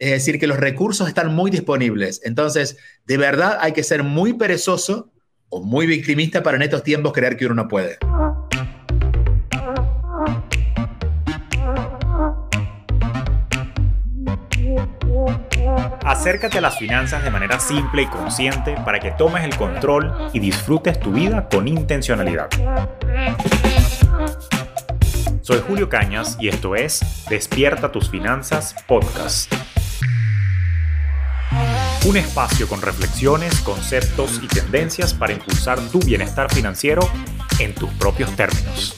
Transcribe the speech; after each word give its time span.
Es 0.00 0.10
decir, 0.10 0.38
que 0.38 0.46
los 0.46 0.58
recursos 0.58 1.08
están 1.08 1.34
muy 1.34 1.50
disponibles. 1.50 2.20
Entonces, 2.24 2.76
de 3.06 3.16
verdad 3.16 3.58
hay 3.60 3.72
que 3.72 3.82
ser 3.82 4.04
muy 4.04 4.32
perezoso 4.32 5.10
o 5.48 5.60
muy 5.60 5.86
victimista 5.86 6.42
para 6.44 6.56
en 6.56 6.62
estos 6.62 6.84
tiempos 6.84 7.12
creer 7.12 7.36
que 7.36 7.46
uno 7.46 7.56
no 7.56 7.68
puede. 7.68 7.98
Acércate 16.04 16.58
a 16.58 16.60
las 16.60 16.78
finanzas 16.78 17.24
de 17.24 17.30
manera 17.30 17.58
simple 17.58 18.02
y 18.02 18.06
consciente 18.06 18.76
para 18.84 19.00
que 19.00 19.10
tomes 19.10 19.42
el 19.44 19.56
control 19.56 20.30
y 20.32 20.38
disfrutes 20.38 21.00
tu 21.00 21.10
vida 21.10 21.48
con 21.48 21.66
intencionalidad. 21.66 22.48
Soy 25.42 25.60
Julio 25.66 25.88
Cañas 25.88 26.36
y 26.38 26.48
esto 26.48 26.76
es 26.76 27.00
Despierta 27.28 27.90
tus 27.90 28.08
finanzas 28.08 28.76
podcast. 28.86 29.52
Un 32.08 32.16
espacio 32.16 32.66
con 32.66 32.80
reflexiones, 32.80 33.60
conceptos 33.60 34.40
y 34.42 34.46
tendencias 34.46 35.12
para 35.12 35.34
impulsar 35.34 35.78
tu 35.90 35.98
bienestar 35.98 36.50
financiero 36.50 37.02
en 37.58 37.74
tus 37.74 37.90
propios 37.90 38.34
términos. 38.34 38.96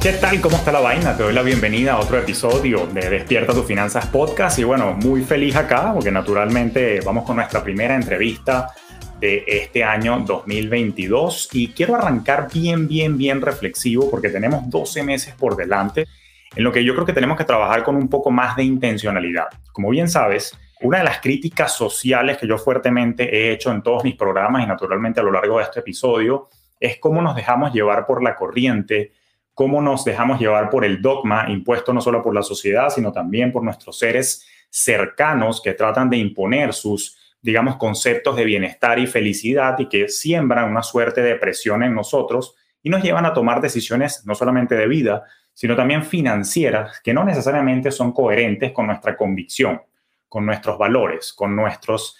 ¿Qué 0.00 0.12
tal? 0.14 0.40
¿Cómo 0.40 0.56
está 0.56 0.72
la 0.72 0.80
vaina? 0.80 1.14
Te 1.14 1.24
doy 1.24 1.34
la 1.34 1.42
bienvenida 1.42 1.92
a 1.92 1.98
otro 1.98 2.16
episodio 2.18 2.86
de 2.86 3.10
Despierta 3.10 3.52
tus 3.52 3.66
Finanzas 3.66 4.06
Podcast 4.06 4.58
y 4.58 4.64
bueno, 4.64 4.94
muy 4.94 5.22
feliz 5.22 5.54
acá 5.54 5.92
porque 5.92 6.10
naturalmente 6.10 7.02
vamos 7.04 7.26
con 7.26 7.36
nuestra 7.36 7.62
primera 7.62 7.94
entrevista 7.94 8.72
de 9.20 9.44
este 9.46 9.84
año 9.84 10.22
2022 10.26 11.48
y 11.52 11.68
quiero 11.68 11.96
arrancar 11.96 12.48
bien, 12.52 12.86
bien, 12.86 13.18
bien 13.18 13.40
reflexivo 13.40 14.10
porque 14.10 14.28
tenemos 14.28 14.68
12 14.70 15.02
meses 15.02 15.34
por 15.34 15.56
delante 15.56 16.06
en 16.54 16.64
lo 16.64 16.72
que 16.72 16.84
yo 16.84 16.94
creo 16.94 17.06
que 17.06 17.12
tenemos 17.12 17.36
que 17.36 17.44
trabajar 17.44 17.82
con 17.82 17.96
un 17.96 18.08
poco 18.08 18.30
más 18.30 18.56
de 18.56 18.64
intencionalidad. 18.64 19.48
Como 19.72 19.90
bien 19.90 20.08
sabes, 20.08 20.56
una 20.80 20.98
de 20.98 21.04
las 21.04 21.20
críticas 21.20 21.72
sociales 21.72 22.38
que 22.38 22.46
yo 22.46 22.56
fuertemente 22.56 23.34
he 23.34 23.52
hecho 23.52 23.70
en 23.72 23.82
todos 23.82 24.04
mis 24.04 24.14
programas 24.14 24.62
y 24.62 24.66
naturalmente 24.66 25.20
a 25.20 25.24
lo 25.24 25.32
largo 25.32 25.58
de 25.58 25.64
este 25.64 25.80
episodio 25.80 26.48
es 26.78 26.98
cómo 26.98 27.20
nos 27.20 27.34
dejamos 27.34 27.72
llevar 27.72 28.06
por 28.06 28.22
la 28.22 28.36
corriente, 28.36 29.12
cómo 29.54 29.82
nos 29.82 30.04
dejamos 30.04 30.38
llevar 30.38 30.70
por 30.70 30.84
el 30.84 31.02
dogma 31.02 31.46
impuesto 31.48 31.92
no 31.92 32.00
solo 32.00 32.22
por 32.22 32.34
la 32.34 32.42
sociedad, 32.42 32.90
sino 32.90 33.12
también 33.12 33.50
por 33.50 33.64
nuestros 33.64 33.98
seres 33.98 34.46
cercanos 34.70 35.60
que 35.60 35.74
tratan 35.74 36.08
de 36.08 36.18
imponer 36.18 36.72
sus 36.72 37.17
digamos, 37.40 37.76
conceptos 37.76 38.36
de 38.36 38.44
bienestar 38.44 38.98
y 38.98 39.06
felicidad 39.06 39.78
y 39.78 39.88
que 39.88 40.08
siembran 40.08 40.70
una 40.70 40.82
suerte 40.82 41.22
de 41.22 41.36
presión 41.36 41.82
en 41.82 41.94
nosotros 41.94 42.54
y 42.82 42.90
nos 42.90 43.02
llevan 43.02 43.26
a 43.26 43.32
tomar 43.32 43.60
decisiones 43.60 44.24
no 44.26 44.34
solamente 44.34 44.74
de 44.74 44.86
vida, 44.86 45.24
sino 45.52 45.76
también 45.76 46.04
financieras 46.04 47.00
que 47.02 47.12
no 47.12 47.24
necesariamente 47.24 47.90
son 47.90 48.12
coherentes 48.12 48.72
con 48.72 48.86
nuestra 48.86 49.16
convicción, 49.16 49.82
con 50.28 50.46
nuestros 50.46 50.78
valores, 50.78 51.32
con 51.32 51.54
nuestros 51.56 52.16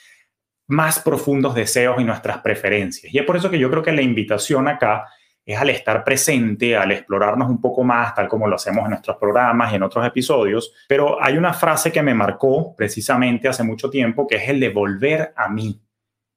más 0.68 1.00
profundos 1.00 1.54
deseos 1.54 2.00
y 2.00 2.04
nuestras 2.04 2.38
preferencias. 2.38 3.12
Y 3.12 3.18
es 3.18 3.24
por 3.24 3.36
eso 3.36 3.50
que 3.50 3.58
yo 3.58 3.70
creo 3.70 3.82
que 3.82 3.92
la 3.92 4.02
invitación 4.02 4.68
acá 4.68 5.06
es 5.52 5.58
al 5.58 5.70
estar 5.70 6.04
presente, 6.04 6.76
al 6.76 6.92
explorarnos 6.92 7.48
un 7.48 7.58
poco 7.58 7.82
más, 7.82 8.14
tal 8.14 8.28
como 8.28 8.46
lo 8.46 8.56
hacemos 8.56 8.84
en 8.84 8.90
nuestros 8.90 9.16
programas 9.16 9.72
y 9.72 9.76
en 9.76 9.82
otros 9.82 10.06
episodios. 10.06 10.74
Pero 10.86 11.22
hay 11.22 11.38
una 11.38 11.54
frase 11.54 11.90
que 11.90 12.02
me 12.02 12.12
marcó 12.12 12.76
precisamente 12.76 13.48
hace 13.48 13.62
mucho 13.62 13.88
tiempo, 13.88 14.26
que 14.26 14.36
es 14.36 14.48
el 14.50 14.60
de 14.60 14.68
volver 14.68 15.32
a 15.34 15.48
mí 15.48 15.80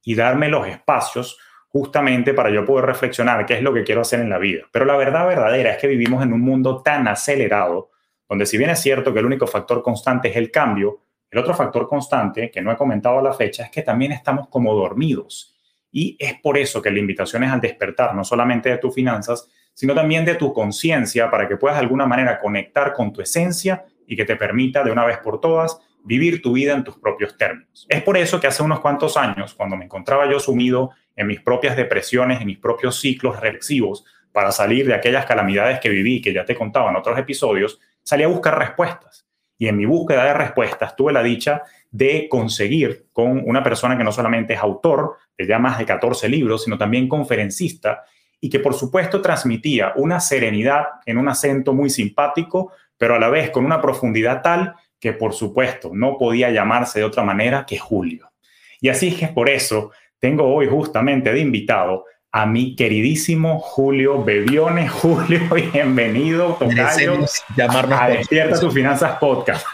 y 0.02 0.14
darme 0.14 0.48
los 0.48 0.66
espacios 0.66 1.38
justamente 1.68 2.32
para 2.32 2.48
yo 2.48 2.64
poder 2.64 2.86
reflexionar 2.86 3.44
qué 3.44 3.54
es 3.54 3.62
lo 3.62 3.74
que 3.74 3.84
quiero 3.84 4.00
hacer 4.00 4.20
en 4.20 4.30
la 4.30 4.38
vida. 4.38 4.62
Pero 4.72 4.86
la 4.86 4.96
verdad 4.96 5.26
verdadera 5.26 5.72
es 5.72 5.78
que 5.78 5.88
vivimos 5.88 6.22
en 6.22 6.32
un 6.32 6.40
mundo 6.40 6.82
tan 6.82 7.06
acelerado, 7.06 7.90
donde 8.26 8.46
si 8.46 8.56
bien 8.56 8.70
es 8.70 8.80
cierto 8.80 9.12
que 9.12 9.18
el 9.18 9.26
único 9.26 9.46
factor 9.46 9.82
constante 9.82 10.30
es 10.30 10.36
el 10.36 10.50
cambio, 10.50 11.02
el 11.30 11.38
otro 11.38 11.52
factor 11.52 11.86
constante, 11.86 12.50
que 12.50 12.62
no 12.62 12.72
he 12.72 12.76
comentado 12.76 13.18
a 13.18 13.22
la 13.22 13.34
fecha, 13.34 13.64
es 13.64 13.70
que 13.70 13.82
también 13.82 14.12
estamos 14.12 14.48
como 14.48 14.74
dormidos 14.74 15.51
y 15.92 16.16
es 16.18 16.40
por 16.40 16.56
eso 16.56 16.80
que 16.80 16.90
la 16.90 16.98
invitación 16.98 17.44
es 17.44 17.52
al 17.52 17.60
despertar, 17.60 18.14
no 18.14 18.24
solamente 18.24 18.70
de 18.70 18.78
tus 18.78 18.94
finanzas, 18.94 19.48
sino 19.74 19.94
también 19.94 20.24
de 20.24 20.34
tu 20.34 20.52
conciencia, 20.52 21.30
para 21.30 21.46
que 21.46 21.56
puedas 21.56 21.76
de 21.76 21.82
alguna 21.82 22.06
manera 22.06 22.40
conectar 22.40 22.92
con 22.92 23.12
tu 23.12 23.20
esencia 23.20 23.84
y 24.06 24.16
que 24.16 24.24
te 24.24 24.36
permita 24.36 24.82
de 24.82 24.90
una 24.90 25.04
vez 25.04 25.18
por 25.18 25.40
todas 25.40 25.78
vivir 26.04 26.42
tu 26.42 26.54
vida 26.54 26.72
en 26.72 26.82
tus 26.82 26.96
propios 26.98 27.36
términos. 27.36 27.86
Es 27.88 28.02
por 28.02 28.16
eso 28.16 28.40
que 28.40 28.46
hace 28.46 28.62
unos 28.62 28.80
cuantos 28.80 29.16
años, 29.16 29.54
cuando 29.54 29.76
me 29.76 29.84
encontraba 29.84 30.28
yo 30.30 30.40
sumido 30.40 30.90
en 31.14 31.26
mis 31.26 31.40
propias 31.40 31.76
depresiones, 31.76 32.40
en 32.40 32.46
mis 32.46 32.58
propios 32.58 32.98
ciclos 32.98 33.38
reflexivos, 33.38 34.04
para 34.32 34.50
salir 34.50 34.86
de 34.86 34.94
aquellas 34.94 35.26
calamidades 35.26 35.78
que 35.78 35.90
viví, 35.90 36.20
que 36.22 36.32
ya 36.32 36.44
te 36.44 36.54
contaba 36.54 36.90
en 36.90 36.96
otros 36.96 37.18
episodios, 37.18 37.78
salí 38.02 38.24
a 38.24 38.28
buscar 38.28 38.58
respuestas. 38.58 39.26
Y 39.58 39.68
en 39.68 39.76
mi 39.76 39.84
búsqueda 39.84 40.24
de 40.24 40.34
respuestas 40.34 40.96
tuve 40.96 41.12
la 41.12 41.22
dicha 41.22 41.62
de 41.92 42.26
conseguir 42.28 43.06
con 43.12 43.42
una 43.46 43.62
persona 43.62 43.96
que 43.96 44.02
no 44.02 44.10
solamente 44.10 44.54
es 44.54 44.60
autor 44.60 45.18
de 45.36 45.46
ya 45.46 45.58
más 45.58 45.78
de 45.78 45.84
14 45.84 46.28
libros, 46.28 46.64
sino 46.64 46.78
también 46.78 47.06
conferencista 47.06 48.02
y 48.40 48.50
que 48.50 48.58
por 48.58 48.74
supuesto 48.74 49.20
transmitía 49.20 49.92
una 49.94 50.18
serenidad 50.18 50.84
en 51.06 51.18
un 51.18 51.28
acento 51.28 51.74
muy 51.74 51.90
simpático, 51.90 52.72
pero 52.96 53.14
a 53.14 53.18
la 53.18 53.28
vez 53.28 53.50
con 53.50 53.64
una 53.64 53.80
profundidad 53.80 54.42
tal 54.42 54.74
que 54.98 55.12
por 55.12 55.34
supuesto 55.34 55.90
no 55.92 56.16
podía 56.18 56.50
llamarse 56.50 56.98
de 56.98 57.04
otra 57.04 57.22
manera 57.22 57.66
que 57.66 57.78
Julio. 57.78 58.32
Y 58.80 58.88
así 58.88 59.08
es 59.08 59.14
que 59.16 59.28
por 59.28 59.48
eso 59.48 59.92
tengo 60.18 60.52
hoy 60.52 60.66
justamente 60.68 61.32
de 61.32 61.40
invitado 61.40 62.06
a 62.32 62.46
mi 62.46 62.74
queridísimo 62.74 63.60
Julio 63.60 64.24
Bebione. 64.24 64.88
Julio, 64.88 65.40
bienvenido, 65.72 66.56
tocayo, 66.58 67.18
llamarnos 67.54 68.00
a 68.00 68.08
Despierta 68.08 68.58
tus 68.58 68.72
Finanzas 68.72 69.18
Podcast. 69.18 69.66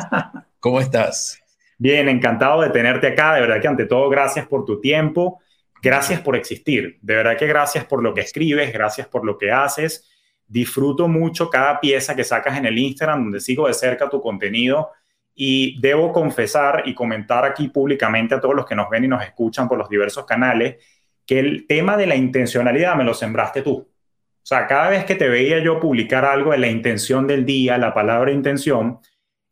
¿Cómo 0.60 0.80
estás? 0.80 1.39
Bien, 1.80 2.10
encantado 2.10 2.60
de 2.60 2.68
tenerte 2.68 3.06
acá. 3.06 3.32
De 3.32 3.40
verdad 3.40 3.58
que 3.58 3.66
ante 3.66 3.86
todo, 3.86 4.10
gracias 4.10 4.46
por 4.46 4.66
tu 4.66 4.82
tiempo. 4.82 5.40
Gracias 5.82 6.20
por 6.20 6.36
existir. 6.36 6.98
De 7.00 7.14
verdad 7.14 7.38
que 7.38 7.46
gracias 7.46 7.86
por 7.86 8.02
lo 8.02 8.12
que 8.12 8.20
escribes, 8.20 8.70
gracias 8.70 9.08
por 9.08 9.24
lo 9.24 9.38
que 9.38 9.50
haces. 9.50 10.06
Disfruto 10.46 11.08
mucho 11.08 11.48
cada 11.48 11.80
pieza 11.80 12.14
que 12.14 12.22
sacas 12.22 12.58
en 12.58 12.66
el 12.66 12.76
Instagram, 12.76 13.22
donde 13.22 13.40
sigo 13.40 13.66
de 13.66 13.72
cerca 13.72 14.10
tu 14.10 14.20
contenido. 14.20 14.90
Y 15.34 15.80
debo 15.80 16.12
confesar 16.12 16.82
y 16.84 16.92
comentar 16.92 17.46
aquí 17.46 17.68
públicamente 17.68 18.34
a 18.34 18.40
todos 18.42 18.54
los 18.54 18.66
que 18.66 18.74
nos 18.74 18.90
ven 18.90 19.04
y 19.04 19.08
nos 19.08 19.22
escuchan 19.22 19.66
por 19.66 19.78
los 19.78 19.88
diversos 19.88 20.26
canales 20.26 20.84
que 21.24 21.38
el 21.38 21.66
tema 21.66 21.96
de 21.96 22.06
la 22.06 22.14
intencionalidad 22.14 22.94
me 22.94 23.04
lo 23.04 23.14
sembraste 23.14 23.62
tú. 23.62 23.72
O 23.72 24.42
sea, 24.42 24.66
cada 24.66 24.90
vez 24.90 25.06
que 25.06 25.14
te 25.14 25.30
veía 25.30 25.60
yo 25.60 25.80
publicar 25.80 26.26
algo 26.26 26.50
de 26.50 26.58
la 26.58 26.68
intención 26.68 27.26
del 27.26 27.46
día, 27.46 27.78
la 27.78 27.94
palabra 27.94 28.32
intención, 28.32 28.98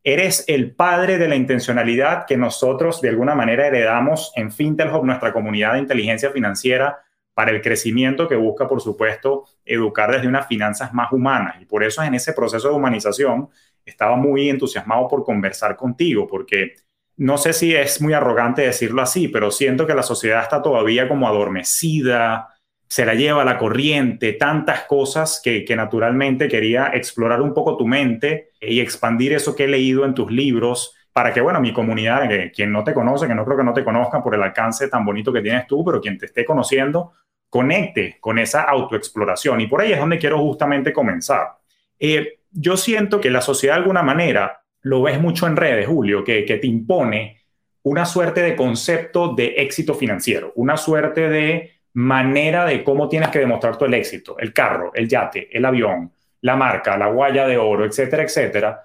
eres 0.03 0.45
el 0.47 0.75
padre 0.75 1.17
de 1.17 1.27
la 1.27 1.35
intencionalidad 1.35 2.25
que 2.25 2.37
nosotros 2.37 3.01
de 3.01 3.09
alguna 3.09 3.35
manera 3.35 3.67
heredamos 3.67 4.31
en 4.35 4.51
FinTelHub, 4.51 5.03
nuestra 5.03 5.33
comunidad 5.33 5.73
de 5.73 5.79
inteligencia 5.79 6.31
financiera, 6.31 6.99
para 7.33 7.51
el 7.51 7.61
crecimiento 7.61 8.27
que 8.27 8.35
busca, 8.35 8.67
por 8.67 8.81
supuesto, 8.81 9.45
educar 9.63 10.11
desde 10.11 10.27
unas 10.27 10.45
finanzas 10.45 10.93
más 10.93 11.11
humanas. 11.13 11.55
Y 11.61 11.65
por 11.65 11.85
eso 11.85 12.03
en 12.03 12.13
ese 12.13 12.33
proceso 12.33 12.67
de 12.67 12.75
humanización 12.75 13.47
estaba 13.85 14.17
muy 14.17 14.49
entusiasmado 14.49 15.07
por 15.07 15.23
conversar 15.23 15.77
contigo, 15.77 16.27
porque 16.27 16.75
no 17.15 17.37
sé 17.37 17.53
si 17.53 17.73
es 17.73 18.01
muy 18.01 18.13
arrogante 18.13 18.63
decirlo 18.63 19.01
así, 19.01 19.29
pero 19.29 19.51
siento 19.51 19.87
que 19.87 19.93
la 19.93 20.03
sociedad 20.03 20.41
está 20.41 20.61
todavía 20.61 21.07
como 21.07 21.29
adormecida, 21.29 22.49
se 22.89 23.05
la 23.05 23.13
lleva 23.13 23.45
la 23.45 23.57
corriente, 23.57 24.33
tantas 24.33 24.83
cosas 24.83 25.39
que, 25.43 25.65
naturalmente 25.75 26.47
quería 26.47 26.87
explorar 26.93 27.41
un 27.41 27.53
poco 27.53 27.77
tu 27.77 27.85
mente 27.85 28.48
y 28.61 28.79
expandir 28.79 29.33
eso 29.33 29.55
que 29.55 29.65
he 29.65 29.67
leído 29.67 30.05
en 30.05 30.13
tus 30.13 30.31
libros 30.31 30.95
para 31.13 31.33
que, 31.33 31.41
bueno, 31.41 31.59
mi 31.59 31.73
comunidad, 31.73 32.29
quien 32.53 32.71
no 32.71 32.83
te 32.83 32.93
conoce, 32.93 33.27
que 33.27 33.35
no 33.35 33.43
creo 33.43 33.57
que 33.57 33.63
no 33.63 33.73
te 33.73 33.83
conozca 33.83 34.23
por 34.23 34.35
el 34.35 34.43
alcance 34.43 34.87
tan 34.87 35.05
bonito 35.05 35.33
que 35.33 35.41
tienes 35.41 35.67
tú, 35.67 35.83
pero 35.83 35.99
quien 35.99 36.17
te 36.17 36.27
esté 36.27 36.45
conociendo, 36.45 37.13
conecte 37.49 38.17
con 38.19 38.37
esa 38.37 38.61
autoexploración. 38.61 39.59
Y 39.61 39.67
por 39.67 39.81
ahí 39.81 39.91
es 39.91 39.99
donde 39.99 40.19
quiero 40.19 40.39
justamente 40.39 40.93
comenzar. 40.93 41.57
Eh, 41.99 42.39
yo 42.51 42.77
siento 42.77 43.19
que 43.19 43.29
la 43.29 43.41
sociedad 43.41 43.75
de 43.75 43.81
alguna 43.81 44.03
manera, 44.03 44.61
lo 44.81 45.01
ves 45.01 45.19
mucho 45.19 45.47
en 45.47 45.57
redes, 45.57 45.87
Julio, 45.87 46.23
que, 46.23 46.45
que 46.45 46.57
te 46.57 46.67
impone 46.67 47.41
una 47.83 48.05
suerte 48.05 48.41
de 48.41 48.55
concepto 48.55 49.33
de 49.33 49.55
éxito 49.57 49.95
financiero, 49.95 50.53
una 50.55 50.77
suerte 50.77 51.27
de 51.27 51.71
manera 51.93 52.65
de 52.65 52.83
cómo 52.83 53.09
tienes 53.09 53.29
que 53.29 53.39
demostrar 53.39 53.77
tu 53.77 53.85
el 53.85 53.93
éxito, 53.93 54.37
el 54.37 54.53
carro, 54.53 54.91
el 54.93 55.07
yate, 55.07 55.49
el 55.51 55.65
avión, 55.65 56.13
la 56.41 56.55
marca, 56.55 56.97
la 56.97 57.07
guaya 57.07 57.47
de 57.47 57.57
oro, 57.57 57.85
etcétera, 57.85 58.23
etcétera. 58.23 58.83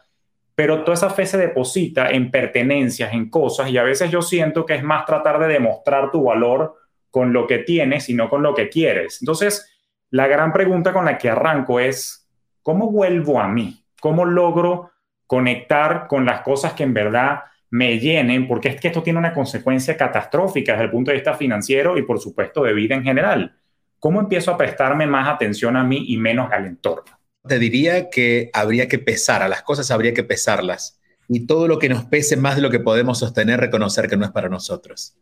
Pero 0.54 0.82
toda 0.82 0.94
esa 0.94 1.10
fe 1.10 1.26
se 1.26 1.38
deposita 1.38 2.10
en 2.10 2.30
pertenencias, 2.30 3.12
en 3.12 3.28
cosas, 3.28 3.70
y 3.70 3.78
a 3.78 3.82
veces 3.82 4.10
yo 4.10 4.22
siento 4.22 4.64
que 4.64 4.74
es 4.74 4.82
más 4.82 5.04
tratar 5.04 5.38
de 5.40 5.48
demostrar 5.48 6.10
tu 6.10 6.24
valor 6.24 6.76
con 7.10 7.32
lo 7.32 7.46
que 7.46 7.58
tienes 7.58 8.08
y 8.08 8.14
no 8.14 8.28
con 8.28 8.42
lo 8.42 8.54
que 8.54 8.68
quieres. 8.68 9.18
Entonces, 9.20 9.70
la 10.10 10.26
gran 10.26 10.52
pregunta 10.52 10.92
con 10.92 11.04
la 11.04 11.18
que 11.18 11.30
arranco 11.30 11.80
es, 11.80 12.28
¿cómo 12.62 12.90
vuelvo 12.90 13.40
a 13.40 13.48
mí? 13.48 13.84
¿Cómo 14.00 14.24
logro 14.24 14.90
conectar 15.26 16.06
con 16.06 16.24
las 16.24 16.42
cosas 16.42 16.74
que 16.74 16.84
en 16.84 16.94
verdad 16.94 17.40
me 17.70 17.98
llenen, 17.98 18.46
porque 18.46 18.68
es 18.68 18.80
que 18.80 18.88
esto 18.88 19.02
tiene 19.02 19.18
una 19.18 19.32
consecuencia 19.32 19.96
catastrófica 19.96 20.72
desde 20.72 20.84
el 20.84 20.90
punto 20.90 21.10
de 21.10 21.16
vista 21.16 21.34
financiero 21.34 21.98
y 21.98 22.02
por 22.02 22.20
supuesto 22.20 22.62
de 22.62 22.72
vida 22.72 22.94
en 22.94 23.02
general. 23.02 23.56
¿cómo 24.04 24.20
empiezo 24.20 24.50
a 24.50 24.58
prestarme 24.58 25.06
más 25.06 25.26
atención 25.26 25.78
a 25.78 25.82
mí 25.82 26.04
y 26.08 26.18
menos 26.18 26.52
al 26.52 26.66
entorno? 26.66 27.18
Te 27.46 27.58
diría 27.58 28.10
que 28.10 28.50
habría 28.52 28.88
que 28.88 28.98
pesar, 28.98 29.42
a 29.42 29.48
las 29.48 29.62
cosas 29.62 29.90
habría 29.90 30.14
que 30.14 30.24
pesarlas. 30.24 30.98
Y 31.28 31.46
todo 31.46 31.68
lo 31.68 31.78
que 31.78 31.88
nos 31.88 32.04
pese 32.04 32.36
más 32.36 32.56
de 32.56 32.62
lo 32.62 32.70
que 32.70 32.80
podemos 32.80 33.18
sostener, 33.18 33.60
reconocer 33.60 34.08
que 34.08 34.16
no 34.16 34.24
es 34.24 34.30
para 34.30 34.48
nosotros. 34.48 35.14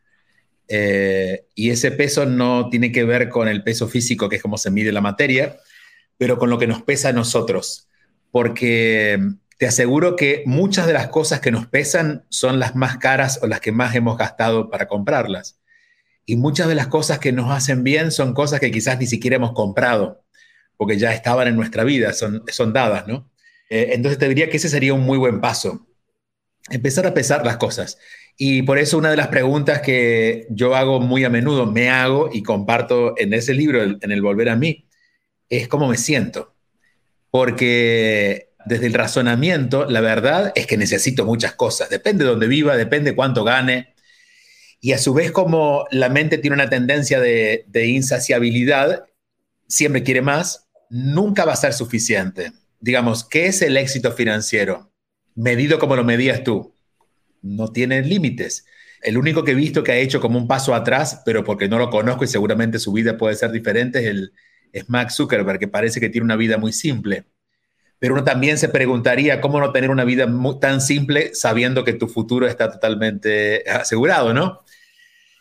Eh, 0.69 1.47
y 1.55 1.71
ese 1.71 1.91
peso 1.91 2.25
no 2.27 2.71
tiene 2.71 2.93
que 2.93 3.05
ver 3.05 3.29
con 3.29 3.49
el 3.49 3.63
peso 3.63 3.89
físico, 3.89 4.29
que 4.29 4.37
es 4.37 4.43
como 4.43 4.59
se 4.59 4.71
mide 4.71 4.93
la 4.93 5.01
materia, 5.01 5.59
pero 6.17 6.39
con 6.39 6.51
lo 6.51 6.59
que 6.59 6.67
nos 6.67 6.83
pesa 6.83 7.11
a 7.11 7.13
nosotros. 7.13 7.89
Porque 8.31 9.21
te 9.59 9.67
aseguro 9.67 10.17
que 10.17 10.43
muchas 10.47 10.87
de 10.87 10.93
las 10.93 11.09
cosas 11.09 11.41
que 11.41 11.51
nos 11.51 11.67
pesan 11.67 12.25
son 12.31 12.59
las 12.59 12.75
más 12.75 12.99
caras 12.99 13.41
o 13.43 13.47
las 13.47 13.61
que 13.61 13.73
más 13.73 13.95
hemos 13.95 14.17
gastado 14.17 14.71
para 14.71 14.89
comprarlas. 14.89 15.61
Y 16.25 16.37
muchas 16.37 16.69
de 16.69 16.75
las 16.75 16.87
cosas 16.87 17.19
que 17.19 17.33
nos 17.33 17.51
hacen 17.51 17.85
bien 17.85 18.11
son 18.11 18.33
cosas 18.33 18.61
que 18.61 18.71
quizás 18.71 18.99
ni 18.99 19.07
siquiera 19.07 19.37
hemos 19.37 19.53
comprado, 19.53 20.22
porque 20.82 20.99
ya 20.99 21.14
estaban 21.14 21.46
en 21.46 21.55
nuestra 21.55 21.84
vida, 21.84 22.12
son, 22.12 22.43
son 22.50 22.73
dadas, 22.73 23.06
¿no? 23.06 23.31
Eh, 23.70 23.90
entonces 23.93 24.19
te 24.19 24.29
diría 24.29 24.50
que 24.50 24.56
ese 24.56 24.69
sería 24.69 24.94
un 24.94 25.02
muy 25.02 25.17
buen 25.17 25.40
paso. 25.40 25.87
Empezar 26.70 27.06
a 27.06 27.14
pesar 27.14 27.46
las 27.46 27.56
cosas. 27.56 27.99
Y 28.37 28.62
por 28.62 28.79
eso 28.79 28.99
una 28.99 29.08
de 29.08 29.17
las 29.17 29.29
preguntas 29.29 29.81
que 29.81 30.49
yo 30.50 30.75
hago 30.75 30.99
muy 30.99 31.23
a 31.23 31.31
menudo, 31.31 31.70
me 31.70 31.88
hago 31.88 32.31
y 32.32 32.43
comparto 32.43 33.14
en 33.17 33.32
ese 33.32 33.55
libro, 33.55 33.81
en 33.81 34.11
el 34.11 34.23
Volver 34.23 34.49
a 34.49 34.56
mí, 34.56 34.88
es 35.49 35.69
cómo 35.69 35.87
me 35.87 35.96
siento. 35.96 36.56
Porque 37.31 38.50
desde 38.67 38.88
el 38.88 38.94
razonamiento, 38.94 39.84
la 39.88 40.00
verdad 40.00 40.50
es 40.56 40.67
que 40.67 40.76
necesito 40.76 41.25
muchas 41.25 41.55
cosas. 41.55 41.90
Depende 41.90 42.25
de 42.25 42.31
dónde 42.31 42.49
viva, 42.49 42.76
depende 42.76 43.14
cuánto 43.14 43.44
gane. 43.44 43.94
Y 44.81 44.94
a 44.94 44.99
su 44.99 45.14
vez, 45.14 45.31
como 45.31 45.87
la 45.93 46.08
mente 46.08 46.38
tiene 46.38 46.55
una 46.55 46.69
tendencia 46.69 47.20
de, 47.20 47.64
insaciabilidad, 47.87 49.05
siempre 49.69 50.02
quiere 50.02 50.23
más, 50.23 50.62
nunca 50.93 51.47
va 51.47 51.55
a 51.55 51.56
ser 51.56 51.73
suficiente. 51.73 52.53
Digamos, 52.79 53.25
¿qué 53.25 53.47
es 53.47 53.62
el 53.62 53.79
éxito 53.79 54.12
financiero? 54.12 54.93
Medido 55.35 55.79
como 55.79 55.97
lo 55.97 56.05
medías 56.05 56.44
tú. 56.44 56.75
No 57.41 57.73
tiene 57.73 58.03
límites. 58.03 58.67
El 59.00 59.17
único 59.17 59.43
que 59.43 59.53
he 59.53 59.55
visto 59.55 59.83
que 59.83 59.93
ha 59.93 59.97
hecho 59.97 60.21
como 60.21 60.39
un 60.39 60.47
paso 60.47 60.75
atrás, 60.75 61.23
pero 61.25 61.44
porque 61.44 61.67
no 61.67 61.79
lo 61.79 61.89
conozco 61.89 62.25
y 62.25 62.29
seguramente 62.29 62.79
su 62.79 62.93
vida 62.93 63.17
puede 63.17 63.37
ser 63.37 63.50
diferente, 63.53 64.00
es, 64.00 64.06
el, 64.06 64.33
es 64.73 64.91
Max 64.91 65.17
Zuckerberg, 65.17 65.59
que 65.59 65.67
parece 65.67 65.99
que 65.99 66.11
tiene 66.11 66.27
una 66.27 66.37
vida 66.37 66.59
muy 66.59 66.75
simple 66.75 67.25
pero 67.99 68.15
uno 68.15 68.25
también 68.25 68.59
se 68.59 68.69
preguntaría 68.69 69.41
cómo 69.41 69.61
no 69.61 69.71
tener 69.71 69.89
una 69.89 70.03
vida 70.03 70.29
tan 70.61 70.81
simple 70.81 71.37
sabiendo 71.37 71.85
que 71.85 71.93
tu 71.93 72.09
futuro 72.09 72.49
está 72.49 72.69
totalmente 72.69 73.62
asegurado, 73.71 74.35
¿no? 74.35 74.65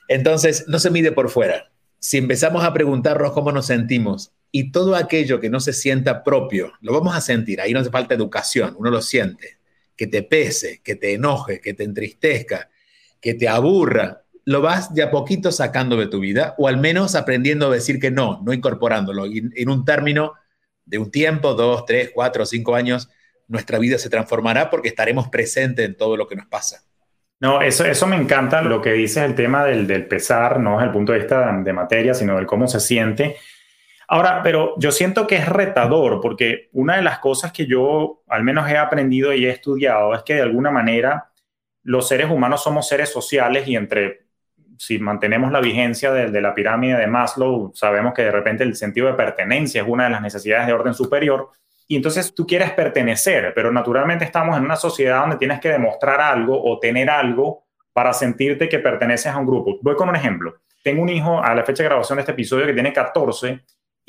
Entonces, 0.07 0.65
no 0.67 0.77
se 0.77 0.91
mide 0.91 1.11
por 1.11 1.31
fuera. 1.31 1.71
Si 1.97 2.19
empezamos 2.19 2.63
a 2.63 2.71
preguntarnos 2.71 3.31
cómo 3.31 3.51
nos 3.51 3.65
sentimos 3.65 4.31
y 4.51 4.71
todo 4.71 4.95
aquello 4.95 5.39
que 5.39 5.49
no 5.49 5.59
se 5.59 5.73
sienta 5.73 6.23
propio, 6.23 6.73
lo 6.81 6.93
vamos 6.93 7.15
a 7.15 7.21
sentir, 7.21 7.61
ahí 7.61 7.73
no 7.73 7.79
hace 7.79 7.89
falta 7.89 8.13
educación, 8.13 8.75
uno 8.77 8.89
lo 8.91 9.01
siente, 9.01 9.57
que 9.95 10.07
te 10.07 10.23
pese, 10.23 10.81
que 10.83 10.95
te 10.95 11.13
enoje, 11.13 11.61
que 11.61 11.73
te 11.73 11.83
entristezca, 11.83 12.69
que 13.21 13.33
te 13.33 13.47
aburra, 13.47 14.23
lo 14.45 14.61
vas 14.61 14.93
de 14.93 15.03
a 15.03 15.11
poquito 15.11 15.51
sacando 15.51 15.95
de 15.95 16.07
tu 16.07 16.19
vida 16.19 16.55
o 16.57 16.67
al 16.67 16.77
menos 16.77 17.15
aprendiendo 17.15 17.67
a 17.67 17.73
decir 17.73 17.99
que 17.99 18.11
no, 18.11 18.41
no 18.43 18.53
incorporándolo 18.53 19.25
en 19.25 19.69
un 19.69 19.85
término 19.85 20.33
de 20.85 20.97
un 20.97 21.11
tiempo, 21.11 21.53
dos, 21.53 21.85
tres, 21.85 22.11
cuatro, 22.13 22.45
cinco 22.45 22.75
años, 22.75 23.09
nuestra 23.47 23.79
vida 23.79 23.97
se 23.97 24.09
transformará 24.09 24.69
porque 24.69 24.89
estaremos 24.89 25.29
presentes 25.29 25.85
en 25.85 25.95
todo 25.95 26.17
lo 26.17 26.27
que 26.27 26.35
nos 26.35 26.47
pasa. 26.47 26.83
No, 27.39 27.61
eso, 27.61 27.85
eso 27.85 28.05
me 28.07 28.15
encanta 28.15 28.61
lo 28.61 28.81
que 28.81 28.93
dices, 28.93 29.23
el 29.23 29.35
tema 29.35 29.65
del, 29.65 29.87
del 29.87 30.07
pesar, 30.07 30.59
no 30.59 30.73
desde 30.73 30.85
el 30.85 30.91
punto 30.91 31.11
de 31.11 31.19
vista 31.19 31.51
de 31.63 31.73
materia, 31.73 32.13
sino 32.13 32.35
del 32.35 32.45
cómo 32.45 32.67
se 32.67 32.79
siente. 32.79 33.37
Ahora, 34.13 34.41
pero 34.43 34.73
yo 34.77 34.91
siento 34.91 35.25
que 35.25 35.37
es 35.37 35.47
retador, 35.47 36.19
porque 36.19 36.67
una 36.73 36.97
de 36.97 37.01
las 37.01 37.19
cosas 37.19 37.53
que 37.53 37.65
yo 37.65 38.23
al 38.27 38.43
menos 38.43 38.69
he 38.69 38.75
aprendido 38.75 39.31
y 39.31 39.45
he 39.45 39.49
estudiado 39.49 40.13
es 40.13 40.23
que 40.23 40.35
de 40.35 40.41
alguna 40.41 40.69
manera 40.69 41.31
los 41.83 42.09
seres 42.09 42.29
humanos 42.29 42.61
somos 42.61 42.89
seres 42.89 43.09
sociales 43.09 43.69
y 43.69 43.77
entre 43.77 44.25
si 44.77 44.99
mantenemos 44.99 45.53
la 45.53 45.61
vigencia 45.61 46.11
de, 46.11 46.41
la 46.41 46.53
pirámide 46.53 46.97
de 46.97 47.07
Maslow, 47.07 47.71
sabemos 47.73 48.13
que 48.13 48.23
de 48.23 48.31
repente 48.31 48.65
el 48.65 48.75
sentido 48.75 49.07
de 49.07 49.13
pertenencia 49.13 49.81
es 49.81 49.87
una 49.87 50.03
de 50.03 50.09
las 50.09 50.21
necesidades 50.21 50.67
de 50.67 50.73
orden 50.73 50.93
superior. 50.93 51.49
Y 51.87 51.95
entonces 51.95 52.35
tú 52.35 52.45
quieres 52.45 52.71
pertenecer, 52.71 53.53
pero 53.55 53.71
naturalmente 53.71 54.25
estamos 54.25 54.57
en 54.57 54.65
una 54.65 54.75
sociedad 54.75 55.21
donde 55.21 55.37
tienes 55.37 55.61
que 55.61 55.69
demostrar 55.69 56.19
algo 56.19 56.61
o 56.61 56.79
tener 56.79 57.09
algo 57.09 57.63
para 57.93 58.11
sentirte 58.11 58.67
que 58.67 58.79
perteneces 58.79 59.27
a 59.27 59.37
un 59.37 59.45
grupo. 59.45 59.79
Voy 59.81 59.95
con 59.95 60.09
un 60.09 60.17
ejemplo. 60.17 60.55
Tengo 60.83 61.01
un 61.01 61.07
hijo 61.07 61.41
a 61.41 61.55
la 61.55 61.63
fecha 61.63 61.83
de 61.83 61.87
grabación 61.87 62.17
de 62.17 62.23
este 62.23 62.33
episodio 62.33 62.65
que 62.65 62.73
tiene 62.73 62.91
14 62.91 63.61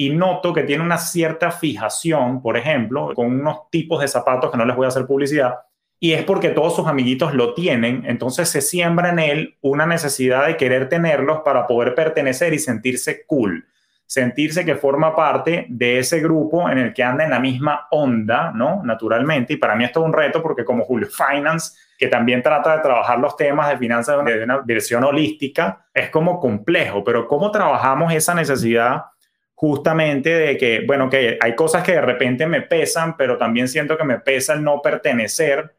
y 0.07 0.11
noto 0.11 0.53
que 0.53 0.65
tiene 0.65 0.83
una 0.83 0.99
cierta 0.99 1.53
fijación, 1.53 2.43
por 2.43 2.57
ejemplo, 2.57 3.13
con 3.15 3.27
unos 3.27 3.71
tipos 3.71 4.01
de 4.01 4.09
zapatos 4.09 4.51
que 4.51 4.57
no 4.57 4.65
les 4.65 4.75
voy 4.75 4.87
a 4.87 4.89
hacer 4.89 5.07
publicidad, 5.07 5.55
y 6.01 6.15
es 6.15 6.25
porque 6.25 6.49
todos 6.49 6.75
sus 6.75 6.89
amiguitos 6.89 7.33
lo 7.35 7.55
tienen, 7.55 8.03
entonces 8.07 8.49
se 8.49 8.61
siembra 8.61 9.11
en 9.11 9.21
él 9.21 9.57
una 9.61 9.87
necesidad 9.87 10.49
de 10.49 10.57
querer 10.57 10.89
tenerlos 10.89 11.43
para 11.45 11.69
poder 11.69 11.95
pertenecer 11.95 12.53
y 12.53 12.59
sentirse 12.59 13.25
cool, 13.27 13.65
sentirse 14.05 14.65
que 14.65 14.75
forma 14.75 15.15
parte 15.15 15.67
de 15.69 16.01
ese 16.01 16.19
grupo 16.19 16.69
en 16.69 16.79
el 16.79 16.93
que 16.93 17.05
anda 17.05 17.23
en 17.23 17.31
la 17.31 17.39
misma 17.39 17.87
onda, 17.93 18.51
¿no? 18.53 18.83
Naturalmente, 18.83 19.53
y 19.53 19.57
para 19.57 19.77
mí 19.77 19.85
esto 19.85 20.01
es 20.01 20.07
un 20.07 20.13
reto 20.13 20.43
porque 20.43 20.65
como 20.65 20.85
Julio 20.85 21.07
Finance, 21.07 21.79
que 21.97 22.09
también 22.09 22.43
trata 22.43 22.77
de 22.77 22.83
trabajar 22.83 23.21
los 23.21 23.37
temas 23.37 23.69
de 23.69 23.79
finanzas 23.79 24.25
de 24.25 24.43
una 24.43 24.59
versión 24.59 25.05
holística, 25.05 25.87
es 25.95 26.11
como 26.11 26.41
complejo, 26.41 27.05
pero 27.05 27.29
¿cómo 27.29 27.53
trabajamos 27.53 28.13
esa 28.13 28.35
necesidad? 28.35 29.05
Justamente 29.63 30.29
de 30.29 30.59
que, 30.59 30.83
bueno, 30.85 31.09
que 31.09 31.39
hay 31.41 31.55
cosas 31.55 31.85
que 31.85 31.93
de 31.93 32.01
repente 32.01 32.49
me 32.49 32.63
pesan, 32.63 33.17
pero 33.17 33.39
también 33.39 33.69
siento 33.69 33.97
que 33.97 34.03
me 34.03 34.19
pesa 34.19 34.55
el 34.55 34.65
no 34.65 34.83
pertenecer 34.83 35.73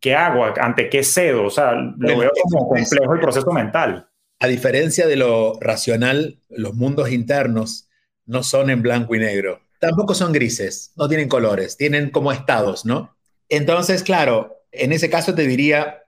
¿qué 0.00 0.14
hago? 0.14 0.46
¿Ante 0.58 0.88
qué 0.88 1.02
cedo? 1.02 1.44
O 1.44 1.50
sea, 1.50 1.72
lo 1.72 2.18
veo 2.18 2.30
como 2.42 2.68
complejo 2.68 3.14
el 3.14 3.20
proceso 3.20 3.52
mental. 3.52 4.08
A 4.38 4.46
diferencia 4.46 5.06
de 5.06 5.16
lo 5.16 5.58
racional, 5.60 6.38
los 6.48 6.74
mundos 6.74 7.10
internos 7.10 7.88
no 8.24 8.42
son 8.42 8.70
en 8.70 8.82
blanco 8.82 9.14
y 9.14 9.18
negro. 9.18 9.60
Tampoco 9.80 10.14
son 10.14 10.32
grises, 10.32 10.92
no 10.96 11.08
tienen 11.08 11.28
colores, 11.28 11.76
tienen 11.76 12.10
como 12.10 12.32
estados, 12.32 12.86
¿no? 12.86 13.16
Entonces, 13.50 14.02
claro, 14.02 14.62
en 14.72 14.92
ese 14.92 15.10
caso 15.10 15.34
te 15.34 15.46
diría, 15.46 16.04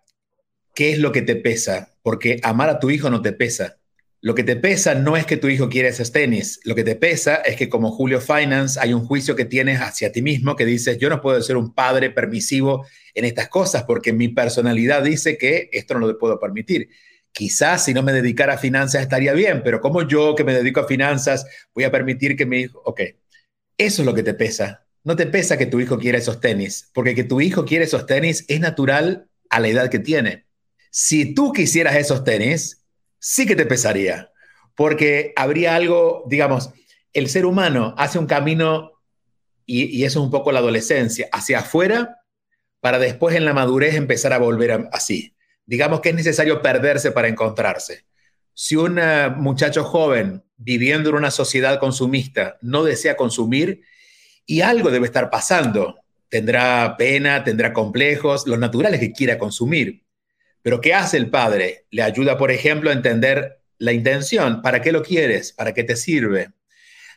¿qué 0.75 0.93
es 0.93 0.99
lo 0.99 1.13
que 1.13 1.23
te 1.23 1.37
pesa? 1.37 1.95
Porque 2.03 2.41
amar 2.43 2.71
a 2.71 2.79
tu 2.79 2.91
hijo 2.91 3.11
no 3.11 3.21
te 3.21 3.33
pesa. 3.33 3.78
Lo 4.21 4.35
que 4.35 4.43
te 4.43 4.57
pesa 4.57 4.97
no 4.97 5.17
es 5.17 5.27
que 5.27 5.37
tu 5.37 5.49
hijo 5.49 5.69
quiera 5.69 5.89
esos 5.89 6.11
tenis, 6.11 6.59
lo 6.65 6.75
que 6.75 6.83
te 6.83 6.97
pesa 6.97 7.37
es 7.37 7.55
que 7.55 7.69
como 7.69 7.93
Julio 7.93 8.21
Finance 8.21 8.79
hay 8.81 8.93
un 8.93 9.05
juicio 9.07 9.37
que 9.37 9.45
tienes 9.45 9.81
hacia 9.81 10.11
ti 10.11 10.23
mismo 10.23 10.57
que 10.57 10.65
dices, 10.65 10.99
yo 10.99 11.09
no 11.09 11.21
puedo 11.21 11.41
ser 11.41 11.57
un 11.57 11.73
padre 11.73 12.11
permisivo 12.11 12.85
en 13.15 13.25
estas 13.25 13.49
cosas 13.49 13.85
porque 13.85 14.13
mi 14.13 14.29
personalidad 14.29 15.05
dice 15.05 15.39
que 15.39 15.71
esto 15.73 15.95
no 15.95 16.05
lo 16.05 16.19
puedo 16.19 16.41
permitir. 16.41 16.89
Quizás 17.31 17.85
si 17.85 17.95
no 17.95 18.03
me 18.03 18.13
dedicara 18.13 18.55
a 18.55 18.59
finanzas 18.59 19.03
estaría 19.03 19.33
bien, 19.35 19.63
pero 19.63 19.81
como 19.81 20.03
yo 20.03 20.35
que 20.35 20.43
me 20.43 20.53
dedico 20.53 20.81
a 20.81 20.89
finanzas 20.89 21.47
voy 21.73 21.85
a 21.85 21.93
permitir 21.93 22.37
que 22.37 22.45
mi 22.45 22.63
hijo, 22.63 22.83
ok, 22.85 23.01
eso 23.77 24.03
es 24.03 24.07
lo 24.07 24.15
que 24.15 24.25
te 24.25 24.35
pesa. 24.35 24.85
No 25.05 25.15
te 25.15 25.27
pesa 25.27 25.57
que 25.57 25.67
tu 25.67 25.79
hijo 25.79 25.97
quiera 25.97 26.19
esos 26.19 26.41
tenis, 26.41 26.91
porque 26.93 27.15
que 27.15 27.23
tu 27.23 27.41
hijo 27.41 27.65
quiere 27.65 27.85
esos 27.85 28.07
tenis 28.07 28.45
es 28.49 28.59
natural 28.59 29.29
a 29.49 29.61
la 29.61 29.69
edad 29.69 29.89
que 29.89 30.01
tiene. 30.01 30.47
Si 30.91 31.35
tú 31.35 31.53
quisieras 31.53 31.95
esos 31.95 32.25
tenis, 32.25 32.78
sí 33.19 33.47
que 33.47 33.57
te 33.57 33.67
pesaría, 33.67 34.31
porque 34.75 35.33
habría 35.37 35.75
algo, 35.75 36.25
digamos, 36.29 36.71
el 37.13 37.29
ser 37.29 37.47
humano 37.47 37.95
hace 37.99 38.19
un 38.19 38.27
camino, 38.27 38.93
y, 39.67 40.05
eso 40.05 40.21
es 40.21 40.25
un 40.25 40.31
poco 40.31 40.53
la 40.53 40.61
adolescencia, 40.61 41.29
hacia 41.33 41.61
afuera, 41.61 42.21
para 42.81 42.99
después 42.99 43.35
en 43.35 43.45
la 43.45 43.53
madurez 43.53 43.95
empezar 43.95 44.33
a 44.33 44.39
volver 44.39 44.89
así. 44.93 45.35
Digamos 45.67 46.01
que 46.01 46.11
es 46.11 46.15
necesario 46.15 46.63
perderse 46.63 47.11
para 47.11 47.29
encontrarse. 47.29 48.05
Si 48.55 48.77
un 48.77 48.99
eh, 48.99 49.31
muchacho 49.37 49.85
joven 49.85 50.45
viviendo 50.57 51.11
en 51.11 51.17
una 51.17 51.31
sociedad 51.31 51.79
consumista 51.79 52.57
no 52.61 52.85
desea 52.85 53.17
consumir, 53.17 53.83
y 54.47 54.63
algo 54.63 54.91
debe 54.91 55.07
estar 55.07 55.29
pasando, 55.29 56.01
tendrá 56.31 56.97
pena, 56.97 57.45
tendrá 57.45 57.73
complejos, 57.75 58.47
lo 58.47 58.57
natural 58.57 58.95
es 58.95 59.01
que 59.01 59.13
quiera 59.13 59.39
consumir. 59.39 60.05
Pero 60.63 60.81
¿qué 60.81 60.95
hace 60.95 61.17
el 61.17 61.31
padre? 61.31 61.87
Le 61.91 62.03
ayuda, 62.03 62.37
por 62.39 62.51
ejemplo, 62.51 62.91
a 62.91 62.93
entender 62.93 63.61
la 63.79 63.93
intención. 63.93 64.63
¿Para 64.63 64.83
qué 64.83 64.93
lo 64.93 65.03
quieres? 65.03 65.53
¿Para 65.53 65.73
qué 65.73 65.85
te 65.85 65.97
sirve? 65.97 66.51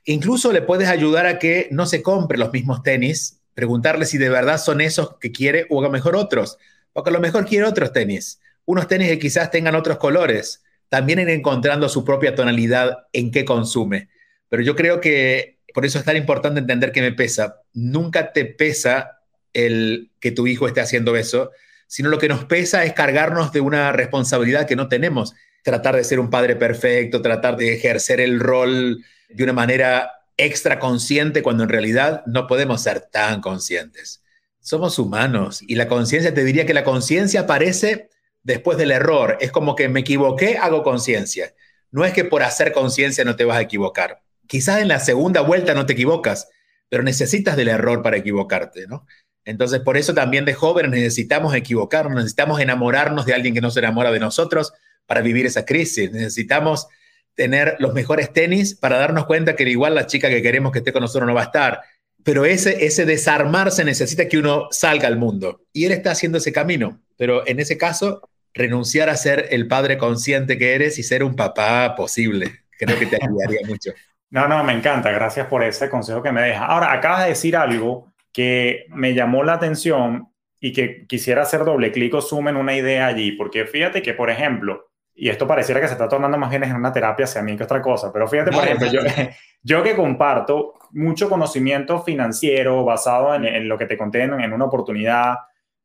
Incluso 0.05 0.51
le 0.51 0.61
puedes 0.61 0.89
ayudar 0.89 1.25
a 1.25 1.39
que 1.39 1.67
no 1.71 1.85
se 1.85 2.01
compre 2.01 2.37
los 2.37 2.51
mismos 2.51 2.81
tenis, 2.83 3.41
preguntarle 3.53 4.05
si 4.05 4.17
de 4.17 4.29
verdad 4.29 4.59
son 4.59 4.81
esos 4.81 5.17
que 5.19 5.31
quiere 5.31 5.67
o 5.69 5.79
a 5.79 5.83
lo 5.83 5.91
mejor 5.91 6.15
otros, 6.15 6.57
porque 6.93 7.09
a 7.09 7.13
lo 7.13 7.19
mejor 7.19 7.45
quiere 7.45 7.65
otros 7.65 7.93
tenis, 7.93 8.39
unos 8.65 8.87
tenis 8.87 9.09
que 9.09 9.19
quizás 9.19 9.51
tengan 9.51 9.75
otros 9.75 9.97
colores, 9.97 10.63
también 10.89 11.19
ir 11.19 11.29
encontrando 11.29 11.87
su 11.87 12.03
propia 12.03 12.35
tonalidad 12.35 13.05
en 13.13 13.31
qué 13.31 13.45
consume. 13.45 14.09
Pero 14.49 14.63
yo 14.63 14.75
creo 14.75 14.99
que 14.99 15.59
por 15.73 15.85
eso 15.85 15.99
es 15.99 16.05
tan 16.05 16.17
importante 16.17 16.59
entender 16.59 16.91
que 16.91 17.01
me 17.01 17.13
pesa. 17.13 17.61
Nunca 17.73 18.33
te 18.33 18.45
pesa 18.45 19.21
el 19.53 20.11
que 20.19 20.31
tu 20.31 20.47
hijo 20.47 20.67
esté 20.67 20.81
haciendo 20.81 21.15
eso, 21.15 21.51
sino 21.91 22.07
lo 22.07 22.19
que 22.19 22.29
nos 22.29 22.45
pesa 22.45 22.85
es 22.85 22.93
cargarnos 22.93 23.51
de 23.51 23.59
una 23.59 23.91
responsabilidad 23.91 24.65
que 24.65 24.77
no 24.77 24.87
tenemos. 24.87 25.33
Tratar 25.61 25.97
de 25.97 26.05
ser 26.05 26.21
un 26.21 26.29
padre 26.29 26.55
perfecto, 26.55 27.21
tratar 27.21 27.57
de 27.57 27.73
ejercer 27.73 28.21
el 28.21 28.39
rol 28.39 29.03
de 29.27 29.43
una 29.43 29.51
manera 29.51 30.09
extra 30.37 30.79
consciente 30.79 31.43
cuando 31.43 31.63
en 31.63 31.69
realidad 31.69 32.23
no 32.27 32.47
podemos 32.47 32.81
ser 32.81 33.01
tan 33.01 33.41
conscientes. 33.41 34.23
Somos 34.61 34.99
humanos 34.99 35.61
y 35.67 35.75
la 35.75 35.89
conciencia, 35.89 36.33
te 36.33 36.45
diría 36.45 36.65
que 36.65 36.73
la 36.73 36.85
conciencia 36.85 37.41
aparece 37.41 38.09
después 38.41 38.77
del 38.77 38.91
error. 38.91 39.37
Es 39.41 39.51
como 39.51 39.75
que 39.75 39.89
me 39.89 39.99
equivoqué, 39.99 40.57
hago 40.57 40.83
conciencia. 40.83 41.53
No 41.91 42.05
es 42.05 42.13
que 42.13 42.23
por 42.23 42.41
hacer 42.41 42.71
conciencia 42.71 43.25
no 43.25 43.35
te 43.35 43.43
vas 43.43 43.57
a 43.57 43.63
equivocar. 43.63 44.21
Quizás 44.47 44.79
en 44.79 44.87
la 44.87 45.01
segunda 45.01 45.41
vuelta 45.41 45.73
no 45.73 45.85
te 45.85 45.91
equivocas, 45.91 46.47
pero 46.87 47.03
necesitas 47.03 47.57
del 47.57 47.67
error 47.67 48.01
para 48.01 48.15
equivocarte, 48.15 48.87
¿no? 48.87 49.05
Entonces, 49.45 49.79
por 49.79 49.97
eso 49.97 50.13
también 50.13 50.45
de 50.45 50.53
jóvenes 50.53 50.91
necesitamos 50.91 51.55
equivocarnos, 51.55 52.15
necesitamos 52.15 52.59
enamorarnos 52.59 53.25
de 53.25 53.33
alguien 53.33 53.53
que 53.53 53.61
no 53.61 53.71
se 53.71 53.79
enamora 53.79 54.11
de 54.11 54.19
nosotros 54.19 54.73
para 55.05 55.21
vivir 55.21 55.45
esa 55.45 55.65
crisis. 55.65 56.11
Necesitamos 56.11 56.87
tener 57.33 57.75
los 57.79 57.93
mejores 57.93 58.31
tenis 58.33 58.75
para 58.75 58.97
darnos 58.97 59.25
cuenta 59.25 59.55
que 59.55 59.63
igual 59.63 59.95
la 59.95 60.05
chica 60.05 60.29
que 60.29 60.41
queremos 60.41 60.71
que 60.71 60.79
esté 60.79 60.93
con 60.93 61.01
nosotros 61.01 61.27
no 61.27 61.33
va 61.33 61.41
a 61.41 61.45
estar. 61.45 61.81
Pero 62.23 62.45
ese, 62.45 62.85
ese 62.85 63.05
desarmarse 63.05 63.83
necesita 63.83 64.27
que 64.27 64.37
uno 64.37 64.67
salga 64.69 65.07
al 65.07 65.17
mundo. 65.17 65.61
Y 65.73 65.85
él 65.85 65.91
está 65.91 66.11
haciendo 66.11 66.37
ese 66.37 66.51
camino. 66.51 67.01
Pero 67.17 67.47
en 67.47 67.59
ese 67.59 67.77
caso, 67.77 68.29
renunciar 68.53 69.09
a 69.09 69.17
ser 69.17 69.47
el 69.51 69.67
padre 69.67 69.97
consciente 69.97 70.57
que 70.57 70.75
eres 70.75 70.99
y 70.99 71.03
ser 71.03 71.23
un 71.23 71.35
papá 71.35 71.95
posible. 71.95 72.61
Creo 72.77 72.97
que 72.99 73.07
te 73.07 73.17
ayudaría 73.21 73.61
mucho. 73.67 73.91
No, 74.29 74.47
no, 74.47 74.63
me 74.63 74.73
encanta. 74.73 75.11
Gracias 75.11 75.47
por 75.47 75.63
ese 75.63 75.89
consejo 75.89 76.21
que 76.21 76.31
me 76.31 76.41
deja. 76.41 76.65
Ahora, 76.65 76.93
acabas 76.93 77.23
de 77.23 77.29
decir 77.29 77.55
algo 77.55 78.10
que 78.31 78.85
me 78.89 79.13
llamó 79.13 79.43
la 79.43 79.53
atención 79.53 80.29
y 80.59 80.73
que 80.73 81.07
quisiera 81.07 81.41
hacer 81.41 81.65
doble 81.65 81.91
clic 81.91 82.13
o 82.13 82.21
zoom 82.21 82.49
en 82.49 82.57
una 82.57 82.75
idea 82.75 83.07
allí, 83.07 83.31
porque 83.33 83.65
fíjate 83.65 84.01
que, 84.01 84.13
por 84.13 84.29
ejemplo, 84.29 84.91
y 85.13 85.29
esto 85.29 85.45
pareciera 85.45 85.81
que 85.81 85.87
se 85.87 85.93
está 85.93 86.07
tornando 86.07 86.37
más 86.37 86.49
bien 86.49 86.63
en 86.63 86.75
una 86.75 86.93
terapia 86.93 87.25
hacia 87.25 87.41
mí 87.41 87.57
que 87.57 87.63
otra 87.63 87.81
cosa, 87.81 88.11
pero 88.13 88.27
fíjate, 88.27 88.51
por 88.51 88.63
ejemplo, 88.63 88.87
yo, 88.91 89.01
yo, 89.63 89.83
que 89.83 89.95
comparto 89.95 90.75
mucho 90.91 91.29
conocimiento 91.29 92.01
financiero 92.01 92.83
basado 92.83 93.35
en, 93.35 93.67
lo 93.67 93.77
que 93.77 93.85
te 93.85 93.97
conté 93.97 94.23
en 94.23 94.53
una 94.53 94.65
oportunidad 94.65 95.35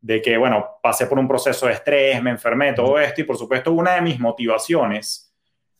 de 0.00 0.22
que, 0.22 0.36
bueno, 0.36 0.78
pasé 0.82 1.06
por 1.06 1.18
un 1.18 1.26
proceso 1.26 1.66
de 1.66 1.72
estrés, 1.72 2.22
me 2.22 2.30
enfermé, 2.30 2.72
todo 2.72 2.98
esto, 2.98 3.22
y 3.22 3.24
por 3.24 3.36
supuesto 3.36 3.72
una 3.72 3.94
de 3.94 4.02
mis 4.02 4.20
motivaciones 4.20 5.25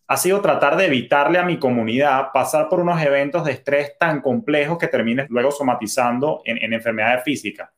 ha 0.09 0.17
sido 0.17 0.41
tratar 0.41 0.77
de 0.77 0.87
evitarle 0.87 1.39
a 1.39 1.45
mi 1.45 1.59
comunidad 1.59 2.29
pasar 2.33 2.69
por 2.69 2.81
unos 2.81 3.03
eventos 3.03 3.45
de 3.45 3.53
estrés 3.53 3.99
tan 3.99 4.21
complejos 4.21 4.79
que 4.79 4.87
terminen 4.87 5.27
luego 5.31 5.51
somatizando 5.51 6.43
en, 6.45 6.73
enfermedades 6.73 7.25
físicas. 7.25 7.71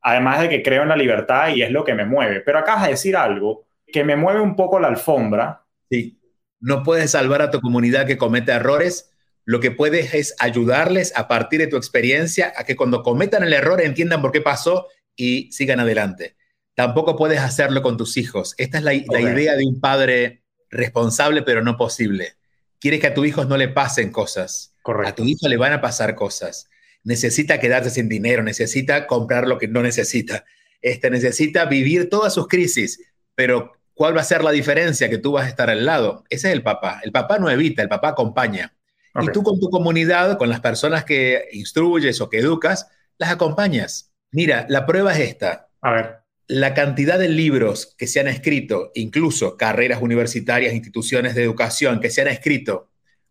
Además 0.00 0.40
de 0.40 0.48
que 0.48 0.62
creo 0.62 0.82
en 0.82 0.88
la 0.88 0.96
libertad 0.96 1.54
y 1.54 1.62
es 1.62 1.70
lo 1.70 1.84
que 1.84 1.94
me 1.94 2.04
mueve. 2.04 2.40
Pero 2.40 2.58
acabas 2.58 2.84
de 2.84 2.90
decir 2.90 3.16
algo 3.16 3.66
que 3.86 4.04
me 4.04 4.16
mueve 4.16 4.40
un 4.40 4.56
poco 4.56 4.80
la 4.80 4.88
alfombra. 4.88 5.62
Sí, 5.90 6.18
no 6.60 6.82
puedes 6.82 7.10
salvar 7.10 7.42
a 7.42 7.50
tu 7.50 7.60
comunidad 7.60 8.06
que 8.06 8.18
comete 8.18 8.52
errores. 8.52 9.10
Lo 9.44 9.60
que 9.60 9.70
puedes 9.70 10.14
es 10.14 10.34
ayudarles 10.38 11.12
a 11.16 11.28
partir 11.28 11.60
de 11.60 11.66
tu 11.66 11.76
experiencia 11.76 12.52
a 12.56 12.64
que 12.64 12.76
cuando 12.76 13.02
cometan 13.02 13.42
el 13.42 13.52
error 13.52 13.82
entiendan 13.82 14.22
por 14.22 14.32
qué 14.32 14.40
pasó 14.40 14.88
y 15.16 15.52
sigan 15.52 15.80
adelante. 15.80 16.36
Tampoco 16.74 17.16
puedes 17.16 17.40
hacerlo 17.40 17.82
con 17.82 17.98
tus 17.98 18.16
hijos. 18.16 18.54
Esta 18.56 18.78
es 18.78 18.84
la, 18.84 18.92
la 18.92 19.20
idea 19.20 19.54
de 19.54 19.66
un 19.66 19.80
padre 19.80 20.43
responsable 20.74 21.42
pero 21.42 21.62
no 21.62 21.76
posible. 21.76 22.34
Quieres 22.78 23.00
que 23.00 23.06
a 23.06 23.14
tus 23.14 23.26
hijos 23.26 23.48
no 23.48 23.56
le 23.56 23.68
pasen 23.68 24.10
cosas. 24.12 24.74
Correcto. 24.82 25.10
A 25.10 25.14
tu 25.14 25.24
hijo 25.24 25.48
le 25.48 25.56
van 25.56 25.72
a 25.72 25.80
pasar 25.80 26.14
cosas. 26.14 26.68
Necesita 27.02 27.58
quedarse 27.58 27.90
sin 27.90 28.08
dinero, 28.08 28.42
necesita 28.42 29.06
comprar 29.06 29.46
lo 29.46 29.58
que 29.58 29.68
no 29.68 29.82
necesita. 29.82 30.44
Este, 30.82 31.10
necesita 31.10 31.64
vivir 31.64 32.10
todas 32.10 32.34
sus 32.34 32.46
crisis, 32.46 33.00
pero 33.34 33.72
¿cuál 33.94 34.16
va 34.16 34.20
a 34.20 34.24
ser 34.24 34.44
la 34.44 34.50
diferencia? 34.50 35.08
Que 35.08 35.18
tú 35.18 35.32
vas 35.32 35.46
a 35.46 35.48
estar 35.48 35.70
al 35.70 35.86
lado. 35.86 36.24
Ese 36.28 36.48
es 36.48 36.54
el 36.54 36.62
papá. 36.62 37.00
El 37.02 37.12
papá 37.12 37.38
no 37.38 37.48
evita, 37.48 37.82
el 37.82 37.88
papá 37.88 38.08
acompaña. 38.08 38.74
Y 39.20 39.28
tú 39.28 39.42
con 39.42 39.60
tu 39.60 39.70
comunidad, 39.70 40.36
con 40.38 40.48
las 40.48 40.60
personas 40.60 41.04
que 41.04 41.48
instruyes 41.52 42.20
o 42.20 42.28
que 42.28 42.38
educas, 42.38 42.88
las 43.16 43.30
acompañas. 43.30 44.12
Mira, 44.32 44.66
la 44.68 44.84
prueba 44.84 45.12
es 45.12 45.20
esta. 45.20 45.68
A 45.80 45.92
ver 45.92 46.23
la 46.46 46.74
cantidad 46.74 47.18
de 47.18 47.28
libros 47.28 47.94
que 47.96 48.06
se 48.06 48.20
han 48.20 48.28
escrito, 48.28 48.90
incluso 48.94 49.56
carreras 49.56 50.02
universitarias, 50.02 50.74
instituciones 50.74 51.34
de 51.34 51.42
educación 51.42 52.00
que 52.00 52.10
se 52.10 52.20
han 52.20 52.28
escrito 52.28 52.90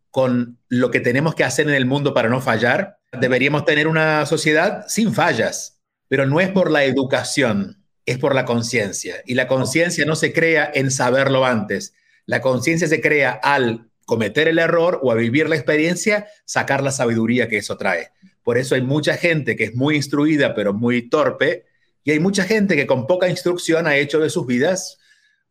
con 0.10 0.60
lo 0.67 0.91
que 0.91 1.00
tenemos 1.00 1.36
que 1.36 1.43
hacer 1.43 1.67
en 1.67 1.75
el 1.75 1.86
mundo 1.86 2.13
para 2.13 2.29
no 2.29 2.41
fallar, 2.41 2.98
deberíamos 3.20 3.65
tener 3.65 3.88
una 3.88 4.25
sociedad 4.25 4.86
sin 4.88 5.13
fallas, 5.13 5.82
pero 6.08 6.25
no 6.25 6.39
es 6.39 6.50
por 6.50 6.70
la 6.70 6.84
educación, 6.84 7.84
es 8.05 8.17
por 8.17 8.36
la 8.36 8.46
conciencia. 8.46 9.15
Y 9.25 9.36
la 9.36 9.48
conciencia 9.48 10.05
no 10.05 10.15
se 10.15 10.34
crea 10.34 10.70
en 10.74 10.91
saberlo 10.91 11.46
antes, 11.46 11.93
la 12.25 12.41
conciencia 12.41 12.88
se 12.88 13.01
crea 13.01 13.32
al 13.32 13.89
cometer 14.05 14.48
el 14.48 14.60
error 14.60 15.00
o 15.01 15.12
a 15.12 15.15
vivir 15.15 15.50
la 15.50 15.55
experiencia, 15.55 16.27
sacar 16.46 16.84
la 16.84 16.91
sabiduría 16.91 17.48
que 17.48 17.58
eso 17.58 17.77
trae. 17.77 18.12
Por 18.43 18.58
eso 18.58 18.75
hay 18.75 18.82
mucha 18.82 19.15
gente 19.15 19.55
que 19.55 19.65
es 19.65 19.75
muy 19.75 19.96
instruida, 19.96 20.53
pero 20.53 20.74
muy 20.74 21.10
torpe, 21.10 21.65
y 22.03 22.12
hay 22.12 22.19
mucha 22.19 22.43
gente 22.43 22.75
que 22.75 22.88
con 22.88 23.07
poca 23.07 23.29
instrucción 23.29 23.88
ha 23.88 23.95
hecho 23.95 24.19
de 24.19 24.29
sus 24.29 24.45
vidas 24.45 25.00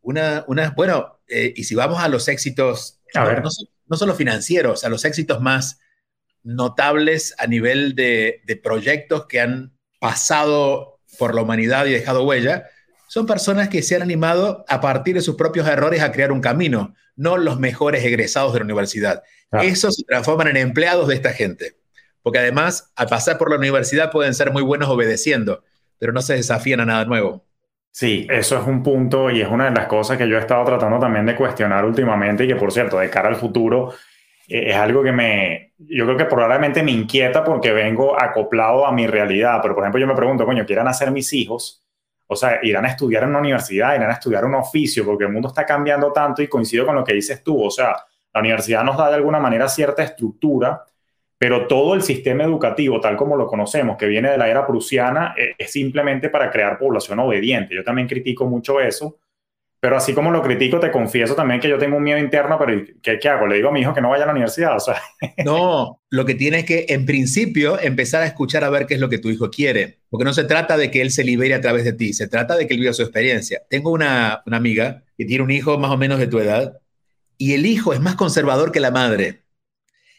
una, 0.01 0.43
una 0.47 0.71
bueno, 0.71 1.19
eh, 1.27 1.53
y 1.55 1.63
si 1.63 1.75
vamos 1.75 1.99
a 2.01 2.09
los 2.09 2.27
éxitos, 2.27 2.99
no, 3.15 3.49
no, 3.87 3.97
solo 3.97 4.13
financieros, 4.13 4.83
a 4.83 4.89
los 4.89 5.05
éxitos 5.05 5.41
más 5.41 5.79
notables 6.43 7.33
a 7.37 7.47
nivel 7.47 7.95
de, 7.95 8.41
de 8.45 8.55
proyectos 8.57 9.25
que 9.27 9.39
han 9.39 9.77
pasado 9.99 10.99
por 11.17 11.33
la 11.33 11.41
humanidad 11.41 11.85
y 11.85 11.93
dejado 11.93 12.23
huella, 12.23 12.65
son 13.07 13.25
personas 13.25 13.69
que 13.69 13.81
se 13.81 13.95
han 13.95 14.01
animado 14.01 14.65
a 14.67 14.81
partir 14.81 15.15
de 15.15 15.21
sus 15.21 15.35
propios 15.35 15.67
errores 15.67 16.01
a 16.01 16.11
crear 16.11 16.31
un 16.31 16.41
camino, 16.41 16.95
no 17.15 17.37
los 17.37 17.59
mejores 17.59 18.03
egresados 18.03 18.53
de 18.53 18.59
la 18.59 18.65
universidad. 18.65 19.23
Esos 19.51 19.95
se 19.95 20.03
transforman 20.03 20.47
en 20.47 20.57
empleados 20.57 21.07
de 21.07 21.15
esta 21.15 21.31
gente, 21.31 21.77
porque 22.23 22.39
además, 22.39 22.91
al 22.95 23.07
pasar 23.07 23.37
por 23.37 23.51
la 23.51 23.57
universidad 23.57 24.11
pueden 24.11 24.33
ser 24.33 24.51
muy 24.51 24.63
buenos 24.63 24.89
obedeciendo, 24.89 25.63
pero 26.03 26.11
no 26.11 26.21
se 26.21 26.33
desafían 26.33 26.81
a 26.81 26.85
nada 26.85 27.05
nuevo. 27.05 27.45
Sí, 27.89 28.27
eso 28.29 28.59
es 28.59 28.67
un 28.67 28.83
punto 28.83 29.31
y 29.31 29.39
es 29.39 29.47
una 29.47 29.69
de 29.69 29.71
las 29.71 29.87
cosas 29.87 30.17
que 30.17 30.27
yo 30.27 30.35
he 30.35 30.39
estado 30.41 30.65
tratando 30.65 30.99
también 30.99 31.25
de 31.25 31.33
cuestionar 31.33 31.85
últimamente 31.85 32.43
y 32.43 32.47
que, 32.49 32.57
por 32.57 32.73
cierto, 32.73 32.99
de 32.99 33.09
cara 33.09 33.29
al 33.29 33.37
futuro, 33.37 33.93
eh, 34.49 34.71
es 34.71 34.75
algo 34.75 35.01
que 35.01 35.13
me, 35.13 35.71
yo 35.77 36.03
creo 36.03 36.17
que 36.17 36.25
probablemente 36.25 36.83
me 36.83 36.91
inquieta 36.91 37.41
porque 37.41 37.71
vengo 37.71 38.21
acoplado 38.21 38.85
a 38.85 38.91
mi 38.91 39.07
realidad. 39.07 39.59
Pero, 39.61 39.75
por 39.75 39.85
ejemplo, 39.85 40.01
yo 40.01 40.07
me 40.07 40.13
pregunto, 40.13 40.45
coño, 40.45 40.65
¿quieran 40.65 40.89
hacer 40.89 41.09
mis 41.09 41.31
hijos? 41.31 41.85
O 42.27 42.35
sea, 42.35 42.59
irán 42.63 42.83
a 42.83 42.89
estudiar 42.89 43.23
en 43.23 43.29
una 43.29 43.39
universidad, 43.39 43.95
irán 43.95 44.09
a 44.09 44.15
estudiar 44.15 44.43
un 44.43 44.55
oficio, 44.55 45.05
porque 45.05 45.23
el 45.23 45.31
mundo 45.31 45.47
está 45.47 45.65
cambiando 45.65 46.11
tanto 46.11 46.41
y 46.41 46.49
coincido 46.49 46.85
con 46.85 46.95
lo 46.95 47.05
que 47.05 47.13
dices 47.13 47.41
tú. 47.45 47.63
O 47.63 47.71
sea, 47.71 47.95
la 48.33 48.41
universidad 48.41 48.83
nos 48.83 48.97
da 48.97 49.07
de 49.07 49.15
alguna 49.15 49.39
manera 49.39 49.69
cierta 49.69 50.03
estructura, 50.03 50.83
pero 51.43 51.67
todo 51.67 51.93
el 51.93 52.01
sistema 52.01 52.45
educativo, 52.45 53.01
tal 53.01 53.17
como 53.17 53.35
lo 53.35 53.47
conocemos, 53.47 53.97
que 53.97 54.05
viene 54.05 54.31
de 54.31 54.37
la 54.37 54.47
era 54.47 54.65
prusiana, 54.65 55.35
eh, 55.37 55.55
es 55.57 55.73
simplemente 55.73 56.29
para 56.29 56.49
crear 56.49 56.79
población 56.79 57.19
obediente. 57.19 57.75
Yo 57.75 57.83
también 57.83 58.07
critico 58.07 58.45
mucho 58.45 58.79
eso, 58.79 59.17
pero 59.81 59.97
así 59.97 60.13
como 60.13 60.31
lo 60.31 60.41
critico, 60.41 60.79
te 60.79 60.89
confieso 60.89 61.35
también 61.35 61.59
que 61.59 61.67
yo 61.67 61.77
tengo 61.77 61.97
un 61.97 62.03
miedo 62.03 62.17
interno, 62.17 62.57
pero 62.57 62.81
¿qué, 63.01 63.27
hago? 63.27 63.45
Le 63.45 63.57
digo 63.57 63.67
a 63.67 63.71
mi 63.73 63.81
hijo 63.81 63.93
que 63.93 63.99
no 63.99 64.11
vaya 64.11 64.23
a 64.23 64.27
la 64.27 64.31
universidad. 64.31 64.77
No, 65.43 65.99
lo 66.09 66.23
que 66.23 66.35
tienes 66.35 66.63
que, 66.63 66.85
en 66.87 67.05
principio, 67.05 67.77
empezar 67.77 68.21
a 68.21 68.25
escuchar 68.25 68.63
a 68.63 68.69
ver 68.69 68.85
qué 68.85 68.93
es 68.93 69.01
lo 69.01 69.09
que 69.09 69.17
tu 69.17 69.29
hijo 69.29 69.49
quiere, 69.49 69.99
porque 70.09 70.23
no 70.23 70.31
se 70.31 70.45
trata 70.45 70.77
de 70.77 70.91
que 70.91 71.01
él 71.01 71.11
se 71.11 71.25
libere 71.25 71.55
a 71.55 71.59
través 71.59 71.83
de 71.83 71.91
ti, 71.91 72.13
se 72.13 72.29
trata 72.29 72.55
de 72.55 72.67
que 72.67 72.75
él 72.75 72.79
viva 72.79 72.93
su 72.93 73.01
experiencia. 73.01 73.63
Tengo 73.69 73.91
una, 73.91 74.43
una 74.45 74.55
amiga 74.55 75.03
que 75.17 75.25
tiene 75.25 75.43
un 75.43 75.51
hijo 75.51 75.77
más 75.77 75.91
o 75.91 75.97
menos 75.97 76.19
de 76.19 76.27
tu 76.27 76.39
edad 76.39 76.79
y 77.37 77.53
el 77.53 77.65
hijo 77.65 77.91
es 77.91 77.99
más 77.99 78.15
conservador 78.15 78.71
que 78.71 78.79
la 78.79 78.91
madre. 78.91 79.42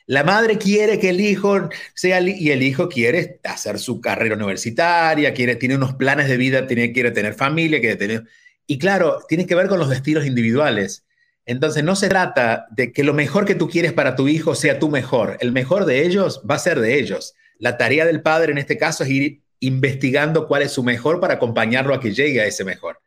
La 0.06 0.22
madre 0.22 0.58
quiere 0.58 0.98
que 0.98 1.10
el 1.10 1.20
hijo 1.20 1.68
sea, 1.94 2.20
y 2.20 2.50
el 2.50 2.62
hijo 2.62 2.88
quiere 2.88 3.40
hacer 3.44 3.78
su 3.78 4.00
carrera 4.00 4.34
universitaria, 4.34 5.32
quiere, 5.32 5.56
tiene 5.56 5.76
unos 5.76 5.94
planes 5.94 6.28
de 6.28 6.36
vida, 6.36 6.66
tiene, 6.66 6.92
quiere 6.92 7.10
tener 7.10 7.34
familia, 7.34 7.80
quiere 7.80 7.96
tener... 7.96 8.24
Y 8.66 8.78
claro, 8.78 9.20
tiene 9.28 9.46
que 9.46 9.54
ver 9.54 9.68
con 9.68 9.78
los 9.78 9.88
destinos 9.88 10.26
individuales. 10.26 11.06
Entonces, 11.46 11.84
no 11.84 11.96
se 11.96 12.08
trata 12.08 12.66
de 12.70 12.92
que 12.92 13.04
lo 13.04 13.14
mejor 13.14 13.44
que 13.44 13.54
tú 13.54 13.68
quieres 13.68 13.92
para 13.92 14.14
tu 14.14 14.28
hijo 14.28 14.54
sea 14.54 14.78
tu 14.78 14.88
mejor. 14.90 15.36
El 15.40 15.52
mejor 15.52 15.84
de 15.84 16.04
ellos 16.04 16.42
va 16.48 16.56
a 16.56 16.58
ser 16.58 16.80
de 16.80 16.98
ellos. 16.98 17.34
La 17.58 17.76
tarea 17.76 18.04
del 18.04 18.22
padre 18.22 18.52
en 18.52 18.58
este 18.58 18.78
caso 18.78 19.04
es 19.04 19.10
ir 19.10 19.42
investigando 19.60 20.46
cuál 20.46 20.62
es 20.62 20.72
su 20.72 20.82
mejor 20.82 21.20
para 21.20 21.34
acompañarlo 21.34 21.94
a 21.94 22.00
que 22.00 22.12
llegue 22.12 22.40
a 22.40 22.46
ese 22.46 22.64
mejor. 22.64 23.00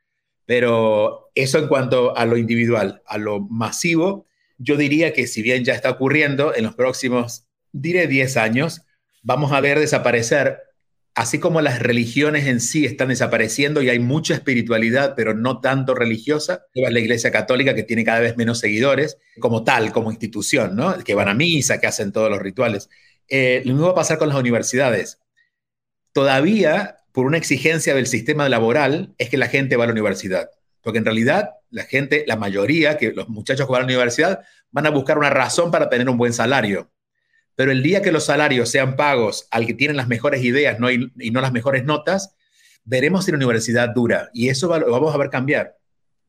Pero 0.45 1.29
eso 1.35 1.59
en 1.59 1.67
cuanto 1.67 2.15
a 2.15 2.25
lo 2.25 2.37
individual, 2.37 3.01
a 3.05 3.17
lo 3.17 3.39
masivo, 3.41 4.27
yo 4.57 4.77
diría 4.77 5.13
que 5.13 5.27
si 5.27 5.41
bien 5.41 5.63
ya 5.63 5.73
está 5.73 5.91
ocurriendo, 5.91 6.55
en 6.55 6.63
los 6.63 6.75
próximos, 6.75 7.45
diré 7.71 8.07
10 8.07 8.37
años, 8.37 8.81
vamos 9.23 9.51
a 9.51 9.61
ver 9.61 9.79
desaparecer, 9.79 10.59
así 11.15 11.39
como 11.39 11.61
las 11.61 11.79
religiones 11.79 12.47
en 12.47 12.59
sí 12.59 12.85
están 12.85 13.09
desapareciendo 13.09 13.81
y 13.81 13.89
hay 13.89 13.99
mucha 13.99 14.35
espiritualidad, 14.35 15.13
pero 15.15 15.33
no 15.33 15.59
tanto 15.61 15.95
religiosa, 15.95 16.65
la 16.73 16.99
Iglesia 16.99 17.31
Católica 17.31 17.73
que 17.73 17.83
tiene 17.83 18.03
cada 18.03 18.19
vez 18.19 18.37
menos 18.37 18.59
seguidores, 18.59 19.17
como 19.39 19.63
tal, 19.63 19.91
como 19.91 20.11
institución, 20.11 20.75
¿no? 20.75 20.97
que 21.03 21.15
van 21.15 21.29
a 21.29 21.33
misa, 21.33 21.79
que 21.79 21.87
hacen 21.87 22.11
todos 22.11 22.29
los 22.29 22.39
rituales. 22.39 22.89
Eh, 23.29 23.61
lo 23.65 23.73
mismo 23.73 23.87
va 23.87 23.93
a 23.93 23.95
pasar 23.95 24.17
con 24.17 24.29
las 24.29 24.37
universidades. 24.37 25.19
Todavía, 26.13 26.97
por 27.11 27.25
una 27.25 27.37
exigencia 27.37 27.93
del 27.93 28.07
sistema 28.07 28.47
laboral, 28.49 29.13
es 29.17 29.29
que 29.29 29.37
la 29.37 29.47
gente 29.47 29.75
va 29.75 29.83
a 29.83 29.87
la 29.87 29.93
universidad. 29.93 30.49
Porque 30.87 30.99
en 30.99 31.03
realidad 31.03 31.49
la 31.69 31.83
gente, 31.83 32.23
la 32.27 32.37
mayoría, 32.37 32.95
que 32.95 33.11
los 33.11 33.27
muchachos 33.27 33.67
que 33.67 33.73
van 33.73 33.81
a 33.81 33.83
la 33.83 33.93
universidad, 33.93 34.45
van 34.71 34.85
a 34.85 34.89
buscar 34.89 35.17
una 35.17 35.29
razón 35.29 35.69
para 35.69 35.89
tener 35.89 36.07
un 36.07 36.15
buen 36.17 36.31
salario. 36.31 36.89
pero 37.55 37.73
el 37.73 37.83
día 37.83 38.01
que 38.01 38.13
los 38.13 38.23
salarios 38.23 38.69
sean 38.69 38.95
pagos 38.95 39.49
al 39.51 39.67
que 39.67 39.73
tiene 39.73 39.93
las 39.93 40.07
mejores 40.07 40.41
ideas 40.45 40.79
no, 40.79 40.89
y, 40.89 41.11
no 41.29 41.41
las 41.41 41.51
mejores 41.51 41.83
notas, 41.83 42.37
veremos 42.85 43.25
si 43.25 43.31
la 43.31 43.35
universidad 43.35 43.89
dura 43.89 44.29
y 44.31 44.47
eso 44.47 44.79
lo 44.79 44.89
vamos 44.89 45.13
a 45.13 45.17
ver 45.17 45.29
cambiar. 45.29 45.75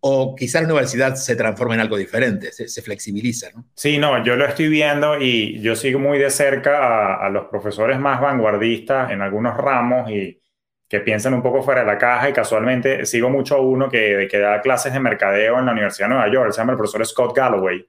O 0.00 0.34
quizás 0.34 0.62
la 0.62 0.66
universidad 0.66 1.14
se 1.14 1.36
transforma 1.36 1.74
en 1.74 1.80
algo 1.80 1.96
diferente, 1.96 2.50
se, 2.50 2.82
flexibiliza. 2.82 3.50
¿no? 3.54 3.64
Sí, 3.76 3.96
no, 3.98 4.24
yo 4.24 4.34
lo 4.34 4.44
estoy 4.44 4.68
viendo 4.68 5.20
y 5.20 5.60
yo 5.60 5.76
sigo 5.76 6.00
muy 6.00 6.18
de 6.18 6.30
cerca 6.30 7.14
a, 7.24 7.30
los 7.30 7.46
profesores 7.46 8.00
más 8.00 8.20
vanguardistas 8.20 9.12
en 9.12 9.22
algunos 9.22 9.56
ramos 9.56 10.10
y 10.10 10.40
que 10.88 11.00
piensan 11.00 11.34
un 11.34 11.42
poco 11.42 11.62
fuera 11.62 11.80
de 11.80 11.86
la 11.86 11.98
caja 11.98 12.30
y 12.30 12.32
casualmente 12.32 13.04
sigo 13.04 13.28
mucho 13.28 13.56
a 13.56 13.60
uno 13.60 13.88
que, 13.88 14.26
que 14.30 14.38
da 14.38 14.60
clases 14.60 14.92
de 14.92 15.00
mercadeo 15.00 15.58
en 15.58 15.66
la 15.66 15.72
Universidad 15.72 16.08
de 16.08 16.14
Nueva 16.14 16.32
York, 16.32 16.52
se 16.52 16.58
llama 16.58 16.72
el 16.72 16.78
profesor 16.78 17.04
Scott 17.06 17.36
Galloway 17.36 17.86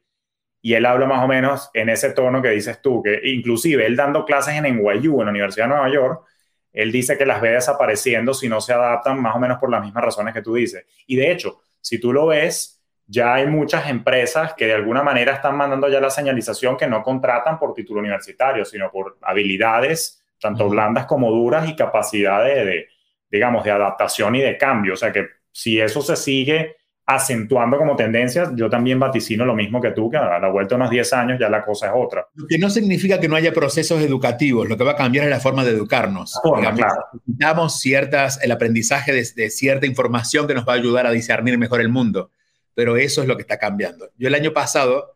y 0.62 0.74
él 0.74 0.86
habla 0.86 1.06
más 1.06 1.24
o 1.24 1.28
menos 1.28 1.70
en 1.74 1.90
ese 1.90 2.12
tono 2.12 2.42
que 2.42 2.50
dices 2.50 2.82
tú, 2.82 3.02
que 3.02 3.22
inclusive 3.24 3.86
él 3.86 3.96
dando 3.96 4.26
clases 4.26 4.56
en 4.56 4.66
NYU, 4.66 5.22
en 5.22 5.26
la 5.26 5.32
Universidad 5.32 5.66
de 5.66 5.70
Nueva 5.70 5.90
York, 5.90 6.26
él 6.74 6.92
dice 6.92 7.18
que 7.18 7.26
las 7.26 7.42
ve 7.42 7.52
desapareciendo 7.52 8.34
si 8.34 8.50
no 8.50 8.62
se 8.62 8.74
adaptan 8.74 9.22
más 9.22 9.36
o 9.36 9.40
menos 9.40 9.58
por 9.58 9.72
las 9.72 9.82
mismas 9.82 10.04
razones 10.04 10.34
que 10.34 10.42
tú 10.42 10.54
dices. 10.54 10.86
Y 11.08 11.16
de 11.16 11.32
hecho, 11.32 11.62
si 11.82 12.00
tú 12.00 12.14
lo 12.14 12.28
ves, 12.28 12.84
ya 13.08 13.34
hay 13.34 13.48
muchas 13.48 13.90
empresas 13.90 14.54
que 14.54 14.68
de 14.68 14.74
alguna 14.74 15.02
manera 15.02 15.34
están 15.34 15.56
mandando 15.56 15.90
ya 15.90 16.00
la 16.00 16.10
señalización 16.10 16.78
que 16.78 16.88
no 16.88 17.02
contratan 17.02 17.58
por 17.58 17.74
título 17.74 18.02
universitario, 18.02 18.66
sino 18.66 18.92
por 18.92 19.18
habilidades, 19.22 20.19
tanto 20.40 20.70
blandas 20.70 21.06
como 21.06 21.32
duras, 21.32 21.68
y 21.70 21.76
capacidad 21.76 22.44
de, 22.44 22.66
de, 22.66 22.88
digamos, 23.30 23.64
de 23.64 23.72
adaptación 23.72 24.36
y 24.36 24.42
de 24.42 24.58
cambio. 24.58 24.94
O 24.94 24.98
sea 24.98 25.12
que 25.12 25.28
si 25.52 25.80
eso 25.80 26.02
se 26.02 26.16
sigue 26.16 26.76
acentuando 27.10 27.76
como 27.80 27.96
tendencias, 27.96 28.52
yo 28.54 28.70
también 28.70 29.00
vaticino 29.00 29.44
lo 29.44 29.56
mismo 29.56 29.82
que 29.82 29.90
tú, 29.92 30.12
que 30.12 30.18
a 30.18 30.38
la 30.38 30.48
vuelta 30.50 30.76
de 30.76 30.82
unos 30.82 30.92
10 30.92 31.14
años 31.14 31.40
ya 31.40 31.50
la 31.50 31.66
cosa 31.66 31.88
es 31.88 31.94
otra. 31.96 32.28
Lo 32.36 32.46
que 32.46 32.60
no 32.60 32.70
significa 32.70 33.20
que 33.20 33.28
no 33.28 33.36
haya 33.36 33.52
procesos 33.52 34.00
educativos, 34.04 34.70
lo 34.70 34.78
que 34.78 34.84
va 34.84 34.92
a 34.92 34.96
cambiar 34.96 35.26
es 35.26 35.32
la 35.32 35.40
forma 35.40 35.66
de 35.66 35.72
educarnos. 35.72 36.40
Necesitamos 36.62 37.80
ciertas, 37.80 38.40
el 38.44 38.52
aprendizaje 38.52 39.12
de, 39.12 39.50
cierta 39.50 39.88
información 39.88 40.46
que 40.46 40.54
nos 40.54 40.68
va 40.68 40.74
a 40.74 40.76
ayudar 40.76 41.08
a 41.08 41.12
discernir 41.12 41.58
mejor 41.58 41.82
el 41.82 41.90
mundo, 41.90 42.30
pero 42.76 42.96
eso 42.96 43.24
es 43.24 43.28
lo 43.28 43.36
que 43.38 43.42
está 43.42 43.58
cambiando. 43.58 44.12
Yo 44.16 44.28
el 44.28 44.36
año 44.36 44.54
pasado, 44.54 45.16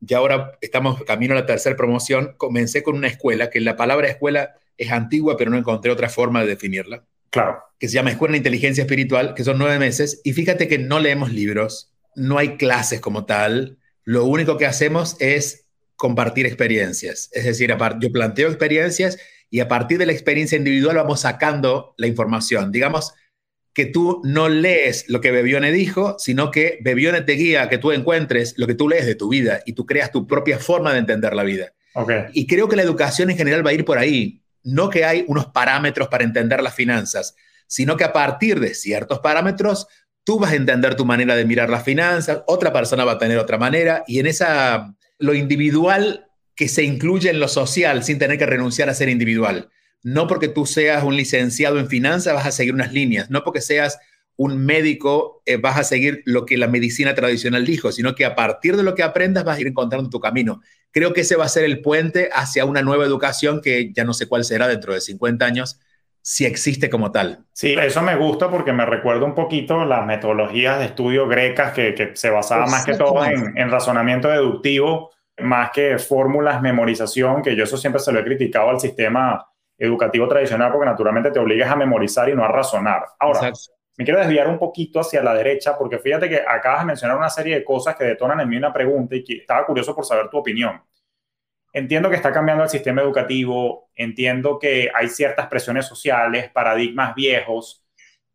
y 0.00 0.14
ahora 0.14 0.52
estamos 0.62 1.04
camino 1.04 1.34
a 1.34 1.40
la 1.40 1.46
tercera 1.46 1.76
promoción, 1.76 2.36
comencé 2.38 2.82
con 2.82 2.96
una 2.96 3.08
escuela, 3.08 3.50
que 3.50 3.60
la 3.60 3.76
palabra 3.76 4.08
escuela 4.08 4.54
es 4.76 4.90
antigua, 4.90 5.36
pero 5.36 5.50
no 5.50 5.56
encontré 5.56 5.90
otra 5.90 6.08
forma 6.08 6.42
de 6.42 6.48
definirla 6.48 7.04
Claro. 7.34 7.58
Que 7.80 7.88
se 7.88 7.94
llama 7.94 8.12
Escuela 8.12 8.32
de 8.32 8.38
Inteligencia 8.38 8.82
Espiritual, 8.82 9.34
que 9.34 9.42
son 9.42 9.58
nueve 9.58 9.80
meses. 9.80 10.20
Y 10.22 10.34
fíjate 10.34 10.68
que 10.68 10.78
no 10.78 11.00
leemos 11.00 11.32
libros, 11.32 11.92
no 12.14 12.38
hay 12.38 12.56
clases 12.56 13.00
como 13.00 13.26
tal. 13.26 13.78
Lo 14.04 14.24
único 14.24 14.56
que 14.56 14.66
hacemos 14.66 15.16
es 15.18 15.66
compartir 15.96 16.46
experiencias. 16.46 17.30
Es 17.32 17.44
decir, 17.44 17.76
yo 17.98 18.12
planteo 18.12 18.46
experiencias 18.46 19.18
y 19.50 19.58
a 19.58 19.66
partir 19.66 19.98
de 19.98 20.06
la 20.06 20.12
experiencia 20.12 20.56
individual 20.56 20.94
vamos 20.94 21.22
sacando 21.22 21.96
la 21.98 22.06
información. 22.06 22.70
Digamos 22.70 23.14
que 23.72 23.86
tú 23.86 24.22
no 24.22 24.48
lees 24.48 25.06
lo 25.08 25.20
que 25.20 25.32
Bebione 25.32 25.72
dijo, 25.72 26.14
sino 26.20 26.52
que 26.52 26.78
Bebione 26.82 27.22
te 27.22 27.32
guía 27.32 27.64
a 27.64 27.68
que 27.68 27.78
tú 27.78 27.90
encuentres 27.90 28.54
lo 28.58 28.68
que 28.68 28.76
tú 28.76 28.88
lees 28.88 29.06
de 29.06 29.16
tu 29.16 29.28
vida 29.28 29.60
y 29.66 29.72
tú 29.72 29.86
creas 29.86 30.12
tu 30.12 30.28
propia 30.28 30.60
forma 30.60 30.92
de 30.92 31.00
entender 31.00 31.34
la 31.34 31.42
vida. 31.42 31.72
Okay. 31.94 32.26
Y 32.32 32.46
creo 32.46 32.68
que 32.68 32.76
la 32.76 32.82
educación 32.82 33.30
en 33.30 33.36
general 33.36 33.66
va 33.66 33.70
a 33.70 33.74
ir 33.74 33.84
por 33.84 33.98
ahí 33.98 34.43
no 34.64 34.90
que 34.90 35.04
hay 35.04 35.24
unos 35.28 35.46
parámetros 35.46 36.08
para 36.08 36.24
entender 36.24 36.62
las 36.62 36.74
finanzas, 36.74 37.36
sino 37.66 37.96
que 37.96 38.04
a 38.04 38.12
partir 38.12 38.60
de 38.60 38.74
ciertos 38.74 39.20
parámetros, 39.20 39.86
tú 40.24 40.38
vas 40.38 40.52
a 40.52 40.56
entender 40.56 40.96
tu 40.96 41.04
manera 41.04 41.36
de 41.36 41.44
mirar 41.44 41.70
las 41.70 41.84
finanzas, 41.84 42.42
otra 42.46 42.72
persona 42.72 43.04
va 43.04 43.12
a 43.12 43.18
tener 43.18 43.38
otra 43.38 43.58
manera, 43.58 44.04
y 44.06 44.18
en 44.18 44.26
esa, 44.26 44.94
lo 45.18 45.34
individual 45.34 46.26
que 46.56 46.68
se 46.68 46.82
incluye 46.82 47.30
en 47.30 47.40
lo 47.40 47.48
social 47.48 48.04
sin 48.04 48.18
tener 48.18 48.38
que 48.38 48.46
renunciar 48.46 48.88
a 48.88 48.94
ser 48.94 49.08
individual. 49.08 49.70
No 50.02 50.26
porque 50.26 50.48
tú 50.48 50.66
seas 50.66 51.02
un 51.02 51.16
licenciado 51.16 51.78
en 51.78 51.88
finanzas 51.88 52.34
vas 52.34 52.46
a 52.46 52.52
seguir 52.52 52.74
unas 52.74 52.92
líneas, 52.92 53.30
no 53.30 53.42
porque 53.42 53.60
seas 53.60 53.98
un 54.36 54.64
médico 54.64 55.42
eh, 55.46 55.56
vas 55.56 55.78
a 55.78 55.84
seguir 55.84 56.22
lo 56.24 56.44
que 56.46 56.56
la 56.56 56.66
medicina 56.66 57.14
tradicional 57.14 57.64
dijo, 57.64 57.92
sino 57.92 58.14
que 58.14 58.24
a 58.24 58.34
partir 58.34 58.76
de 58.76 58.82
lo 58.82 58.94
que 58.94 59.02
aprendas 59.02 59.44
vas 59.44 59.58
a 59.58 59.60
ir 59.60 59.68
encontrando 59.68 60.10
tu 60.10 60.20
camino. 60.20 60.60
Creo 60.90 61.12
que 61.12 61.22
ese 61.22 61.36
va 61.36 61.44
a 61.44 61.48
ser 61.48 61.64
el 61.64 61.80
puente 61.80 62.30
hacia 62.32 62.64
una 62.64 62.82
nueva 62.82 63.04
educación 63.04 63.60
que 63.60 63.92
ya 63.92 64.04
no 64.04 64.12
sé 64.12 64.28
cuál 64.28 64.44
será 64.44 64.68
dentro 64.68 64.92
de 64.92 65.00
50 65.00 65.44
años, 65.44 65.80
si 66.20 66.46
existe 66.46 66.88
como 66.88 67.12
tal. 67.12 67.44
Sí, 67.52 67.74
eso 67.78 68.02
me 68.02 68.16
gusta 68.16 68.50
porque 68.50 68.72
me 68.72 68.86
recuerda 68.86 69.24
un 69.24 69.34
poquito 69.34 69.84
las 69.84 70.06
metodologías 70.06 70.78
de 70.78 70.86
estudio 70.86 71.28
grecas 71.28 71.72
que, 71.72 72.12
se 72.14 72.30
basaban 72.30 72.70
más 72.70 72.84
que 72.84 72.94
todo 72.94 73.24
en, 73.24 73.56
en 73.56 73.70
razonamiento 73.70 74.28
deductivo, 74.28 75.10
más 75.38 75.70
que 75.70 75.98
fórmulas, 75.98 76.62
memorización, 76.62 77.42
que 77.42 77.54
yo 77.54 77.64
eso 77.64 77.76
siempre 77.76 78.00
se 78.00 78.12
lo 78.12 78.20
he 78.20 78.24
criticado 78.24 78.70
al 78.70 78.80
sistema 78.80 79.44
educativo 79.76 80.28
tradicional 80.28 80.70
porque 80.72 80.86
naturalmente 80.86 81.30
te 81.30 81.38
obligas 81.38 81.70
a 81.70 81.76
memorizar 81.76 82.28
y 82.28 82.34
no 82.34 82.44
a 82.44 82.48
razonar. 82.48 83.02
Ahora, 83.18 83.52
me 83.96 84.04
quiero 84.04 84.20
desviar 84.20 84.48
un 84.48 84.58
poquito 84.58 85.00
hacia 85.00 85.22
la 85.22 85.34
derecha 85.34 85.78
porque 85.78 85.98
fíjate 85.98 86.28
que 86.28 86.42
acabas 86.46 86.80
de 86.80 86.86
mencionar 86.86 87.16
una 87.16 87.30
serie 87.30 87.56
de 87.56 87.64
cosas 87.64 87.94
que 87.96 88.04
detonan 88.04 88.40
en 88.40 88.48
mí 88.48 88.56
una 88.56 88.72
pregunta 88.72 89.14
y 89.14 89.22
que 89.22 89.36
estaba 89.38 89.64
curioso 89.64 89.94
por 89.94 90.04
saber 90.04 90.28
tu 90.28 90.38
opinión. 90.38 90.82
Entiendo 91.72 92.08
que 92.08 92.16
está 92.16 92.32
cambiando 92.32 92.64
el 92.64 92.70
sistema 92.70 93.02
educativo, 93.02 93.90
entiendo 93.94 94.58
que 94.58 94.90
hay 94.94 95.08
ciertas 95.08 95.48
presiones 95.48 95.86
sociales, 95.86 96.50
paradigmas 96.50 97.14
viejos, 97.14 97.84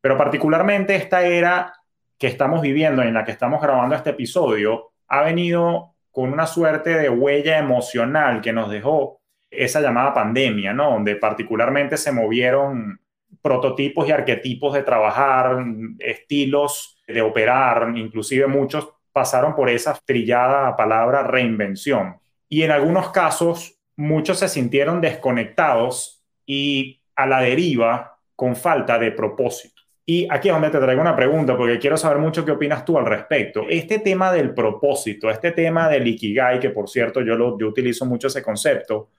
pero 0.02 0.18
particularmente 0.18 0.96
esta 0.96 1.24
era 1.26 1.74
que 2.18 2.28
estamos 2.28 2.62
viviendo, 2.62 3.02
en 3.02 3.14
la 3.14 3.24
que 3.24 3.32
estamos 3.32 3.62
grabando 3.62 3.96
este 3.96 4.10
episodio, 4.12 4.92
ha 5.08 5.24
venido 5.24 5.96
con 6.12 6.34
una 6.34 6.46
suerte 6.46 6.98
de 6.98 7.10
huella 7.10 7.58
emocional 7.58 8.42
que 8.42 8.52
nos 8.52 8.70
dejó 8.70 9.22
esa 9.50 9.82
llamada 9.82 10.14
pandemia, 10.14 10.74
¿no? 10.74 10.92
Donde 10.92 11.16
particularmente 11.16 11.98
se 11.98 12.12
movieron 12.12 13.00
prototipos 13.42 14.08
y 14.08 14.12
arquetipos 14.12 14.74
de 14.74 14.84
trabajar, 14.84 15.64
estilos 16.00 17.02
de 17.08 17.22
operar, 17.22 17.92
inclusive 17.96 18.48
muchos 18.48 18.90
pasaron 19.12 19.56
por 19.56 19.70
esa 19.70 19.98
trillada 20.06 20.76
palabra 20.76 21.24
reinvención. 21.24 22.18
Y 22.48 22.64
en 22.64 22.72
algunos 22.72 23.10
casos, 23.12 23.80
muchos 23.96 24.40
se 24.40 24.48
sintieron 24.48 25.02
desconectados 25.02 26.24
y 26.46 27.02
a 27.16 27.26
la 27.26 27.42
deriva 27.42 28.18
con 28.36 28.56
falta 28.56 28.98
de 28.98 29.12
propósito. 29.12 29.82
Y 30.06 30.28
aquí 30.32 30.48
es 30.48 30.54
donde 30.54 30.72
te 30.72 30.80
traigo 30.80 31.02
una 31.02 31.16
pregunta, 31.16 31.56
porque 31.56 31.78
quiero 31.78 31.96
saber 31.96 32.18
mucho 32.18 32.44
qué 32.44 32.52
opinas 32.52 32.84
tú 32.84 32.98
al 32.98 33.06
respecto. 33.06 33.66
Este 33.70 34.00
tema 34.00 34.32
del 34.32 34.56
propósito, 34.56 35.30
este 35.30 35.52
tema 35.52 35.88
del 35.88 36.08
ikigai, 36.08 36.60
que 36.60 36.72
por 36.72 36.90
cierto 36.90 37.22
yo, 37.22 37.36
lo, 37.36 37.60
yo 37.60 37.68
utilizo 37.68 38.08
mucho 38.08 38.28
ese 38.28 38.42
concepto, 38.42 39.10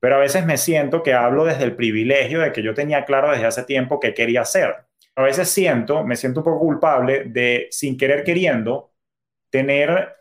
pero 0.00 0.16
a 0.16 0.18
veces 0.18 0.46
me 0.46 0.56
siento 0.56 1.02
que 1.02 1.12
hablo 1.12 1.44
desde 1.44 1.64
el 1.64 1.76
privilegio 1.76 2.40
de 2.40 2.52
que 2.52 2.62
yo 2.62 2.74
tenía 2.74 3.04
claro 3.04 3.30
desde 3.30 3.46
hace 3.46 3.64
tiempo 3.64 4.00
qué 4.00 4.14
quería 4.14 4.40
hacer. 4.40 4.74
A 5.14 5.22
veces 5.22 5.50
siento, 5.50 6.02
me 6.04 6.16
siento 6.16 6.40
un 6.40 6.44
poco 6.44 6.60
culpable 6.60 7.24
de, 7.26 7.68
sin 7.70 7.98
querer 7.98 8.24
queriendo, 8.24 8.92
tener 9.50 10.16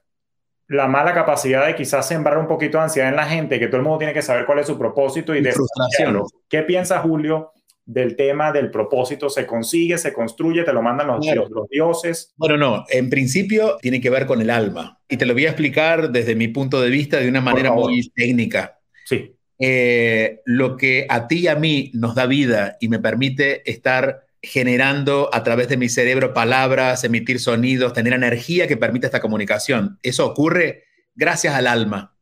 la 0.68 0.88
mala 0.88 1.14
capacidad 1.14 1.66
de 1.66 1.76
quizás 1.76 2.08
sembrar 2.08 2.38
un 2.38 2.48
poquito 2.48 2.78
de 2.78 2.84
ansiedad 2.84 3.10
en 3.10 3.16
la 3.16 3.26
gente, 3.26 3.58
que 3.58 3.68
todo 3.68 3.78
el 3.78 3.84
mundo 3.84 4.00
tiene 4.00 4.14
que 4.14 4.22
saber 4.22 4.46
cuál 4.46 4.60
es 4.60 4.68
su 4.68 4.78
propósito 4.78 5.34
y, 5.34 5.42
de 5.42 5.54
frustración. 5.54 6.24
¿Qué 6.50 6.62
piensa 6.64 7.00
Julio 7.00 7.54
del 7.86 8.16
tema 8.18 8.52
del 8.52 8.70
propósito? 8.70 9.30
¿Se 9.30 9.48
consigue, 9.48 9.98
se 9.98 10.12
construye, 10.12 10.64
te 10.64 10.74
lo 10.74 10.82
mandan 10.82 11.08
los, 11.08 11.26
los 11.26 11.70
dioses? 11.70 12.34
Bueno, 12.36 12.58
no, 12.58 12.86
en 12.90 13.10
principio 13.10 13.78
tiene 13.82 14.02
que 14.02 14.10
ver 14.10 14.26
con 14.26 14.42
el 14.42 14.50
alma. 14.50 15.00
Y 15.08 15.18
te 15.18 15.26
lo 15.26 15.34
voy 15.34 15.46
a 15.46 15.50
explicar 15.50 16.12
desde 16.12 16.36
mi 16.36 16.50
punto 16.50 16.82
de 16.82 16.90
vista 16.90 17.18
de 17.18 17.30
una 17.30 17.42
manera 17.42 17.72
muy 17.72 18.12
técnica. 18.14 18.78
Sí. 19.06 19.39
Eh, 19.60 20.42
lo 20.46 20.78
que 20.78 21.06
a 21.10 21.28
ti 21.28 21.40
y 21.40 21.48
a 21.48 21.56
mí 21.56 21.92
nos 21.94 22.16
da 22.16 22.26
vida 22.26 22.78
y 22.80 22.88
me 22.88 23.00
permite 23.00 23.70
estar 23.70 24.28
generando 24.42 25.30
a 25.34 25.44
través 25.44 25.68
de 25.68 25.76
mi 25.76 25.90
cerebro 25.90 26.34
palabras, 26.34 27.04
emitir 27.04 27.42
sonidos, 27.42 27.92
tener 27.92 28.14
energía 28.14 28.68
que 28.68 28.78
permite 28.78 29.06
esta 29.06 29.20
comunicación. 29.20 30.00
Eso 30.02 30.26
ocurre 30.26 30.86
gracias 31.14 31.56
al 31.56 31.68
alma. 31.68 32.16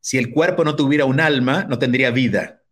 Si 0.00 0.18
el 0.18 0.30
cuerpo 0.30 0.64
no 0.64 0.76
tuviera 0.76 1.04
un 1.04 1.20
alma, 1.20 1.64
no 1.68 1.78
tendría 1.78 2.10
vida. 2.10 2.62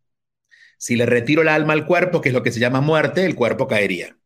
Si 0.76 0.96
le 0.96 1.06
retiro 1.06 1.42
el 1.42 1.48
alma 1.48 1.72
al 1.72 1.86
cuerpo, 1.86 2.20
que 2.20 2.30
es 2.30 2.34
lo 2.34 2.42
que 2.42 2.52
se 2.52 2.60
llama 2.60 2.80
muerte, 2.80 3.24
el 3.24 3.36
cuerpo 3.36 3.68
caería. 3.68 4.18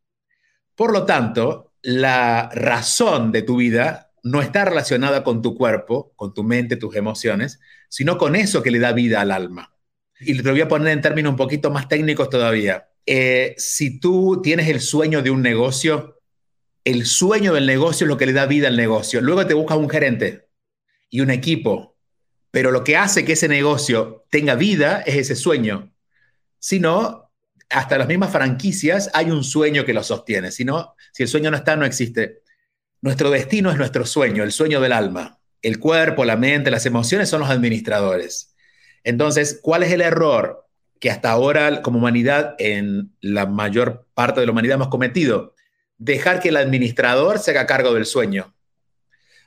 Por 0.74 0.92
lo 0.92 1.04
tanto, 1.04 1.72
la 1.82 2.50
razón 2.54 3.32
de 3.32 3.42
tu 3.42 3.56
vida 3.56 4.12
no 4.22 4.40
está 4.42 4.64
relacionada 4.64 5.24
con 5.24 5.42
tu 5.42 5.56
cuerpo, 5.56 6.12
con 6.16 6.34
tu 6.34 6.42
mente, 6.44 6.76
tus 6.76 6.96
emociones, 6.96 7.60
sino 7.88 8.18
con 8.18 8.36
eso 8.36 8.62
que 8.62 8.70
le 8.70 8.78
da 8.78 8.92
vida 8.92 9.20
al 9.20 9.30
alma. 9.30 9.74
Y 10.20 10.36
te 10.36 10.42
lo 10.42 10.50
voy 10.50 10.60
a 10.60 10.68
poner 10.68 10.88
en 10.92 11.00
términos 11.00 11.30
un 11.30 11.36
poquito 11.36 11.70
más 11.70 11.88
técnicos 11.88 12.28
todavía. 12.28 12.88
Eh, 13.06 13.54
si 13.56 14.00
tú 14.00 14.40
tienes 14.42 14.68
el 14.68 14.80
sueño 14.80 15.22
de 15.22 15.30
un 15.30 15.42
negocio, 15.42 16.20
el 16.84 17.06
sueño 17.06 17.54
del 17.54 17.66
negocio 17.66 18.04
es 18.04 18.08
lo 18.08 18.16
que 18.16 18.26
le 18.26 18.32
da 18.32 18.46
vida 18.46 18.68
al 18.68 18.76
negocio. 18.76 19.20
Luego 19.20 19.46
te 19.46 19.54
buscas 19.54 19.78
un 19.78 19.88
gerente 19.88 20.48
y 21.08 21.20
un 21.20 21.30
equipo, 21.30 21.96
pero 22.50 22.70
lo 22.70 22.84
que 22.84 22.96
hace 22.96 23.24
que 23.24 23.32
ese 23.32 23.48
negocio 23.48 24.26
tenga 24.30 24.54
vida 24.54 25.02
es 25.06 25.16
ese 25.16 25.36
sueño. 25.36 25.92
Si 26.58 26.80
no, 26.80 27.30
hasta 27.70 27.98
las 27.98 28.08
mismas 28.08 28.32
franquicias 28.32 29.10
hay 29.14 29.30
un 29.30 29.44
sueño 29.44 29.84
que 29.84 29.94
lo 29.94 30.02
sostiene. 30.02 30.50
Si 30.50 30.64
no, 30.64 30.94
si 31.12 31.22
el 31.22 31.28
sueño 31.28 31.50
no 31.50 31.56
está, 31.56 31.76
no 31.76 31.84
existe. 31.84 32.42
Nuestro 33.00 33.30
destino 33.30 33.70
es 33.70 33.78
nuestro 33.78 34.04
sueño, 34.04 34.42
el 34.42 34.52
sueño 34.52 34.80
del 34.80 34.92
alma. 34.92 35.37
El 35.62 35.78
cuerpo, 35.78 36.24
la 36.24 36.36
mente, 36.36 36.70
las 36.70 36.86
emociones 36.86 37.28
son 37.28 37.40
los 37.40 37.50
administradores. 37.50 38.54
Entonces, 39.04 39.58
¿cuál 39.62 39.82
es 39.82 39.92
el 39.92 40.00
error 40.00 40.66
que 41.00 41.10
hasta 41.10 41.30
ahora 41.30 41.82
como 41.82 41.98
humanidad, 41.98 42.54
en 42.58 43.12
la 43.20 43.46
mayor 43.46 44.06
parte 44.14 44.40
de 44.40 44.46
la 44.46 44.52
humanidad 44.52 44.76
hemos 44.76 44.88
cometido? 44.88 45.54
Dejar 45.96 46.40
que 46.40 46.50
el 46.50 46.56
administrador 46.56 47.38
se 47.38 47.50
haga 47.52 47.66
cargo 47.66 47.94
del 47.94 48.06
sueño. 48.06 48.54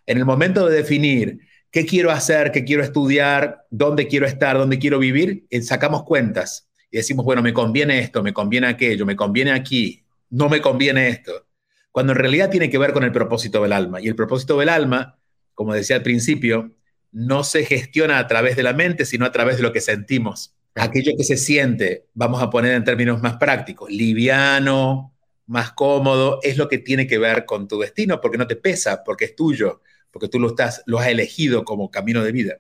En 0.06 0.18
el 0.18 0.26
momento 0.26 0.68
de 0.68 0.76
definir 0.76 1.40
qué 1.72 1.86
quiero 1.86 2.12
hacer, 2.12 2.52
qué 2.52 2.66
quiero 2.66 2.84
estudiar, 2.84 3.66
dónde 3.70 4.08
quiero 4.08 4.26
estar, 4.26 4.58
dónde 4.58 4.80
quiero 4.80 5.00
vivir, 5.00 5.46
eh, 5.50 5.62
sacamos 5.62 6.04
cuentas 6.04 6.70
y 6.92 6.98
decimos, 6.98 7.26
bueno, 7.26 7.42
me 7.42 7.54
conviene 7.54 8.00
esto, 8.00 8.22
me 8.22 8.34
conviene 8.34 8.68
aquello, 8.68 9.06
me 9.06 9.16
conviene 9.16 9.52
aquí, 9.52 10.04
no 10.30 10.50
me 10.50 10.60
conviene 10.60 11.08
esto. 11.08 11.48
Cuando 11.92 12.12
en 12.12 12.20
realidad 12.20 12.50
tiene 12.50 12.70
que 12.70 12.78
ver 12.78 12.94
con 12.94 13.04
el 13.04 13.12
propósito 13.12 13.64
del 13.64 13.74
alma. 13.74 14.02
Y 14.02 14.08
el 14.08 14.16
propósito 14.16 14.58
del 14.60 14.70
alma, 14.70 15.18
como 15.56 15.74
decía 15.74 15.98
al 15.98 16.04
principio, 16.04 16.72
no 17.12 17.44
se 17.44 17.66
gestiona 17.66 18.20
a 18.20 18.28
través 18.28 18.56
de 18.56 18.64
la 18.64 18.74
mente, 18.74 19.06
sino 19.06 19.26
a 19.26 19.32
través 19.32 19.58
de 19.58 19.64
lo 19.64 19.74
que 19.74 19.82
sentimos. 19.82 20.56
Aquello 20.76 21.12
que 21.18 21.24
se 21.24 21.38
siente, 21.38 22.06
vamos 22.14 22.42
a 22.42 22.50
poner 22.50 22.74
en 22.74 22.84
términos 22.84 23.22
más 23.22 23.36
prácticos, 23.36 23.90
liviano, 23.90 25.14
más 25.46 25.72
cómodo, 25.74 26.40
es 26.44 26.58
lo 26.58 26.70
que 26.70 26.78
tiene 26.78 27.08
que 27.08 27.18
ver 27.18 27.46
con 27.46 27.68
tu 27.68 27.80
destino, 27.80 28.22
porque 28.22 28.38
no 28.38 28.48
te 28.48 28.56
pesa, 28.56 29.04
porque 29.04 29.26
es 29.26 29.36
tuyo, 29.36 29.82
porque 30.12 30.30
tú 30.30 30.40
lo, 30.40 30.48
estás, 30.48 30.82
lo 30.86 31.00
has 31.00 31.08
elegido 31.08 31.66
como 31.66 31.92
camino 31.92 32.24
de 32.24 32.32
vida. 32.32 32.60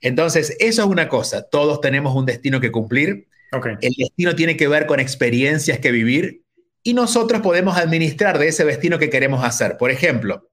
Entonces, 0.00 0.56
eso 0.58 0.82
es 0.82 0.88
una 0.88 1.08
cosa, 1.08 1.48
todos 1.48 1.80
tenemos 1.80 2.14
un 2.16 2.26
destino 2.26 2.60
que 2.60 2.72
cumplir, 2.72 3.28
el 3.80 3.94
destino 3.96 4.34
tiene 4.34 4.56
que 4.56 4.68
ver 4.68 4.86
con 4.86 5.00
experiencias 5.00 5.78
que 5.78 5.92
vivir 5.92 6.42
y 6.82 6.94
nosotros 6.94 7.40
podemos 7.40 7.76
administrar 7.76 8.38
de 8.38 8.48
ese 8.48 8.64
destino 8.64 8.98
que 8.98 9.08
queremos 9.08 9.44
hacer. 9.44 9.76
Por 9.78 9.90
ejemplo, 9.90 10.50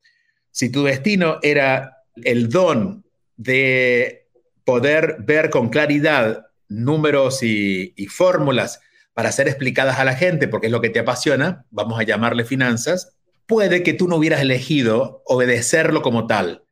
si 0.53 0.71
tu 0.71 0.83
destino 0.83 1.39
era 1.41 1.97
el 2.23 2.47
don 2.47 3.03
de 3.35 4.29
poder 4.63 5.17
ver 5.19 5.49
con 5.49 5.69
claridad 5.69 6.45
números 6.69 7.43
y, 7.43 7.93
y 7.97 8.05
fórmulas 8.05 8.79
para 9.13 9.31
ser 9.31 9.47
explicadas 9.47 9.99
a 9.99 10.05
la 10.05 10.15
gente, 10.15 10.47
porque 10.47 10.67
es 10.67 10.71
lo 10.71 10.79
que 10.79 10.89
te 10.89 10.99
apasiona, 10.99 11.65
vamos 11.71 11.99
a 11.99 12.03
llamarle 12.03 12.45
finanzas, 12.45 13.17
puede 13.47 13.83
que 13.83 13.93
tú 13.93 14.07
no 14.07 14.17
hubieras 14.17 14.41
elegido 14.41 15.23
obedecerlo 15.25 16.01
como 16.01 16.27
tal. 16.27 16.63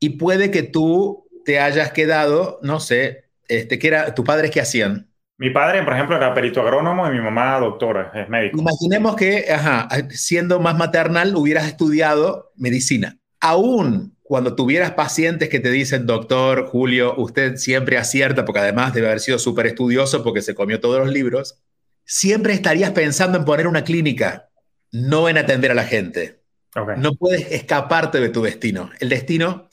Y 0.00 0.10
puede 0.10 0.50
que 0.50 0.64
tú 0.64 1.28
te 1.44 1.60
hayas 1.60 1.92
quedado, 1.92 2.58
no 2.62 2.80
sé, 2.80 3.30
este, 3.48 3.78
que 3.78 3.86
era, 3.86 4.14
¿tus 4.14 4.24
padres 4.24 4.50
qué 4.50 4.60
hacían? 4.60 5.08
Mi 5.38 5.50
padre, 5.50 5.84
por 5.84 5.92
ejemplo, 5.92 6.16
era 6.16 6.34
perito 6.34 6.60
agrónomo 6.60 7.06
y 7.06 7.12
mi 7.12 7.20
mamá 7.20 7.60
doctora, 7.60 8.10
es 8.12 8.28
médico. 8.28 8.58
Imaginemos 8.58 9.14
que, 9.14 9.46
ajá, 9.48 9.88
siendo 10.10 10.58
más 10.58 10.76
maternal, 10.76 11.36
hubieras 11.36 11.66
estudiado 11.68 12.50
medicina. 12.56 13.16
Aún 13.40 14.16
cuando 14.22 14.54
tuvieras 14.54 14.92
pacientes 14.92 15.48
que 15.48 15.60
te 15.60 15.70
dicen, 15.70 16.06
doctor 16.06 16.66
Julio, 16.66 17.14
usted 17.16 17.56
siempre 17.56 17.96
acierta, 17.96 18.44
porque 18.44 18.60
además 18.60 18.92
debe 18.92 19.06
haber 19.06 19.20
sido 19.20 19.38
súper 19.38 19.66
estudioso 19.66 20.22
porque 20.22 20.42
se 20.42 20.54
comió 20.54 20.80
todos 20.80 20.98
los 20.98 21.12
libros, 21.12 21.62
siempre 22.04 22.52
estarías 22.52 22.90
pensando 22.90 23.38
en 23.38 23.44
poner 23.44 23.66
una 23.66 23.84
clínica 23.84 24.48
no 24.92 25.28
en 25.28 25.38
atender 25.38 25.70
a 25.70 25.74
la 25.74 25.84
gente. 25.84 26.40
No 26.96 27.14
puedes 27.14 27.50
escaparte 27.50 28.20
de 28.20 28.28
tu 28.28 28.42
destino. 28.42 28.90
El 29.00 29.08
destino, 29.08 29.68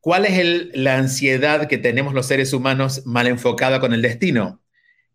¿cuál 0.00 0.26
es 0.26 0.68
la 0.74 0.96
ansiedad 0.96 1.66
que 1.66 1.78
tenemos 1.78 2.14
los 2.14 2.26
seres 2.26 2.52
humanos 2.52 3.06
mal 3.06 3.26
enfocada 3.26 3.80
con 3.80 3.92
el 3.94 4.02
destino? 4.02 4.60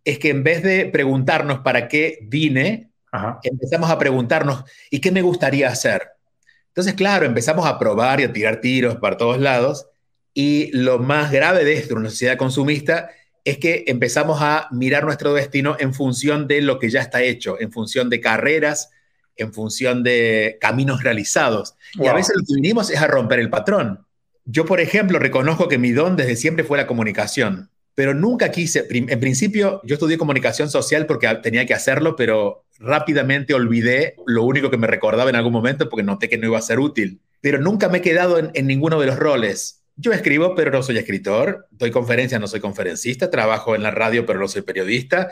Es 0.03 0.19
que 0.19 0.29
en 0.29 0.43
vez 0.43 0.63
de 0.63 0.85
preguntarnos 0.85 1.59
para 1.59 1.87
qué 1.87 2.19
vine, 2.23 2.91
empezamos 3.43 3.89
a 3.89 3.99
preguntarnos, 3.99 4.63
¿y 4.89 4.99
qué 4.99 5.11
me 5.11 5.21
gustaría 5.21 5.67
hacer? 5.67 6.16
Entonces, 6.77 6.93
claro, 6.93 7.25
empezamos 7.25 7.65
a 7.65 7.79
probar 7.79 8.19
y 8.19 8.23
a 8.25 8.31
tirar 8.31 8.61
tiros 8.61 8.97
para 8.97 9.17
todos 9.17 9.39
lados. 9.39 9.87
Y 10.35 10.69
lo 10.77 10.99
más 10.99 11.31
grave 11.31 11.65
de 11.65 11.73
esto 11.73 11.95
una 11.95 12.11
sociedad 12.11 12.37
consumista 12.37 13.09
es 13.43 13.57
que 13.57 13.85
empezamos 13.87 14.37
a 14.43 14.67
mirar 14.69 15.03
nuestro 15.03 15.33
destino 15.33 15.75
en 15.79 15.95
función 15.95 16.47
de 16.47 16.61
lo 16.61 16.77
que 16.77 16.91
ya 16.91 17.01
está 17.01 17.23
hecho, 17.23 17.59
en 17.59 17.71
función 17.71 18.11
de 18.11 18.21
carreras, 18.21 18.91
en 19.37 19.53
función 19.53 20.03
de 20.03 20.59
caminos 20.61 21.01
realizados. 21.01 21.73
Y 21.95 22.05
a 22.05 22.13
veces 22.13 22.35
lo 22.35 22.43
que 22.45 22.53
vinimos 22.53 22.91
es 22.91 23.01
a 23.01 23.07
romper 23.07 23.39
el 23.39 23.49
patrón. 23.49 24.05
Yo, 24.45 24.65
por 24.65 24.79
ejemplo, 24.79 25.17
reconozco 25.17 25.67
que 25.67 25.79
mi 25.79 25.93
don 25.93 26.15
desde 26.15 26.35
siempre 26.35 26.63
fue 26.63 26.77
la 26.77 26.85
comunicación, 26.85 27.71
pero 27.95 28.13
nunca 28.13 28.51
quise, 28.51 28.85
en 28.87 29.19
principio 29.19 29.81
yo 29.83 29.95
estudié 29.95 30.19
comunicación 30.19 30.69
social 30.69 31.07
porque 31.07 31.27
tenía 31.41 31.65
que 31.65 31.73
hacerlo, 31.73 32.15
pero 32.15 32.66
rápidamente 32.79 33.53
olvidé 33.53 34.15
lo 34.25 34.43
único 34.43 34.69
que 34.69 34.77
me 34.77 34.87
recordaba 34.87 35.29
en 35.29 35.35
algún 35.35 35.53
momento 35.53 35.89
porque 35.89 36.03
noté 36.03 36.29
que 36.29 36.37
no 36.37 36.47
iba 36.47 36.57
a 36.57 36.61
ser 36.61 36.79
útil. 36.79 37.21
Pero 37.41 37.59
nunca 37.59 37.89
me 37.89 37.99
he 37.99 38.01
quedado 38.01 38.39
en, 38.39 38.51
en 38.53 38.67
ninguno 38.67 38.99
de 38.99 39.07
los 39.07 39.17
roles. 39.17 39.83
Yo 39.95 40.11
escribo, 40.11 40.53
pero 40.55 40.71
no 40.71 40.83
soy 40.83 40.97
escritor, 40.97 41.67
doy 41.71 41.91
conferencias, 41.91 42.39
no 42.39 42.47
soy 42.47 42.59
conferencista, 42.59 43.31
trabajo 43.31 43.75
en 43.75 43.83
la 43.83 43.91
radio, 43.91 44.25
pero 44.25 44.39
no 44.39 44.47
soy 44.47 44.61
periodista, 44.61 45.31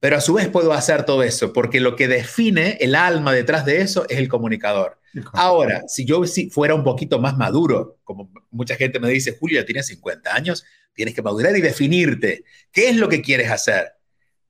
pero 0.00 0.16
a 0.16 0.20
su 0.20 0.34
vez 0.34 0.48
puedo 0.48 0.72
hacer 0.72 1.04
todo 1.04 1.22
eso, 1.22 1.52
porque 1.52 1.80
lo 1.80 1.96
que 1.96 2.08
define 2.08 2.78
el 2.80 2.94
alma 2.94 3.32
detrás 3.32 3.64
de 3.64 3.80
eso 3.80 4.06
es 4.08 4.18
el 4.18 4.28
comunicador. 4.28 4.98
Ahora, 5.32 5.82
si 5.88 6.04
yo 6.04 6.22
fuera 6.50 6.74
un 6.74 6.84
poquito 6.84 7.18
más 7.18 7.36
maduro, 7.36 7.98
como 8.04 8.30
mucha 8.50 8.76
gente 8.76 9.00
me 9.00 9.10
dice, 9.10 9.36
Julio, 9.38 9.60
ya 9.60 9.66
tienes 9.66 9.86
50 9.88 10.34
años, 10.34 10.64
tienes 10.94 11.14
que 11.14 11.22
madurar 11.22 11.56
y 11.56 11.60
definirte. 11.60 12.44
¿Qué 12.70 12.90
es 12.90 12.96
lo 12.96 13.08
que 13.08 13.22
quieres 13.22 13.50
hacer? 13.50 13.92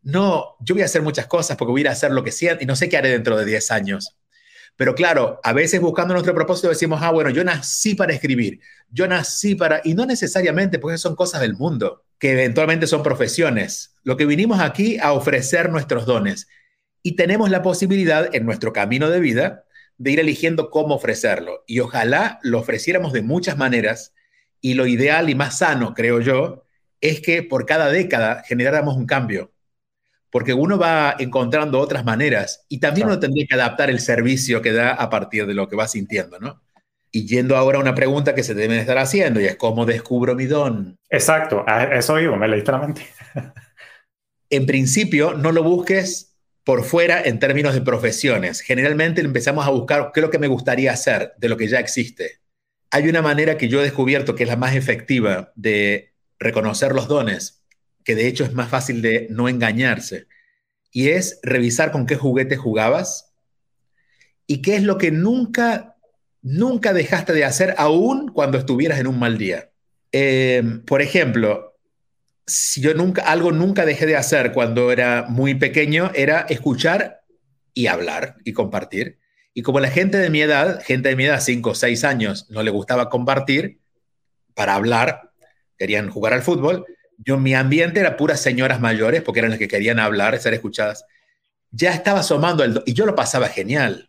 No, 0.02 0.56
yo 0.60 0.74
voy 0.74 0.82
a 0.82 0.86
hacer 0.86 1.02
muchas 1.02 1.26
cosas 1.26 1.56
porque 1.56 1.72
voy 1.72 1.86
a 1.86 1.90
hacer 1.90 2.12
lo 2.12 2.22
que 2.24 2.32
sea 2.32 2.56
y 2.60 2.66
no 2.66 2.76
sé 2.76 2.88
qué 2.88 2.96
haré 2.96 3.10
dentro 3.10 3.36
de 3.36 3.44
10 3.44 3.70
años. 3.70 4.16
Pero 4.78 4.94
claro, 4.94 5.40
a 5.42 5.52
veces 5.52 5.80
buscando 5.80 6.14
nuestro 6.14 6.34
propósito 6.34 6.68
decimos, 6.68 7.00
ah, 7.02 7.10
bueno, 7.10 7.30
yo 7.30 7.42
nací 7.42 7.96
para 7.96 8.12
escribir, 8.12 8.60
yo 8.88 9.08
nací 9.08 9.56
para, 9.56 9.80
y 9.82 9.94
no 9.94 10.06
necesariamente, 10.06 10.78
porque 10.78 10.98
son 10.98 11.16
cosas 11.16 11.40
del 11.40 11.54
mundo, 11.54 12.04
que 12.16 12.30
eventualmente 12.30 12.86
son 12.86 13.02
profesiones. 13.02 13.96
Lo 14.04 14.16
que 14.16 14.24
vinimos 14.24 14.60
aquí 14.60 14.96
a 14.98 15.12
ofrecer 15.12 15.68
nuestros 15.70 16.06
dones. 16.06 16.46
Y 17.02 17.16
tenemos 17.16 17.50
la 17.50 17.62
posibilidad 17.62 18.32
en 18.32 18.46
nuestro 18.46 18.72
camino 18.72 19.10
de 19.10 19.18
vida 19.18 19.64
de 19.96 20.12
ir 20.12 20.20
eligiendo 20.20 20.70
cómo 20.70 20.94
ofrecerlo. 20.94 21.64
Y 21.66 21.80
ojalá 21.80 22.38
lo 22.42 22.60
ofreciéramos 22.60 23.12
de 23.12 23.22
muchas 23.22 23.58
maneras. 23.58 24.14
Y 24.60 24.74
lo 24.74 24.86
ideal 24.86 25.28
y 25.28 25.34
más 25.34 25.58
sano, 25.58 25.92
creo 25.92 26.20
yo, 26.20 26.66
es 27.00 27.20
que 27.20 27.42
por 27.42 27.66
cada 27.66 27.90
década 27.90 28.44
generáramos 28.46 28.96
un 28.96 29.06
cambio 29.06 29.52
porque 30.30 30.54
uno 30.54 30.78
va 30.78 31.16
encontrando 31.18 31.78
otras 31.80 32.04
maneras 32.04 32.64
y 32.68 32.80
también 32.80 33.06
uno 33.06 33.18
tendría 33.18 33.46
que 33.46 33.54
adaptar 33.54 33.90
el 33.90 34.00
servicio 34.00 34.60
que 34.60 34.72
da 34.72 34.92
a 34.92 35.08
partir 35.08 35.46
de 35.46 35.54
lo 35.54 35.68
que 35.68 35.76
va 35.76 35.88
sintiendo, 35.88 36.38
¿no? 36.38 36.60
Y 37.10 37.26
yendo 37.26 37.56
ahora 37.56 37.78
a 37.78 37.80
una 37.80 37.94
pregunta 37.94 38.34
que 38.34 38.42
se 38.42 38.54
debe 38.54 38.78
estar 38.78 38.98
haciendo, 38.98 39.40
y 39.40 39.46
es 39.46 39.56
cómo 39.56 39.86
descubro 39.86 40.34
mi 40.34 40.44
don. 40.44 40.98
Exacto, 41.08 41.64
eso 41.66 42.16
digo, 42.16 42.36
me 42.36 42.48
leíste 42.48 42.70
la 42.70 42.78
mente. 42.78 43.06
en 44.50 44.66
principio, 44.66 45.32
no 45.32 45.52
lo 45.52 45.62
busques 45.62 46.36
por 46.64 46.84
fuera 46.84 47.22
en 47.22 47.38
términos 47.38 47.72
de 47.72 47.80
profesiones. 47.80 48.60
Generalmente 48.60 49.22
empezamos 49.22 49.66
a 49.66 49.70
buscar 49.70 50.10
qué 50.12 50.20
es 50.20 50.26
lo 50.26 50.30
que 50.30 50.38
me 50.38 50.48
gustaría 50.48 50.92
hacer 50.92 51.32
de 51.38 51.48
lo 51.48 51.56
que 51.56 51.66
ya 51.66 51.80
existe. 51.80 52.40
Hay 52.90 53.08
una 53.08 53.22
manera 53.22 53.56
que 53.56 53.68
yo 53.68 53.80
he 53.80 53.84
descubierto 53.84 54.34
que 54.34 54.42
es 54.42 54.50
la 54.50 54.56
más 54.56 54.74
efectiva 54.74 55.50
de 55.54 56.12
reconocer 56.38 56.92
los 56.92 57.08
dones 57.08 57.57
que 58.08 58.14
de 58.14 58.26
hecho 58.26 58.42
es 58.42 58.54
más 58.54 58.70
fácil 58.70 59.02
de 59.02 59.26
no 59.28 59.50
engañarse, 59.50 60.28
y 60.90 61.10
es 61.10 61.40
revisar 61.42 61.92
con 61.92 62.06
qué 62.06 62.16
juguete 62.16 62.56
jugabas 62.56 63.34
y 64.46 64.62
qué 64.62 64.76
es 64.76 64.82
lo 64.82 64.96
que 64.96 65.10
nunca, 65.10 65.94
nunca 66.40 66.94
dejaste 66.94 67.34
de 67.34 67.44
hacer 67.44 67.74
aún 67.76 68.32
cuando 68.32 68.56
estuvieras 68.56 68.98
en 68.98 69.08
un 69.08 69.18
mal 69.18 69.36
día. 69.36 69.72
Eh, 70.10 70.62
por 70.86 71.02
ejemplo, 71.02 71.76
si 72.46 72.80
yo 72.80 72.94
nunca, 72.94 73.24
algo 73.24 73.52
nunca 73.52 73.84
dejé 73.84 74.06
de 74.06 74.16
hacer 74.16 74.52
cuando 74.52 74.90
era 74.90 75.26
muy 75.28 75.56
pequeño 75.56 76.10
era 76.14 76.46
escuchar 76.48 77.20
y 77.74 77.88
hablar 77.88 78.36
y 78.42 78.54
compartir. 78.54 79.18
Y 79.52 79.60
como 79.60 79.80
la 79.80 79.90
gente 79.90 80.16
de 80.16 80.30
mi 80.30 80.40
edad, 80.40 80.80
gente 80.82 81.10
de 81.10 81.16
mi 81.16 81.26
edad, 81.26 81.42
5 81.42 81.68
o 81.68 81.74
6 81.74 82.04
años, 82.04 82.46
no 82.48 82.62
le 82.62 82.70
gustaba 82.70 83.10
compartir 83.10 83.80
para 84.54 84.76
hablar, 84.76 85.30
querían 85.76 86.08
jugar 86.08 86.32
al 86.32 86.40
fútbol, 86.40 86.86
yo, 87.18 87.38
mi 87.38 87.54
ambiente 87.54 88.00
era 88.00 88.16
puras 88.16 88.40
señoras 88.40 88.80
mayores, 88.80 89.22
porque 89.22 89.40
eran 89.40 89.50
las 89.50 89.58
que 89.58 89.68
querían 89.68 89.98
hablar, 89.98 90.38
ser 90.38 90.54
escuchadas. 90.54 91.04
Ya 91.70 91.92
estaba 91.92 92.20
asomando 92.20 92.64
el, 92.64 92.82
y 92.86 92.94
yo 92.94 93.06
lo 93.06 93.14
pasaba 93.14 93.48
genial. 93.48 94.08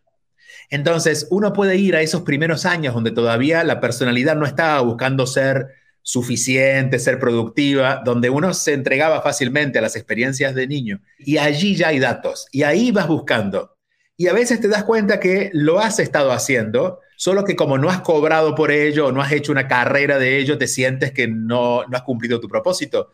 Entonces, 0.69 1.27
uno 1.31 1.51
puede 1.51 1.77
ir 1.77 1.95
a 1.95 2.01
esos 2.01 2.21
primeros 2.21 2.65
años 2.65 2.93
donde 2.93 3.11
todavía 3.11 3.63
la 3.63 3.79
personalidad 3.79 4.35
no 4.35 4.45
estaba 4.45 4.79
buscando 4.81 5.25
ser 5.25 5.67
suficiente, 6.03 6.99
ser 6.99 7.19
productiva, 7.19 8.01
donde 8.05 8.29
uno 8.29 8.53
se 8.53 8.73
entregaba 8.73 9.21
fácilmente 9.21 9.79
a 9.79 9.81
las 9.81 9.95
experiencias 9.95 10.53
de 10.53 10.67
niño. 10.67 11.01
Y 11.17 11.37
allí 11.37 11.75
ya 11.75 11.89
hay 11.89 11.99
datos, 11.99 12.47
y 12.51 12.63
ahí 12.63 12.91
vas 12.91 13.07
buscando. 13.07 13.75
Y 14.15 14.27
a 14.27 14.33
veces 14.33 14.61
te 14.61 14.67
das 14.67 14.83
cuenta 14.83 15.19
que 15.19 15.49
lo 15.53 15.79
has 15.79 15.99
estado 15.99 16.31
haciendo, 16.31 16.99
solo 17.19 17.43
que 17.43 17.57
como 17.57 17.77
no 17.77 17.89
has 17.89 17.99
cobrado 17.99 18.55
por 18.55 18.71
ello 18.71 19.07
o 19.07 19.11
no 19.11 19.21
has 19.21 19.33
hecho 19.33 19.51
una 19.51 19.67
carrera 19.67 20.17
de 20.17 20.37
ello, 20.37 20.57
te 20.57 20.67
sientes 20.67 21.11
que 21.11 21.27
no, 21.27 21.83
no 21.85 21.97
has 21.97 22.03
cumplido 22.03 22.39
tu 22.39 22.47
propósito. 22.47 23.11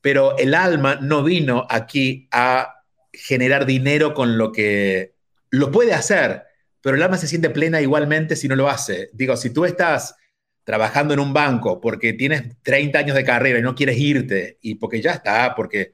Pero 0.00 0.36
el 0.36 0.52
alma 0.52 0.98
no 1.00 1.22
vino 1.22 1.64
aquí 1.70 2.28
a 2.32 2.82
generar 3.12 3.64
dinero 3.64 4.14
con 4.14 4.36
lo 4.36 4.50
que 4.50 5.14
lo 5.50 5.70
puede 5.70 5.94
hacer, 5.94 6.42
pero 6.80 6.96
el 6.96 7.02
alma 7.04 7.18
se 7.18 7.28
siente 7.28 7.48
plena 7.50 7.80
igualmente 7.80 8.34
si 8.34 8.48
no 8.48 8.56
lo 8.56 8.68
hace. 8.68 9.10
Digo, 9.12 9.36
si 9.36 9.50
tú 9.50 9.64
estás 9.64 10.16
trabajando 10.64 11.14
en 11.14 11.20
un 11.20 11.32
banco 11.32 11.80
porque 11.80 12.14
tienes 12.14 12.60
30 12.64 12.98
años 12.98 13.16
de 13.16 13.24
carrera 13.24 13.60
y 13.60 13.62
no 13.62 13.76
quieres 13.76 13.96
irte 13.96 14.58
y 14.60 14.74
porque 14.74 15.00
ya 15.00 15.12
está, 15.12 15.54
porque 15.54 15.92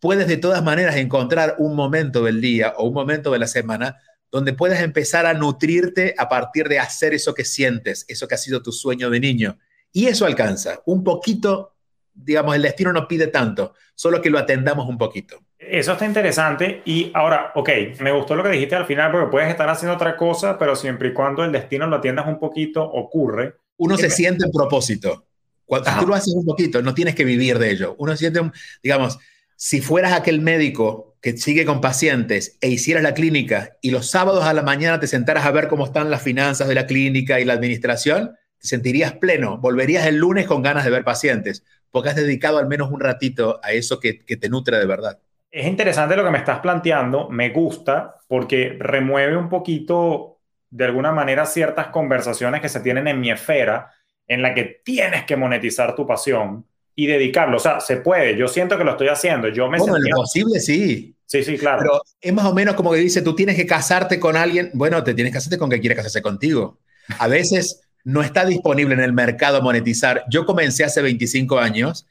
puedes 0.00 0.28
de 0.28 0.36
todas 0.36 0.62
maneras 0.62 0.96
encontrar 0.96 1.54
un 1.56 1.74
momento 1.74 2.24
del 2.24 2.42
día 2.42 2.74
o 2.76 2.88
un 2.88 2.92
momento 2.92 3.32
de 3.32 3.38
la 3.38 3.46
semana 3.46 3.96
donde 4.30 4.52
puedes 4.52 4.80
empezar 4.80 5.26
a 5.26 5.34
nutrirte 5.34 6.14
a 6.16 6.28
partir 6.28 6.68
de 6.68 6.78
hacer 6.78 7.14
eso 7.14 7.34
que 7.34 7.44
sientes, 7.44 8.04
eso 8.08 8.28
que 8.28 8.34
ha 8.34 8.38
sido 8.38 8.62
tu 8.62 8.72
sueño 8.72 9.10
de 9.10 9.20
niño. 9.20 9.58
Y 9.92 10.06
eso 10.06 10.24
alcanza. 10.24 10.80
Un 10.86 11.02
poquito, 11.02 11.74
digamos, 12.14 12.54
el 12.54 12.62
destino 12.62 12.92
no 12.92 13.08
pide 13.08 13.26
tanto, 13.26 13.74
solo 13.94 14.22
que 14.22 14.30
lo 14.30 14.38
atendamos 14.38 14.88
un 14.88 14.98
poquito. 14.98 15.40
Eso 15.58 15.92
está 15.92 16.06
interesante. 16.06 16.82
Y 16.84 17.10
ahora, 17.14 17.52
ok, 17.54 17.70
me 18.00 18.12
gustó 18.12 18.36
lo 18.36 18.42
que 18.42 18.50
dijiste 18.50 18.76
al 18.76 18.86
final, 18.86 19.10
porque 19.10 19.30
puedes 19.30 19.50
estar 19.50 19.68
haciendo 19.68 19.94
otra 19.94 20.16
cosa, 20.16 20.58
pero 20.58 20.76
siempre 20.76 21.08
y 21.08 21.12
cuando 21.12 21.44
el 21.44 21.52
destino 21.52 21.86
lo 21.86 21.96
atiendas 21.96 22.26
un 22.26 22.38
poquito, 22.38 22.82
ocurre. 22.82 23.56
Uno 23.76 23.96
se 23.96 24.10
siente 24.10 24.44
en 24.44 24.52
propósito. 24.52 25.26
Cuando 25.64 25.90
tú 26.00 26.06
lo 26.06 26.14
haces 26.14 26.34
un 26.34 26.44
poquito, 26.44 26.82
no 26.82 26.94
tienes 26.94 27.14
que 27.14 27.24
vivir 27.24 27.58
de 27.58 27.70
ello. 27.70 27.94
Uno 27.98 28.16
siente, 28.16 28.40
digamos, 28.82 29.18
si 29.54 29.80
fueras 29.80 30.12
aquel 30.12 30.40
médico 30.40 31.09
que 31.20 31.36
sigue 31.36 31.66
con 31.66 31.80
pacientes 31.80 32.56
e 32.60 32.68
hicieras 32.68 33.02
la 33.02 33.14
clínica 33.14 33.76
y 33.82 33.90
los 33.90 34.10
sábados 34.10 34.44
a 34.44 34.54
la 34.54 34.62
mañana 34.62 35.00
te 35.00 35.06
sentaras 35.06 35.44
a 35.44 35.50
ver 35.50 35.68
cómo 35.68 35.84
están 35.84 36.10
las 36.10 36.22
finanzas 36.22 36.68
de 36.68 36.74
la 36.74 36.86
clínica 36.86 37.40
y 37.40 37.44
la 37.44 37.52
administración, 37.52 38.36
te 38.58 38.66
sentirías 38.66 39.12
pleno, 39.12 39.58
volverías 39.58 40.06
el 40.06 40.16
lunes 40.16 40.46
con 40.46 40.62
ganas 40.62 40.84
de 40.84 40.90
ver 40.90 41.04
pacientes, 41.04 41.64
porque 41.90 42.08
has 42.08 42.16
dedicado 42.16 42.58
al 42.58 42.68
menos 42.68 42.90
un 42.90 43.00
ratito 43.00 43.60
a 43.62 43.72
eso 43.72 44.00
que, 44.00 44.14
te 44.14 44.48
nutre 44.48 44.78
de 44.78 44.86
verdad. 44.86 45.18
Es 45.50 45.66
interesante 45.66 46.16
lo 46.16 46.24
que 46.24 46.30
me 46.30 46.38
estás 46.38 46.60
planteando, 46.60 47.28
me 47.28 47.50
gusta 47.50 48.16
porque 48.28 48.76
remueve 48.78 49.36
un 49.36 49.48
poquito, 49.48 50.38
de 50.70 50.84
alguna 50.84 51.12
manera, 51.12 51.44
ciertas 51.44 51.88
conversaciones 51.88 52.60
que 52.60 52.68
se 52.68 52.80
tienen 52.80 53.08
en 53.08 53.20
mi 53.20 53.30
esfera, 53.30 53.92
en 54.26 54.42
la 54.42 54.54
que 54.54 54.80
tienes 54.84 55.24
que 55.24 55.36
monetizar 55.36 55.96
tu 55.96 56.06
pasión 56.06 56.66
y 57.00 57.06
dedicarlo. 57.06 57.56
O 57.56 57.60
sea, 57.60 57.80
se 57.80 57.96
puede. 57.96 58.36
Yo 58.36 58.46
siento 58.46 58.76
que 58.76 58.84
lo 58.84 58.90
estoy 58.90 59.08
haciendo. 59.08 59.48
Yo 59.48 59.70
me 59.70 59.78
bueno, 59.78 59.96
lo 59.98 60.16
posible 60.16 60.60
sí. 60.60 61.16
Sí, 61.24 61.42
sí, 61.42 61.56
claro. 61.56 61.78
Pero 61.80 62.02
es 62.20 62.32
más 62.34 62.44
o 62.44 62.52
menos 62.52 62.74
como 62.74 62.92
que 62.92 62.98
dice, 62.98 63.22
tú 63.22 63.34
tienes 63.34 63.56
que 63.56 63.66
casarte 63.66 64.20
con 64.20 64.36
alguien. 64.36 64.70
Bueno, 64.74 65.02
te 65.02 65.14
tienes 65.14 65.32
que 65.32 65.38
casarte 65.38 65.56
con 65.56 65.70
quien 65.70 65.80
quiere 65.80 65.96
casarse 65.96 66.20
contigo. 66.20 66.78
A 67.18 67.26
veces 67.26 67.80
no 68.04 68.20
está 68.20 68.44
disponible 68.44 68.92
en 68.92 69.00
el 69.00 69.14
mercado 69.14 69.62
monetizar. 69.62 70.24
Yo 70.28 70.44
comencé 70.44 70.84
hace 70.84 71.00
25 71.00 71.58
años 71.58 72.06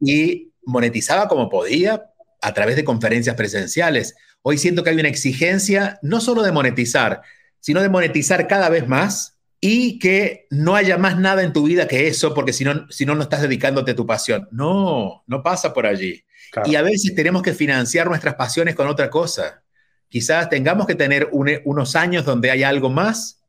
y 0.00 0.50
monetizaba 0.64 1.28
como 1.28 1.48
podía 1.48 2.10
a 2.42 2.54
través 2.54 2.74
de 2.74 2.82
conferencias 2.82 3.36
presenciales. 3.36 4.16
Hoy 4.42 4.58
siento 4.58 4.82
que 4.82 4.90
hay 4.90 4.98
una 4.98 5.08
exigencia 5.08 6.00
no 6.02 6.20
solo 6.20 6.42
de 6.42 6.50
monetizar, 6.50 7.22
sino 7.60 7.82
de 7.82 7.88
monetizar 7.88 8.48
cada 8.48 8.68
vez 8.68 8.88
más 8.88 9.33
y 9.66 9.98
que 9.98 10.46
no 10.50 10.74
haya 10.74 10.98
más 10.98 11.18
nada 11.18 11.42
en 11.42 11.54
tu 11.54 11.62
vida 11.62 11.88
que 11.88 12.06
eso, 12.06 12.34
porque 12.34 12.52
si 12.52 12.64
no, 12.64 12.86
si 12.90 13.06
no, 13.06 13.14
no 13.14 13.22
estás 13.22 13.40
dedicándote 13.40 13.92
a 13.92 13.96
tu 13.96 14.06
pasión. 14.06 14.46
No, 14.52 15.24
no 15.26 15.42
pasa 15.42 15.72
por 15.72 15.86
allí. 15.86 16.22
Y 16.66 16.74
a 16.74 16.82
veces 16.82 17.14
tenemos 17.14 17.40
que 17.40 17.54
financiar 17.54 18.06
nuestras 18.08 18.34
pasiones 18.34 18.74
con 18.74 18.88
otra 18.88 19.08
cosa. 19.08 19.62
Quizás 20.10 20.50
tengamos 20.50 20.86
que 20.86 20.94
tener 20.94 21.30
unos 21.32 21.96
años 21.96 22.26
donde 22.26 22.50
hay 22.50 22.62
algo 22.62 22.90
más 22.90 23.40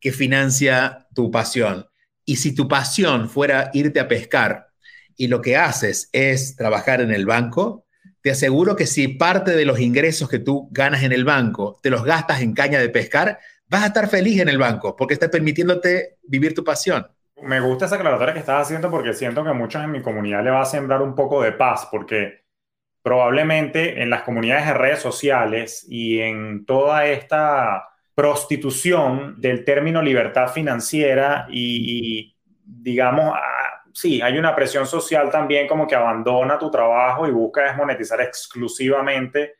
que 0.00 0.10
financia 0.10 1.06
tu 1.14 1.30
pasión. 1.30 1.86
Y 2.24 2.36
si 2.36 2.54
tu 2.54 2.66
pasión 2.66 3.28
fuera 3.28 3.68
irte 3.74 4.00
a 4.00 4.08
pescar 4.08 4.68
y 5.18 5.26
lo 5.26 5.42
que 5.42 5.58
haces 5.58 6.08
es 6.12 6.56
trabajar 6.56 7.02
en 7.02 7.12
el 7.12 7.26
banco, 7.26 7.84
te 8.22 8.30
aseguro 8.30 8.74
que 8.74 8.86
si 8.86 9.08
parte 9.08 9.50
de 9.50 9.66
los 9.66 9.80
ingresos 9.80 10.30
que 10.30 10.38
tú 10.38 10.70
ganas 10.70 11.02
en 11.02 11.12
el 11.12 11.26
banco 11.26 11.78
te 11.82 11.90
los 11.90 12.04
gastas 12.04 12.40
en 12.40 12.54
caña 12.54 12.80
de 12.80 12.88
pescar, 12.88 13.38
vas 13.68 13.82
a 13.82 13.86
estar 13.86 14.08
feliz 14.08 14.40
en 14.40 14.48
el 14.48 14.58
banco 14.58 14.96
porque 14.96 15.14
está 15.14 15.30
permitiéndote 15.30 16.18
vivir 16.22 16.54
tu 16.54 16.64
pasión. 16.64 17.06
Me 17.42 17.60
gusta 17.60 17.86
esa 17.86 17.96
aclaratoria 17.96 18.34
que 18.34 18.40
estás 18.40 18.62
haciendo 18.62 18.90
porque 18.90 19.14
siento 19.14 19.44
que 19.44 19.50
a 19.50 19.54
muchos 19.54 19.82
en 19.82 19.92
mi 19.92 20.02
comunidad 20.02 20.42
le 20.42 20.50
va 20.50 20.62
a 20.62 20.66
sembrar 20.66 21.02
un 21.02 21.14
poco 21.14 21.42
de 21.42 21.52
paz 21.52 21.88
porque 21.90 22.44
probablemente 23.02 24.02
en 24.02 24.10
las 24.10 24.22
comunidades 24.22 24.66
de 24.66 24.74
redes 24.74 24.98
sociales 24.98 25.86
y 25.88 26.18
en 26.20 26.66
toda 26.66 27.06
esta 27.06 27.88
prostitución 28.14 29.40
del 29.40 29.64
término 29.64 30.02
libertad 30.02 30.48
financiera 30.48 31.46
y, 31.48 32.36
digamos, 32.64 33.32
ah, 33.36 33.82
sí, 33.94 34.20
hay 34.20 34.36
una 34.36 34.56
presión 34.56 34.86
social 34.86 35.30
también 35.30 35.68
como 35.68 35.86
que 35.86 35.94
abandona 35.94 36.58
tu 36.58 36.70
trabajo 36.70 37.28
y 37.28 37.30
busca 37.30 37.62
desmonetizar 37.62 38.20
exclusivamente 38.20 39.54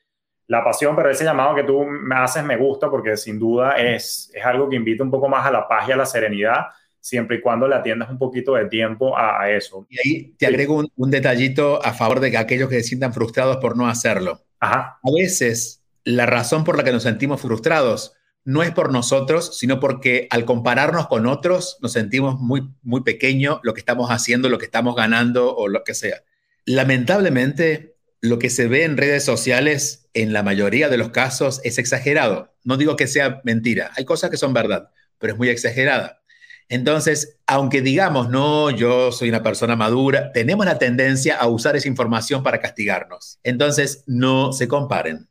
la 0.49 0.65
pasión, 0.65 0.97
pero 0.97 1.11
ese 1.11 1.25
llamado 1.25 1.55
que 1.55 1.63
tú 1.63 1.85
me 1.85 2.17
haces 2.17 2.43
me 2.43 2.57
gusta 2.57 2.91
porque 2.91 3.17
sin 3.17 3.39
duda 3.39 3.73
es, 3.73 4.31
es 4.35 4.45
algo 4.45 4.69
que 4.69 4.77
invita 4.77 5.05
un 5.05 5.11
poco 5.11 5.29
más 5.29 5.47
a 5.47 5.51
la 5.51 5.69
paz 5.69 5.87
y 5.89 5.93
a 5.93 5.97
la 5.97 6.07
serenidad, 6.07 6.69
siempre 7.01 7.37
y 7.37 7.41
cuando 7.43 7.69
le 7.69 7.77
atiendas 7.77 8.09
un 8.09 8.19
poquito 8.19 8.55
de 8.55 8.65
tiempo 8.65 9.17
a, 9.17 9.51
eso. 9.51 9.87
Y 9.91 9.99
ahí 9.99 10.35
te 10.39 10.47
agrego 10.47 10.83
un, 10.97 11.11
detallito 11.11 11.85
a 11.85 11.93
favor 11.93 12.21
de 12.21 12.31
que 12.31 12.39
aquellos 12.39 12.71
que 12.71 12.77
se 12.77 12.89
sientan 12.89 13.13
frustrados 13.13 13.59
por 13.59 13.77
no 13.77 13.89
hacerlo. 13.89 14.43
Ajá. 14.59 14.99
A 15.03 15.11
veces 15.15 15.85
la 16.03 16.25
razón 16.25 16.65
por 16.65 16.79
la 16.79 16.85
que 16.85 16.93
nos 16.93 17.03
sentimos 17.03 17.43
frustrados 17.43 18.15
no 18.45 18.63
es 18.63 18.71
por 18.71 18.91
nosotros, 18.91 19.59
sino 19.59 19.79
porque 19.79 20.29
al 20.31 20.47
compararnos 20.47 21.09
con 21.09 21.27
otros 21.27 21.77
nos 21.83 21.93
sentimos 21.93 22.41
muy, 22.41 22.71
muy 22.83 23.03
pequeño 23.03 23.61
lo 23.63 23.75
que 23.75 23.81
estamos 23.81 24.11
haciendo, 24.11 24.49
lo 24.49 24.57
que 24.57 24.65
estamos 24.65 24.97
ganando 24.97 25.55
o 25.55 25.69
lo 25.69 25.85
que 25.85 25.93
sea. 25.93 26.23
Lamentablemente, 26.65 27.98
lo 28.21 28.39
que 28.39 28.51
se 28.51 28.67
ve 28.67 28.85
en 28.85 28.97
redes 28.97 29.25
sociales 29.25 30.09
en 30.15 30.33
la 30.33 30.43
mayoría 30.43 30.89
de 30.89 30.97
los 30.97 31.11
casos 31.11 31.61
es 31.65 31.79
exagerado. 31.79 32.55
No 32.65 32.77
digo 32.77 32.97
que 32.97 33.07
sea 33.07 33.41
mentira, 33.45 33.93
hay 33.97 34.05
cosas 34.05 34.31
que 34.31 34.37
son 34.37 34.53
verdad, 34.53 34.91
pero 35.19 35.33
es 35.33 35.39
muy 35.39 35.49
exagerada. 35.49 36.23
Entonces, 36.69 37.39
aunque 37.47 37.81
digamos, 37.81 38.29
no, 38.29 38.71
yo 38.71 39.11
soy 39.11 39.31
una 39.31 39.43
persona 39.43 39.75
madura, 39.75 40.33
tenemos 40.33 40.67
la 40.67 40.79
tendencia 40.79 41.37
a 41.37 41.47
usar 41.47 41.77
esa 41.77 41.89
información 41.89 42.43
para 42.43 42.61
castigarnos. 42.61 43.39
Entonces, 43.43 44.05
no 44.07 44.53
se 44.53 44.69
comparen. 44.69 45.29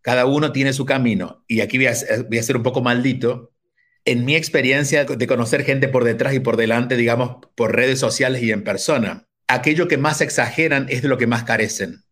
Cada 0.00 0.24
uno 0.24 0.52
tiene 0.52 0.72
su 0.72 0.86
camino. 0.86 1.44
Y 1.46 1.60
aquí 1.60 1.76
voy 1.76 1.88
a, 1.88 1.94
ser 1.94 2.56
un 2.56 2.62
poco 2.62 2.80
maldito. 2.80 3.52
En 4.06 4.24
mi 4.24 4.34
experiencia 4.36 5.04
de 5.04 5.26
conocer 5.26 5.64
gente 5.64 5.88
por 5.88 6.04
detrás 6.04 6.32
y 6.32 6.40
por 6.40 6.56
delante, 6.56 6.96
digamos, 6.96 7.36
por 7.54 7.76
redes 7.76 7.98
sociales 7.98 8.42
y 8.42 8.50
en 8.50 8.64
persona, 8.64 9.28
aquello 9.46 9.86
que 9.88 9.98
más 9.98 10.22
exageran 10.22 10.86
es 10.88 11.02
de 11.02 11.08
lo 11.08 11.18
que 11.18 11.26
más 11.26 11.44
carecen. 11.44 12.04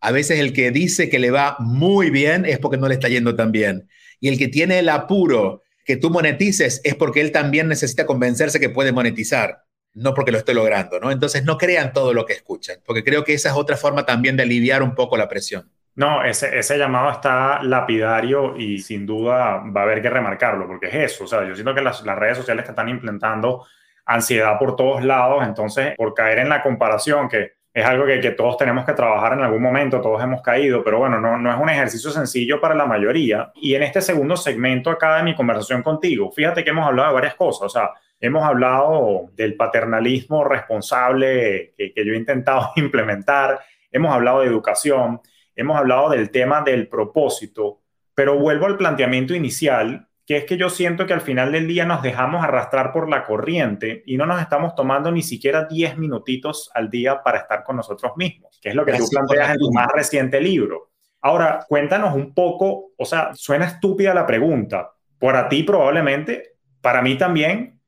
A 0.00 0.12
veces 0.12 0.40
el 0.40 0.52
que 0.52 0.70
dice 0.70 1.10
que 1.10 1.18
le 1.18 1.30
va 1.30 1.56
muy 1.58 2.10
bien 2.10 2.46
es 2.46 2.58
porque 2.58 2.78
no 2.78 2.88
le 2.88 2.94
está 2.94 3.08
yendo 3.08 3.36
tan 3.36 3.52
bien. 3.52 3.88
Y 4.18 4.28
el 4.28 4.38
que 4.38 4.48
tiene 4.48 4.78
el 4.78 4.88
apuro 4.88 5.62
que 5.84 5.96
tú 5.96 6.10
monetices 6.10 6.80
es 6.84 6.94
porque 6.94 7.20
él 7.20 7.32
también 7.32 7.68
necesita 7.68 8.06
convencerse 8.06 8.60
que 8.60 8.70
puede 8.70 8.92
monetizar, 8.92 9.64
no 9.94 10.14
porque 10.14 10.32
lo 10.32 10.38
esté 10.38 10.54
logrando, 10.54 11.00
¿no? 11.00 11.10
Entonces 11.10 11.44
no 11.44 11.58
crean 11.58 11.92
todo 11.92 12.14
lo 12.14 12.26
que 12.26 12.34
escuchan, 12.34 12.78
porque 12.84 13.02
creo 13.02 13.24
que 13.24 13.34
esa 13.34 13.50
es 13.50 13.56
otra 13.56 13.76
forma 13.76 14.06
también 14.06 14.36
de 14.36 14.44
aliviar 14.44 14.82
un 14.82 14.94
poco 14.94 15.16
la 15.16 15.28
presión. 15.28 15.70
No, 15.96 16.24
ese, 16.24 16.56
ese 16.58 16.78
llamado 16.78 17.10
está 17.10 17.62
lapidario 17.62 18.56
y 18.56 18.78
sin 18.78 19.04
duda 19.04 19.62
va 19.76 19.80
a 19.80 19.84
haber 19.84 20.00
que 20.00 20.08
remarcarlo, 20.08 20.66
porque 20.66 20.86
es 20.86 20.94
eso. 20.94 21.24
O 21.24 21.26
sea, 21.26 21.46
yo 21.46 21.54
siento 21.54 21.74
que 21.74 21.82
las, 21.82 22.02
las 22.06 22.16
redes 22.16 22.38
sociales 22.38 22.64
te 22.64 22.70
están 22.70 22.88
implementando 22.88 23.66
ansiedad 24.06 24.58
por 24.58 24.76
todos 24.76 25.04
lados, 25.04 25.44
entonces 25.44 25.94
por 25.96 26.14
caer 26.14 26.38
en 26.38 26.48
la 26.48 26.62
comparación 26.62 27.28
que 27.28 27.59
es 27.72 27.84
algo 27.84 28.04
que, 28.04 28.20
que, 28.20 28.32
todos 28.32 28.56
tenemos 28.56 28.84
que 28.84 28.94
trabajar 28.94 29.34
en 29.34 29.40
algún 29.40 29.62
momento, 29.62 30.00
todos 30.00 30.22
hemos 30.22 30.42
caído, 30.42 30.82
pero 30.82 30.98
bueno, 30.98 31.20
no, 31.20 31.38
no 31.38 31.52
es 31.52 31.60
un 31.60 31.68
ejercicio 31.68 32.10
sencillo 32.10 32.60
para 32.60 32.74
la 32.74 32.84
mayoría. 32.84 33.52
Y 33.54 33.74
en 33.74 33.82
este 33.84 34.00
segundo 34.00 34.36
segmento 34.36 34.90
acá 34.90 35.16
de 35.16 35.22
mi 35.22 35.34
conversación 35.36 35.82
contigo, 35.82 36.32
fíjate 36.32 36.64
que 36.64 36.70
hemos 36.70 36.86
hablado 36.86 37.10
de 37.10 37.14
varias 37.14 37.34
cosas, 37.36 37.62
o 37.62 37.68
sea, 37.68 37.90
hemos 38.18 38.42
hablado 38.42 39.30
del 39.34 39.54
paternalismo 39.54 40.44
responsable 40.44 41.72
que, 41.76 41.92
que 41.92 42.04
yo 42.04 42.12
he 42.12 42.16
intentado 42.16 42.72
implementar, 42.76 43.60
hemos 43.92 44.12
hablado 44.12 44.40
de 44.40 44.48
educación, 44.48 45.20
hemos 45.54 45.76
hablado 45.76 46.10
del 46.10 46.30
tema 46.30 46.62
del 46.62 46.88
propósito, 46.88 47.80
pero 48.14 48.36
vuelvo 48.36 48.66
al 48.66 48.76
planteamiento 48.76 49.32
inicial 49.34 50.08
que 50.30 50.36
es 50.36 50.44
que 50.44 50.56
yo 50.56 50.70
siento 50.70 51.06
que 51.06 51.12
al 51.12 51.22
final 51.22 51.50
del 51.50 51.66
día 51.66 51.84
nos 51.84 52.02
dejamos 52.02 52.44
arrastrar 52.44 52.92
por 52.92 53.10
la 53.10 53.24
corriente 53.24 54.04
y 54.06 54.16
no 54.16 54.26
nos 54.26 54.40
estamos 54.40 54.76
tomando 54.76 55.10
ni 55.10 55.22
siquiera 55.22 55.64
10 55.64 55.98
minutitos 55.98 56.70
al 56.72 56.88
día 56.88 57.20
para 57.24 57.38
estar 57.38 57.64
con 57.64 57.74
nosotros 57.74 58.12
mismos, 58.14 58.56
que 58.62 58.68
es 58.68 58.76
lo 58.76 58.84
que 58.84 58.92
tú 58.92 59.08
planteas 59.10 59.50
en 59.50 59.58
tu 59.58 59.72
más 59.72 59.88
reciente 59.92 60.40
libro. 60.40 60.92
Ahora, 61.20 61.66
cuéntanos 61.68 62.14
un 62.14 62.32
poco, 62.32 62.92
o 62.96 63.04
sea, 63.04 63.34
suena 63.34 63.64
estúpida 63.64 64.14
la 64.14 64.24
pregunta, 64.24 64.92
por 65.18 65.48
ti 65.48 65.64
probablemente, 65.64 66.54
para 66.80 67.02
mí 67.02 67.18
también, 67.18 67.80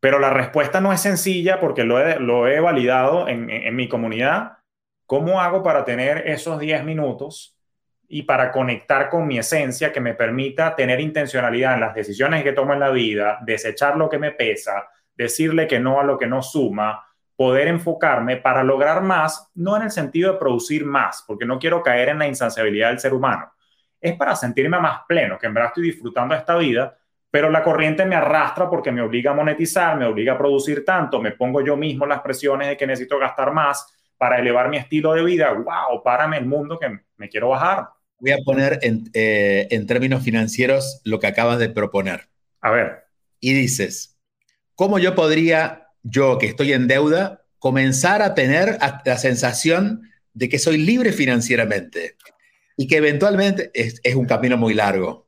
pero 0.00 0.18
la 0.18 0.30
respuesta 0.30 0.80
no 0.80 0.90
es 0.90 1.02
sencilla 1.02 1.60
porque 1.60 1.84
lo 1.84 2.00
he, 2.00 2.18
lo 2.18 2.48
he 2.48 2.60
validado 2.60 3.28
en, 3.28 3.50
en 3.50 3.76
mi 3.76 3.90
comunidad. 3.90 4.52
¿Cómo 5.04 5.38
hago 5.38 5.62
para 5.62 5.84
tener 5.84 6.28
esos 6.28 6.58
10 6.58 6.82
minutos 6.84 7.58
y 8.08 8.22
para 8.22 8.50
conectar 8.50 9.08
con 9.08 9.26
mi 9.26 9.38
esencia 9.38 9.92
que 9.92 10.00
me 10.00 10.14
permita 10.14 10.74
tener 10.74 11.00
intencionalidad 11.00 11.74
en 11.74 11.80
las 11.80 11.94
decisiones 11.94 12.42
que 12.42 12.52
tomo 12.52 12.72
en 12.72 12.80
la 12.80 12.90
vida, 12.90 13.38
desechar 13.42 13.96
lo 13.96 14.08
que 14.08 14.18
me 14.18 14.32
pesa, 14.32 14.88
decirle 15.14 15.66
que 15.66 15.80
no 15.80 16.00
a 16.00 16.04
lo 16.04 16.18
que 16.18 16.26
no 16.26 16.42
suma, 16.42 17.04
poder 17.36 17.68
enfocarme 17.68 18.36
para 18.36 18.62
lograr 18.62 19.02
más, 19.02 19.50
no 19.54 19.76
en 19.76 19.82
el 19.82 19.90
sentido 19.90 20.32
de 20.32 20.38
producir 20.38 20.84
más, 20.84 21.24
porque 21.26 21.44
no 21.44 21.58
quiero 21.58 21.82
caer 21.82 22.10
en 22.10 22.18
la 22.18 22.28
insaciabilidad 22.28 22.90
del 22.90 23.00
ser 23.00 23.14
humano, 23.14 23.52
es 24.00 24.14
para 24.16 24.36
sentirme 24.36 24.78
más 24.78 25.00
pleno, 25.08 25.38
que 25.38 25.46
en 25.46 25.54
verdad 25.54 25.70
estoy 25.70 25.84
disfrutando 25.84 26.34
esta 26.34 26.56
vida, 26.56 26.96
pero 27.30 27.50
la 27.50 27.64
corriente 27.64 28.06
me 28.06 28.14
arrastra 28.14 28.70
porque 28.70 28.92
me 28.92 29.02
obliga 29.02 29.32
a 29.32 29.34
monetizar, 29.34 29.96
me 29.96 30.04
obliga 30.04 30.34
a 30.34 30.38
producir 30.38 30.84
tanto, 30.84 31.20
me 31.20 31.32
pongo 31.32 31.60
yo 31.62 31.76
mismo 31.76 32.06
las 32.06 32.20
presiones 32.20 32.68
de 32.68 32.76
que 32.76 32.86
necesito 32.86 33.18
gastar 33.18 33.52
más 33.52 33.92
para 34.18 34.38
elevar 34.38 34.68
mi 34.68 34.76
estilo 34.76 35.12
de 35.12 35.24
vida. 35.24 35.52
¡Wow! 35.52 36.02
Párame 36.02 36.38
el 36.38 36.46
mundo 36.46 36.78
que 36.78 36.88
me 37.16 37.28
quiero 37.28 37.50
bajar. 37.50 37.88
Voy 38.18 38.32
a 38.32 38.38
poner 38.44 38.78
en, 38.82 39.10
eh, 39.12 39.66
en 39.70 39.86
términos 39.86 40.22
financieros 40.22 41.00
lo 41.04 41.18
que 41.18 41.26
acabas 41.26 41.58
de 41.58 41.68
proponer. 41.68 42.28
A 42.60 42.70
ver. 42.70 43.04
Y 43.40 43.52
dices, 43.52 44.16
¿cómo 44.74 44.98
yo 44.98 45.14
podría, 45.14 45.88
yo 46.02 46.38
que 46.38 46.46
estoy 46.46 46.72
en 46.72 46.88
deuda, 46.88 47.42
comenzar 47.58 48.22
a 48.22 48.34
tener 48.34 48.78
la 49.04 49.18
sensación 49.18 50.10
de 50.32 50.48
que 50.48 50.58
soy 50.58 50.78
libre 50.78 51.12
financieramente? 51.12 52.16
Y 52.76 52.86
que 52.88 52.96
eventualmente 52.96 53.70
es, 53.74 54.00
es 54.02 54.14
un 54.14 54.26
camino 54.26 54.56
muy 54.56 54.74
largo. 54.74 55.24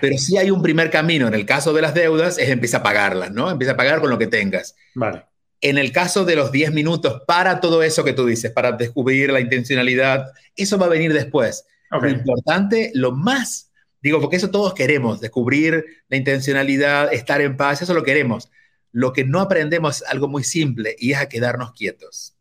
Pero 0.00 0.18
si 0.18 0.36
hay 0.36 0.50
un 0.50 0.62
primer 0.62 0.90
camino, 0.90 1.26
en 1.26 1.34
el 1.34 1.44
caso 1.44 1.72
de 1.72 1.82
las 1.82 1.94
deudas, 1.94 2.38
es 2.38 2.48
empieza 2.48 2.78
a 2.78 2.82
pagarlas, 2.82 3.32
¿no? 3.32 3.50
Empieza 3.50 3.72
a 3.72 3.76
pagar 3.76 4.00
con 4.00 4.08
lo 4.08 4.18
que 4.18 4.28
tengas. 4.28 4.76
Vale. 4.94 5.24
En 5.60 5.78
el 5.78 5.92
caso 5.92 6.24
de 6.24 6.36
los 6.36 6.52
10 6.52 6.72
minutos, 6.72 7.22
para 7.26 7.60
todo 7.60 7.82
eso 7.82 8.04
que 8.04 8.12
tú 8.12 8.26
dices, 8.26 8.50
para 8.50 8.72
descubrir 8.72 9.30
la 9.30 9.40
intencionalidad, 9.40 10.26
eso 10.56 10.78
va 10.78 10.86
a 10.86 10.90
venir 10.90 11.12
después. 11.12 11.64
Lo 11.90 12.08
importante, 12.08 12.90
lo 12.94 13.12
más, 13.12 13.70
digo, 14.02 14.20
porque 14.20 14.36
eso 14.36 14.50
todos 14.50 14.74
queremos, 14.74 15.20
descubrir 15.20 15.84
la 16.08 16.16
intencionalidad, 16.16 17.12
estar 17.12 17.40
en 17.40 17.56
paz, 17.56 17.82
eso 17.82 17.94
lo 17.94 18.02
queremos. 18.02 18.50
Lo 18.90 19.12
que 19.12 19.24
no 19.24 19.40
aprendemos 19.40 20.02
es 20.02 20.08
algo 20.08 20.28
muy 20.28 20.44
simple 20.44 20.94
y 20.98 21.12
es 21.12 21.18
a 21.18 21.28
quedarnos 21.28 21.72
quietos. 21.72 22.36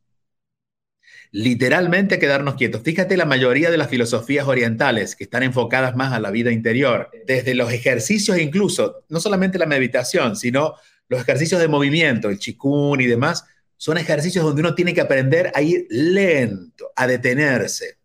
Literalmente 1.32 2.15
a 2.15 2.19
quedarnos 2.19 2.56
quietos. 2.56 2.84
Fíjate 2.84 3.17
la 3.17 3.26
mayoría 3.26 3.71
de 3.71 3.78
las 3.78 3.89
filosofías 3.89 4.47
orientales 4.47 5.15
que 5.15 5.23
están 5.23 5.41
enfocadas 5.41 5.95
más 5.95 6.13
a 6.13 6.19
la 6.19 6.30
vida 6.30 6.52
interior, 6.52 7.10
desde 7.26 7.56
los 7.56 7.71
ejercicios 7.71 8.38
incluso, 8.38 9.04
no 9.10 9.19
solamente 9.19 9.58
la 9.58 9.65
meditación, 9.65 10.36
sino 10.36 10.76
los 11.13 11.21
ejercicios 11.21 11.62
de 11.62 11.67
movimiento, 11.67 12.30
el 12.30 12.39
chikun 12.39 12.99
y 12.99 13.06
demás, 13.06 13.45
son 13.78 13.97
ejercicios 13.97 14.43
donde 14.43 14.62
uno 14.62 14.76
tiene 14.76 14.93
que 14.93 15.02
aprender 15.02 15.52
a 15.56 15.62
ir 15.62 15.88
lento, 15.89 16.91
a 16.95 17.08
detenerse 17.08 17.97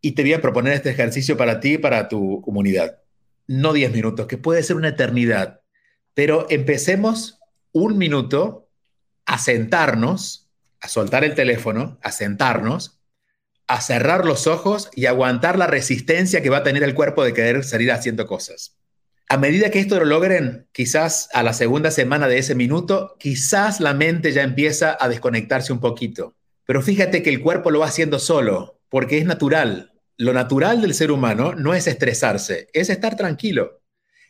y 0.00 0.12
te 0.12 0.22
voy 0.22 0.34
a 0.34 0.40
proponer 0.42 0.74
este 0.74 0.90
ejercicio 0.90 1.36
para 1.36 1.60
ti 1.60 1.74
y 1.74 1.78
para 1.78 2.08
tu 2.08 2.42
comunidad. 2.42 2.98
No 3.46 3.72
10 3.72 3.92
minutos, 3.92 4.26
que 4.26 4.36
puede 4.36 4.62
ser 4.62 4.76
una 4.76 4.88
eternidad, 4.88 5.60
pero 6.14 6.46
empecemos 6.50 7.38
un 7.72 7.98
minuto 7.98 8.68
a 9.24 9.38
sentarnos, 9.38 10.50
a 10.80 10.88
soltar 10.88 11.24
el 11.24 11.34
teléfono, 11.34 11.98
a 12.02 12.12
sentarnos, 12.12 13.00
a 13.68 13.80
cerrar 13.80 14.24
los 14.24 14.46
ojos 14.46 14.90
y 14.94 15.06
aguantar 15.06 15.56
la 15.56 15.66
resistencia 15.66 16.42
que 16.42 16.50
va 16.50 16.58
a 16.58 16.62
tener 16.62 16.82
el 16.82 16.94
cuerpo 16.94 17.24
de 17.24 17.32
querer 17.32 17.64
salir 17.64 17.90
haciendo 17.92 18.26
cosas. 18.26 18.76
A 19.28 19.36
medida 19.38 19.70
que 19.70 19.80
esto 19.80 19.98
lo 19.98 20.04
logren, 20.04 20.68
quizás 20.72 21.28
a 21.32 21.42
la 21.42 21.52
segunda 21.52 21.90
semana 21.90 22.28
de 22.28 22.38
ese 22.38 22.54
minuto, 22.54 23.16
quizás 23.18 23.80
la 23.80 23.94
mente 23.94 24.32
ya 24.32 24.42
empieza 24.42 24.96
a 25.00 25.08
desconectarse 25.08 25.72
un 25.72 25.80
poquito. 25.80 26.34
Pero 26.66 26.82
fíjate 26.82 27.22
que 27.22 27.30
el 27.30 27.40
cuerpo 27.40 27.70
lo 27.70 27.80
va 27.80 27.86
haciendo 27.86 28.18
solo, 28.18 28.80
porque 28.88 29.18
es 29.18 29.24
natural 29.24 29.92
lo 30.22 30.32
natural 30.32 30.80
del 30.80 30.94
ser 30.94 31.10
humano 31.10 31.54
no 31.54 31.74
es 31.74 31.88
estresarse, 31.88 32.68
es 32.72 32.90
estar 32.90 33.16
tranquilo. 33.16 33.82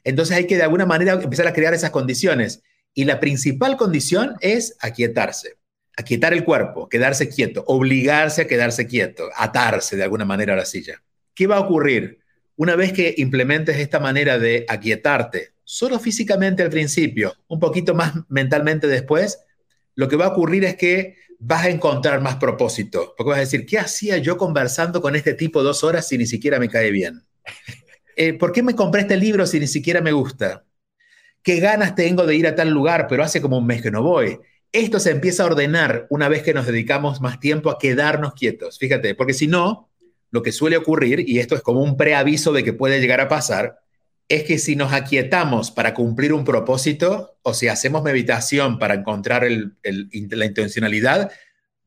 Entonces 0.04 0.36
hay 0.36 0.46
que 0.46 0.56
de 0.56 0.62
alguna 0.62 0.86
manera 0.86 1.12
empezar 1.12 1.46
a 1.46 1.52
crear 1.52 1.74
esas 1.74 1.90
condiciones. 1.90 2.62
Y 2.94 3.04
la 3.04 3.20
principal 3.20 3.76
condición 3.76 4.36
es 4.40 4.74
aquietarse, 4.80 5.58
aquietar 5.94 6.32
el 6.32 6.44
cuerpo, 6.44 6.88
quedarse 6.88 7.28
quieto, 7.28 7.62
obligarse 7.66 8.42
a 8.42 8.46
quedarse 8.46 8.86
quieto, 8.86 9.28
atarse 9.36 9.96
de 9.96 10.02
alguna 10.02 10.24
manera 10.24 10.54
a 10.54 10.56
la 10.56 10.64
silla. 10.64 11.02
¿Qué 11.34 11.46
va 11.46 11.56
a 11.56 11.60
ocurrir? 11.60 12.21
Una 12.62 12.76
vez 12.76 12.92
que 12.92 13.12
implementes 13.18 13.76
esta 13.78 13.98
manera 13.98 14.38
de 14.38 14.64
aquietarte, 14.68 15.54
solo 15.64 15.98
físicamente 15.98 16.62
al 16.62 16.70
principio, 16.70 17.34
un 17.48 17.58
poquito 17.58 17.92
más 17.92 18.12
mentalmente 18.28 18.86
después, 18.86 19.40
lo 19.96 20.06
que 20.06 20.14
va 20.14 20.26
a 20.26 20.28
ocurrir 20.28 20.64
es 20.64 20.76
que 20.76 21.16
vas 21.40 21.64
a 21.64 21.70
encontrar 21.70 22.20
más 22.20 22.36
propósito, 22.36 23.14
porque 23.16 23.30
vas 23.30 23.38
a 23.38 23.40
decir, 23.40 23.66
¿qué 23.66 23.80
hacía 23.80 24.18
yo 24.18 24.36
conversando 24.36 25.02
con 25.02 25.16
este 25.16 25.34
tipo 25.34 25.64
dos 25.64 25.82
horas 25.82 26.06
si 26.06 26.16
ni 26.16 26.24
siquiera 26.24 26.60
me 26.60 26.68
cae 26.68 26.92
bien? 26.92 27.26
Eh, 28.14 28.34
¿Por 28.34 28.52
qué 28.52 28.62
me 28.62 28.76
compré 28.76 29.00
este 29.00 29.16
libro 29.16 29.44
si 29.44 29.58
ni 29.58 29.66
siquiera 29.66 30.00
me 30.00 30.12
gusta? 30.12 30.64
¿Qué 31.42 31.58
ganas 31.58 31.96
tengo 31.96 32.26
de 32.26 32.36
ir 32.36 32.46
a 32.46 32.54
tal 32.54 32.70
lugar, 32.70 33.08
pero 33.08 33.24
hace 33.24 33.42
como 33.42 33.58
un 33.58 33.66
mes 33.66 33.82
que 33.82 33.90
no 33.90 34.04
voy? 34.04 34.38
Esto 34.70 35.00
se 35.00 35.10
empieza 35.10 35.42
a 35.42 35.46
ordenar 35.46 36.06
una 36.10 36.28
vez 36.28 36.44
que 36.44 36.54
nos 36.54 36.66
dedicamos 36.66 37.20
más 37.20 37.40
tiempo 37.40 37.70
a 37.70 37.78
quedarnos 37.80 38.34
quietos, 38.34 38.78
fíjate, 38.78 39.16
porque 39.16 39.34
si 39.34 39.48
no, 39.48 39.91
lo 40.32 40.42
que 40.42 40.50
suele 40.50 40.76
ocurrir, 40.76 41.24
y 41.28 41.38
esto 41.38 41.54
es 41.54 41.62
como 41.62 41.82
un 41.82 41.96
preaviso 41.96 42.52
de 42.52 42.64
que 42.64 42.72
puede 42.72 43.00
llegar 43.00 43.20
a 43.20 43.28
pasar, 43.28 43.78
es 44.28 44.44
que 44.44 44.58
si 44.58 44.76
nos 44.76 44.92
aquietamos 44.92 45.70
para 45.70 45.92
cumplir 45.92 46.32
un 46.32 46.44
propósito 46.44 47.36
o 47.42 47.52
si 47.54 47.68
hacemos 47.68 48.02
meditación 48.02 48.78
para 48.78 48.94
encontrar 48.94 49.46
la 49.82 50.44
intencionalidad, 50.46 51.30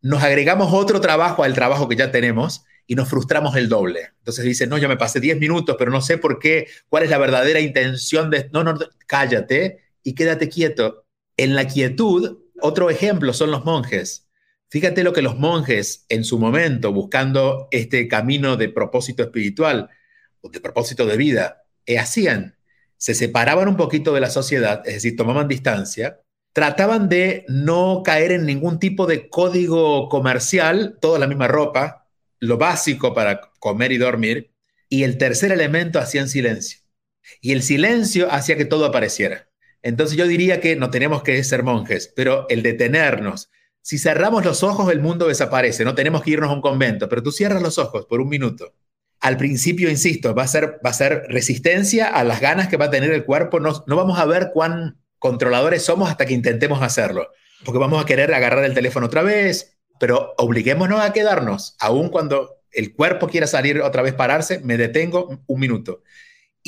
nos 0.01 0.21
agregamos 0.21 0.71
otro 0.71 1.01
trabajo 1.01 1.43
al 1.43 1.55
trabajo 1.55 1.89
que 1.89 1.95
ya 1.95 2.11
tenemos 2.11 2.63
y 2.85 2.93
nos 2.93 3.09
frustramos 3.09 3.55
el 3.55 3.67
doble. 3.67 4.11
Entonces 4.19 4.45
dice, 4.45 4.67
no, 4.67 4.77
yo 4.77 4.87
me 4.87 4.97
pasé 4.97 5.19
10 5.19 5.39
minutos, 5.39 5.75
pero 5.79 5.89
no 5.89 6.01
sé 6.01 6.19
por 6.19 6.37
qué, 6.37 6.67
cuál 6.87 7.03
es 7.03 7.09
la 7.09 7.17
verdadera 7.17 7.59
intención 7.59 8.29
de... 8.29 8.47
No, 8.53 8.63
no, 8.63 8.77
cállate 9.07 9.79
y 10.03 10.13
quédate 10.13 10.49
quieto. 10.49 11.07
En 11.37 11.55
la 11.55 11.65
quietud, 11.65 12.37
otro 12.61 12.91
ejemplo 12.91 13.33
son 13.33 13.49
los 13.49 13.65
monjes. 13.65 14.24
Fíjate 14.69 15.03
lo 15.03 15.13
que 15.13 15.21
los 15.21 15.37
monjes 15.37 16.05
en 16.09 16.23
su 16.23 16.39
momento, 16.39 16.91
buscando 16.91 17.67
este 17.71 18.07
camino 18.07 18.57
de 18.57 18.69
propósito 18.69 19.23
espiritual 19.23 19.89
o 20.41 20.49
de 20.49 20.59
propósito 20.59 21.05
de 21.05 21.17
vida, 21.17 21.63
eh, 21.85 21.99
hacían, 21.99 22.57
se 22.97 23.13
separaban 23.13 23.67
un 23.67 23.77
poquito 23.77 24.13
de 24.13 24.21
la 24.21 24.29
sociedad, 24.29 24.81
es 24.85 24.95
decir, 24.95 25.15
tomaban 25.15 25.47
distancia, 25.47 26.21
trataban 26.53 27.09
de 27.09 27.45
no 27.47 28.01
caer 28.03 28.31
en 28.31 28.45
ningún 28.45 28.79
tipo 28.79 29.05
de 29.05 29.29
código 29.29 30.09
comercial, 30.09 30.97
toda 31.01 31.19
la 31.19 31.27
misma 31.27 31.47
ropa, 31.47 32.07
lo 32.39 32.57
básico 32.57 33.13
para 33.13 33.41
comer 33.59 33.91
y 33.91 33.97
dormir, 33.97 34.53
y 34.89 35.03
el 35.03 35.17
tercer 35.17 35.51
elemento 35.51 35.99
hacían 35.99 36.29
silencio. 36.29 36.79
Y 37.41 37.51
el 37.51 37.61
silencio 37.61 38.31
hacía 38.31 38.55
que 38.55 38.65
todo 38.65 38.85
apareciera. 38.85 39.49
Entonces 39.81 40.17
yo 40.17 40.27
diría 40.27 40.61
que 40.61 40.75
no 40.75 40.89
tenemos 40.89 41.23
que 41.23 41.43
ser 41.43 41.63
monjes, 41.63 42.11
pero 42.15 42.47
el 42.49 42.63
detenernos. 42.63 43.49
Si 43.85 43.99
cerramos 43.99 44.43
los 44.43 44.63
ojos, 44.63 44.91
el 44.91 44.99
mundo 44.99 45.27
desaparece, 45.27 45.85
no 45.85 45.93
tenemos 45.93 46.23
que 46.23 46.31
irnos 46.31 46.49
a 46.49 46.53
un 46.53 46.61
convento, 46.61 47.07
pero 47.07 47.21
tú 47.21 47.31
cierras 47.31 47.61
los 47.61 47.77
ojos 47.77 48.07
por 48.07 48.19
un 48.19 48.29
minuto 48.29 48.73
al 49.25 49.37
principio, 49.37 49.89
insisto, 49.89 50.35
va 50.35 50.43
a, 50.43 50.47
ser, 50.47 50.79
va 50.85 50.91
a 50.91 50.93
ser 50.93 51.25
resistencia 51.29 52.07
a 52.07 52.23
las 52.23 52.41
ganas 52.41 52.67
que 52.67 52.77
va 52.77 52.85
a 52.85 52.89
tener 52.91 53.11
el 53.11 53.25
cuerpo. 53.25 53.59
No, 53.59 53.83
no 53.87 53.95
vamos 53.95 54.19
a 54.19 54.25
ver 54.25 54.51
cuán 54.53 54.99
controladores 55.17 55.83
somos 55.83 56.11
hasta 56.11 56.27
que 56.27 56.35
intentemos 56.35 56.83
hacerlo, 56.83 57.31
porque 57.63 57.79
vamos 57.79 57.99
a 57.99 58.05
querer 58.05 58.33
agarrar 58.35 58.63
el 58.65 58.75
teléfono 58.75 59.07
otra 59.07 59.23
vez, 59.23 59.79
pero 59.99 60.35
obliguémonos 60.37 61.01
a 61.01 61.11
quedarnos, 61.11 61.75
aun 61.79 62.09
cuando 62.09 62.61
el 62.71 62.93
cuerpo 62.93 63.27
quiera 63.27 63.47
salir 63.47 63.81
otra 63.81 64.03
vez, 64.03 64.13
pararse, 64.13 64.59
me 64.59 64.77
detengo 64.77 65.41
un 65.47 65.59
minuto. 65.59 66.03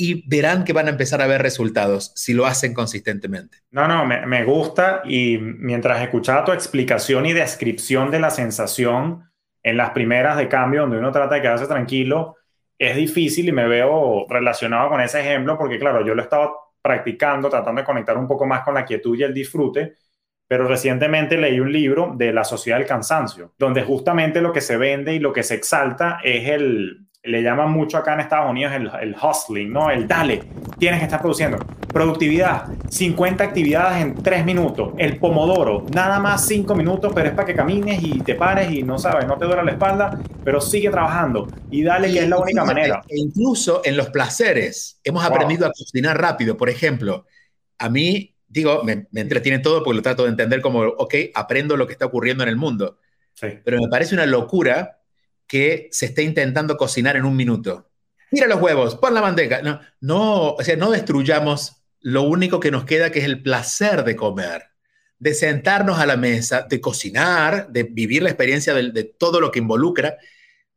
Y 0.00 0.28
verán 0.28 0.62
que 0.62 0.72
van 0.72 0.86
a 0.86 0.90
empezar 0.90 1.20
a 1.20 1.26
ver 1.26 1.42
resultados 1.42 2.12
si 2.14 2.32
lo 2.32 2.46
hacen 2.46 2.72
consistentemente. 2.72 3.58
No, 3.72 3.88
no, 3.88 4.06
me, 4.06 4.44
gusta 4.44 5.02
y 5.04 5.38
mientras 5.38 6.00
escuchaba 6.00 6.44
tu 6.44 6.52
explicación 6.52 7.26
y 7.26 7.32
descripción 7.32 8.12
de 8.12 8.20
la 8.20 8.30
sensación 8.30 9.28
en 9.60 9.76
las 9.76 9.90
primeras 9.90 10.36
de 10.36 10.46
cambio, 10.48 10.82
donde 10.82 10.98
uno 10.98 11.10
trata 11.10 11.34
de 11.34 11.42
quedarse 11.42 11.66
tranquilo, 11.66 12.36
es 12.78 12.94
difícil 12.94 13.48
y 13.48 13.52
me 13.52 13.66
veo 13.66 14.24
relacionado 14.28 14.88
con 14.88 15.00
ese 15.00 15.18
ejemplo 15.18 15.58
porque, 15.58 15.80
claro, 15.80 16.06
yo 16.06 16.14
lo 16.14 16.22
he 16.22 16.28
practicando, 16.80 17.50
tratando 17.50 17.80
de 17.80 17.86
conectar 17.86 18.16
un 18.16 18.28
poco 18.28 18.46
más 18.46 18.62
con 18.62 18.74
la 18.74 18.84
quietud 18.84 19.18
y 19.18 19.24
el 19.24 19.34
disfrute, 19.34 19.94
pero 20.46 20.68
recientemente 20.68 21.36
leí 21.36 21.58
un 21.58 21.72
libro 21.72 22.14
de 22.16 22.32
la 22.32 22.44
sociedad 22.44 22.78
del 22.78 22.86
cansancio, 22.86 23.52
donde 23.58 23.82
justamente 23.82 24.40
lo 24.40 24.52
que 24.52 24.60
se 24.60 24.76
vende 24.76 25.12
y 25.14 25.18
lo 25.18 25.32
que 25.32 25.42
se 25.42 25.56
exalta 25.56 26.20
es 26.22 26.48
el, 26.48 27.07
le 27.28 27.42
llaman 27.42 27.70
mucho 27.70 27.98
acá 27.98 28.14
en 28.14 28.20
Estados 28.20 28.50
Unidos 28.50 28.72
el, 28.74 28.90
el, 29.02 29.14
hustling, 29.14 29.70
¿no? 29.70 29.90
El 29.90 30.08
dale, 30.08 30.42
tienes 30.78 30.98
que 30.98 31.04
estar 31.04 31.20
produciendo. 31.20 31.58
Productividad, 31.92 32.68
50 32.88 33.44
actividades 33.44 34.02
en 34.02 34.14
3 34.14 34.46
minutos. 34.46 34.94
El 34.96 35.18
pomodoro, 35.18 35.84
nada 35.92 36.20
más 36.20 36.46
5 36.46 36.74
minutos, 36.74 37.12
pero 37.14 37.28
es 37.28 37.34
para 37.34 37.46
que 37.46 37.54
camines 37.54 38.02
y 38.02 38.20
te 38.20 38.34
pares 38.34 38.72
y 38.72 38.82
no 38.82 38.98
sabes, 38.98 39.26
no 39.26 39.36
te 39.36 39.44
duele 39.44 39.62
la 39.62 39.72
espalda, 39.72 40.18
pero 40.42 40.60
sigue 40.60 40.88
trabajando 40.88 41.48
y 41.70 41.82
dale, 41.82 42.08
y, 42.08 42.18
es 42.18 42.28
la 42.28 42.38
única 42.38 42.64
manera. 42.64 43.02
E 43.08 43.18
incluso 43.18 43.82
en 43.84 43.98
los 43.98 44.08
placeres, 44.08 44.98
hemos 45.04 45.22
aprendido 45.22 45.66
a 45.66 45.72
cocinar 45.72 46.18
rápido. 46.18 46.56
Por 46.56 46.70
ejemplo, 46.70 47.26
a 47.78 47.90
mí, 47.90 48.34
digo, 48.48 48.82
me, 48.84 49.06
me, 49.10 49.20
entretiene 49.20 49.58
todo 49.58 49.84
porque 49.84 49.96
lo 49.96 50.02
trato 50.02 50.22
de 50.22 50.30
entender 50.30 50.62
como, 50.62 50.80
ok, 50.80 51.14
aprendo 51.34 51.76
lo 51.76 51.86
que 51.86 51.92
está 51.92 52.06
ocurriendo 52.06 52.42
en 52.42 52.48
el 52.48 52.56
mundo. 52.56 52.98
Sí. 53.34 53.48
Pero 53.62 53.78
me 53.78 53.88
parece 53.88 54.14
una 54.14 54.26
locura 54.26 54.97
que 55.48 55.88
se 55.90 56.06
esté 56.06 56.22
intentando 56.22 56.76
cocinar 56.76 57.16
en 57.16 57.24
un 57.24 57.34
minuto. 57.34 57.90
Mira 58.30 58.46
los 58.46 58.60
huevos, 58.60 58.94
pon 58.96 59.14
la 59.14 59.22
manteca. 59.22 59.62
No, 59.62 59.80
no, 60.00 60.52
o 60.52 60.62
sea, 60.62 60.76
no 60.76 60.90
destruyamos 60.90 61.82
lo 62.00 62.22
único 62.22 62.60
que 62.60 62.70
nos 62.70 62.84
queda, 62.84 63.10
que 63.10 63.18
es 63.18 63.24
el 63.24 63.42
placer 63.42 64.04
de 64.04 64.14
comer, 64.14 64.64
de 65.18 65.34
sentarnos 65.34 65.98
a 65.98 66.06
la 66.06 66.16
mesa, 66.16 66.66
de 66.68 66.80
cocinar, 66.80 67.68
de 67.70 67.82
vivir 67.84 68.22
la 68.22 68.28
experiencia 68.28 68.74
de, 68.74 68.92
de 68.92 69.04
todo 69.04 69.40
lo 69.40 69.50
que 69.50 69.58
involucra. 69.58 70.18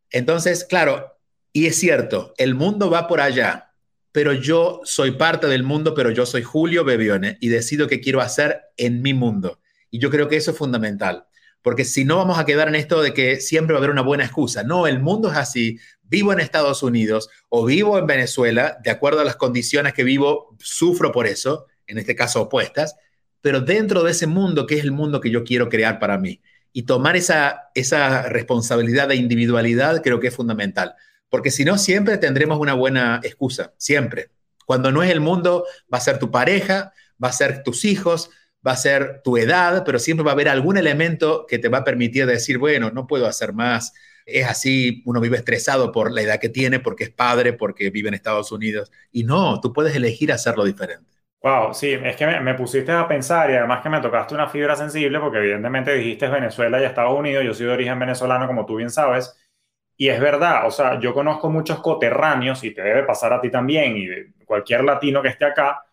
Entonces, 0.09 0.63
claro, 0.63 1.19
y 1.53 1.67
es 1.67 1.78
cierto, 1.78 2.34
el 2.38 2.55
mundo 2.55 2.89
va 2.89 3.07
por 3.07 3.19
allá, 3.19 3.74
pero 4.13 4.34
yo 4.34 4.82
soy 4.86 5.11
parte 5.11 5.47
del 5.47 5.63
mundo, 5.63 5.93
pero 5.93 6.11
yo 6.11 6.26
soy 6.26 6.43
Julio 6.43 6.86
Bebione 6.86 7.38
y 7.41 7.49
decido 7.49 7.88
qué 7.88 7.99
quiero 7.99 8.22
hacer 8.22 8.61
en 8.78 9.01
mi 9.01 9.13
mundo. 9.13 9.59
Y 9.89 9.99
yo 9.99 10.09
creo 10.09 10.30
que 10.30 10.38
eso 10.38 10.51
es 10.51 10.57
fundamental, 10.57 11.26
porque 11.62 11.86
si 11.86 12.05
no 12.05 12.18
vamos 12.18 12.39
a 12.39 12.45
quedar 12.45 12.68
en 12.68 12.76
esto 12.76 13.01
de 13.01 13.14
que 13.14 13.39
siempre 13.39 13.74
va 13.74 13.78
a 13.78 13.82
haber 13.82 13.91
una 13.91 14.01
buena 14.01 14.26
excusa. 14.26 14.64
No, 14.64 14.88
el 14.88 14.99
mundo 14.99 15.32
es 15.32 15.38
así. 15.38 15.80
Vivo 16.01 16.34
en 16.34 16.39
Estados 16.39 16.84
Unidos 16.84 17.30
o 17.49 17.66
vivo 17.66 17.97
en 17.97 18.07
Venezuela, 18.07 18.78
de 18.84 18.89
acuerdo 18.89 19.22
a 19.22 19.24
las 19.26 19.36
condiciones 19.36 19.93
que 19.93 20.03
vivo, 20.03 20.55
sufro 20.59 21.12
por 21.12 21.28
eso, 21.28 21.68
en 21.88 21.97
este 21.97 22.16
caso 22.16 22.41
opuestas, 22.41 22.95
pero 23.41 23.62
dentro 23.62 24.03
de 24.03 24.12
ese 24.12 24.28
mundo, 24.28 24.66
que 24.66 24.78
es 24.78 24.84
el 24.84 24.91
mundo 24.91 25.22
que 25.22 25.30
yo 25.30 25.43
quiero 25.43 25.70
crear 25.70 25.99
para 25.99 26.18
mí. 26.18 26.41
Y 26.74 26.84
tomar 26.84 27.16
esa, 27.16 27.70
esa 27.76 28.24
responsabilidad 28.24 29.07
de 29.07 29.16
individualidad 29.16 30.01
creo 30.01 30.20
que 30.20 30.28
es 30.28 30.36
fundamental, 30.36 30.95
porque 31.30 31.51
si 31.51 31.66
no, 31.66 31.78
siempre 31.78 32.18
tendremos 32.18 32.59
una 32.59 32.74
buena 32.74 33.20
excusa, 33.24 33.74
siempre. 33.78 34.32
Cuando 34.66 34.91
no 34.91 35.03
es 35.03 35.12
el 35.12 35.20
mundo, 35.20 35.66
va 35.93 35.97
a 35.97 36.01
ser 36.01 36.20
tu 36.20 36.32
pareja, 36.32 36.93
va 37.22 37.30
a 37.30 37.34
ser 37.34 37.64
tus 37.64 37.84
hijos, 37.86 38.30
va 38.66 38.74
a 38.74 38.78
ser 38.78 39.22
tu 39.24 39.38
edad, 39.38 39.84
pero 39.86 39.99
siempre 39.99 40.24
va 40.24 40.32
a 40.32 40.34
haber 40.34 40.49
algún 40.49 40.78
elemento 40.78 41.45
que 41.47 41.59
te 41.59 41.70
va 41.70 41.80
a 41.80 41.84
permitir 41.84 42.26
decir, 42.26 42.57
bueno, 42.57 42.91
no 42.91 43.07
puedo 43.07 43.28
hacer 43.28 43.53
más. 43.53 43.93
Es 44.26 44.47
así, 44.47 45.01
uno 45.05 45.20
vive 45.20 45.38
estresado 45.38 45.91
por 45.91 46.12
la 46.12 46.22
edad 46.22 46.39
que 46.39 46.49
tiene, 46.49 46.80
porque 46.80 47.05
es 47.05 47.09
padre, 47.09 47.53
porque 47.53 47.89
vive 47.89 48.09
en 48.09 48.14
Estados 48.14 48.51
Unidos. 48.51 48.91
Y 49.12 49.24
no, 49.24 49.59
tú 49.62 49.74
puedes 49.74 49.95
elegir 49.95 50.32
hacerlo 50.32 50.64
diferente. 50.64 51.12
Wow, 51.43 51.74
sí, 51.74 51.93
es 51.93 52.16
que 52.16 52.28
me, 52.28 52.53
pusiste 52.53 52.91
a 52.91 53.07
pensar 53.07 53.49
y 53.49 53.55
además 53.55 53.82
que 53.82 53.89
me 53.89 53.99
tocaste 53.99 54.36
una 54.36 54.47
fibra 54.47 54.76
sensible 54.76 55.20
porque 55.20 55.39
evidentemente 55.39 55.91
dijiste 55.95 56.28
Venezuela 56.28 56.80
y 56.80 56.84
Estados 56.86 57.18
Unidos, 57.18 57.43
yo 57.43 57.55
soy 57.55 57.66
de 57.66 57.72
origen 57.72 57.97
venezolano 57.97 58.45
como 58.45 58.64
tú 58.64 58.76
bien 58.76 58.91
sabes, 58.91 59.36
y 59.97 60.09
es 60.09 60.20
verdad, 60.20 60.68
o 60.68 60.72
sea, 60.72 60.99
yo 60.99 61.14
conozco 61.14 61.49
muchos 61.49 61.80
coterráneos 61.80 62.64
y 62.64 62.72
te 62.74 62.84
debe 62.84 63.03
pasar 63.03 63.34
a 63.34 63.41
ti 63.41 63.49
también 63.49 63.97
y 63.97 64.07
cualquier 64.45 64.84
latino 64.84 65.22
que 65.22 65.30
esté 65.30 65.45
acá, 65.45 65.84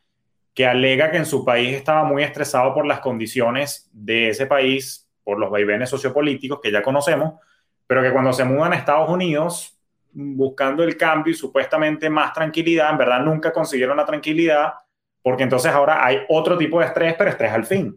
que 0.58 0.66
alega 0.66 1.12
que 1.12 1.18
en 1.18 1.24
su 1.24 1.44
país 1.44 1.76
estaba 1.76 2.02
muy 2.02 2.24
estresado 2.24 2.74
por 2.74 2.84
las 2.84 2.98
condiciones 2.98 3.88
de 3.92 4.30
ese 4.30 4.44
país, 4.44 5.08
por 5.22 5.38
los 5.38 5.52
vaivenes 5.52 5.88
sociopolíticos 5.88 6.58
que 6.60 6.72
ya 6.72 6.82
conocemos, 6.82 7.34
pero 7.86 8.02
que 8.02 8.10
cuando 8.10 8.32
se 8.32 8.42
mudan 8.42 8.72
a 8.72 8.76
Estados 8.76 9.08
Unidos 9.08 9.78
buscando 10.10 10.82
el 10.82 10.96
cambio 10.96 11.32
y 11.32 11.36
supuestamente 11.36 12.10
más 12.10 12.32
tranquilidad, 12.32 12.90
en 12.90 12.98
verdad 12.98 13.20
nunca 13.20 13.52
consiguieron 13.52 13.98
la 13.98 14.04
tranquilidad, 14.04 14.72
porque 15.22 15.44
entonces 15.44 15.70
ahora 15.70 16.04
hay 16.04 16.22
otro 16.28 16.58
tipo 16.58 16.80
de 16.80 16.86
estrés, 16.86 17.14
pero 17.16 17.30
estrés 17.30 17.52
al 17.52 17.64
fin, 17.64 17.96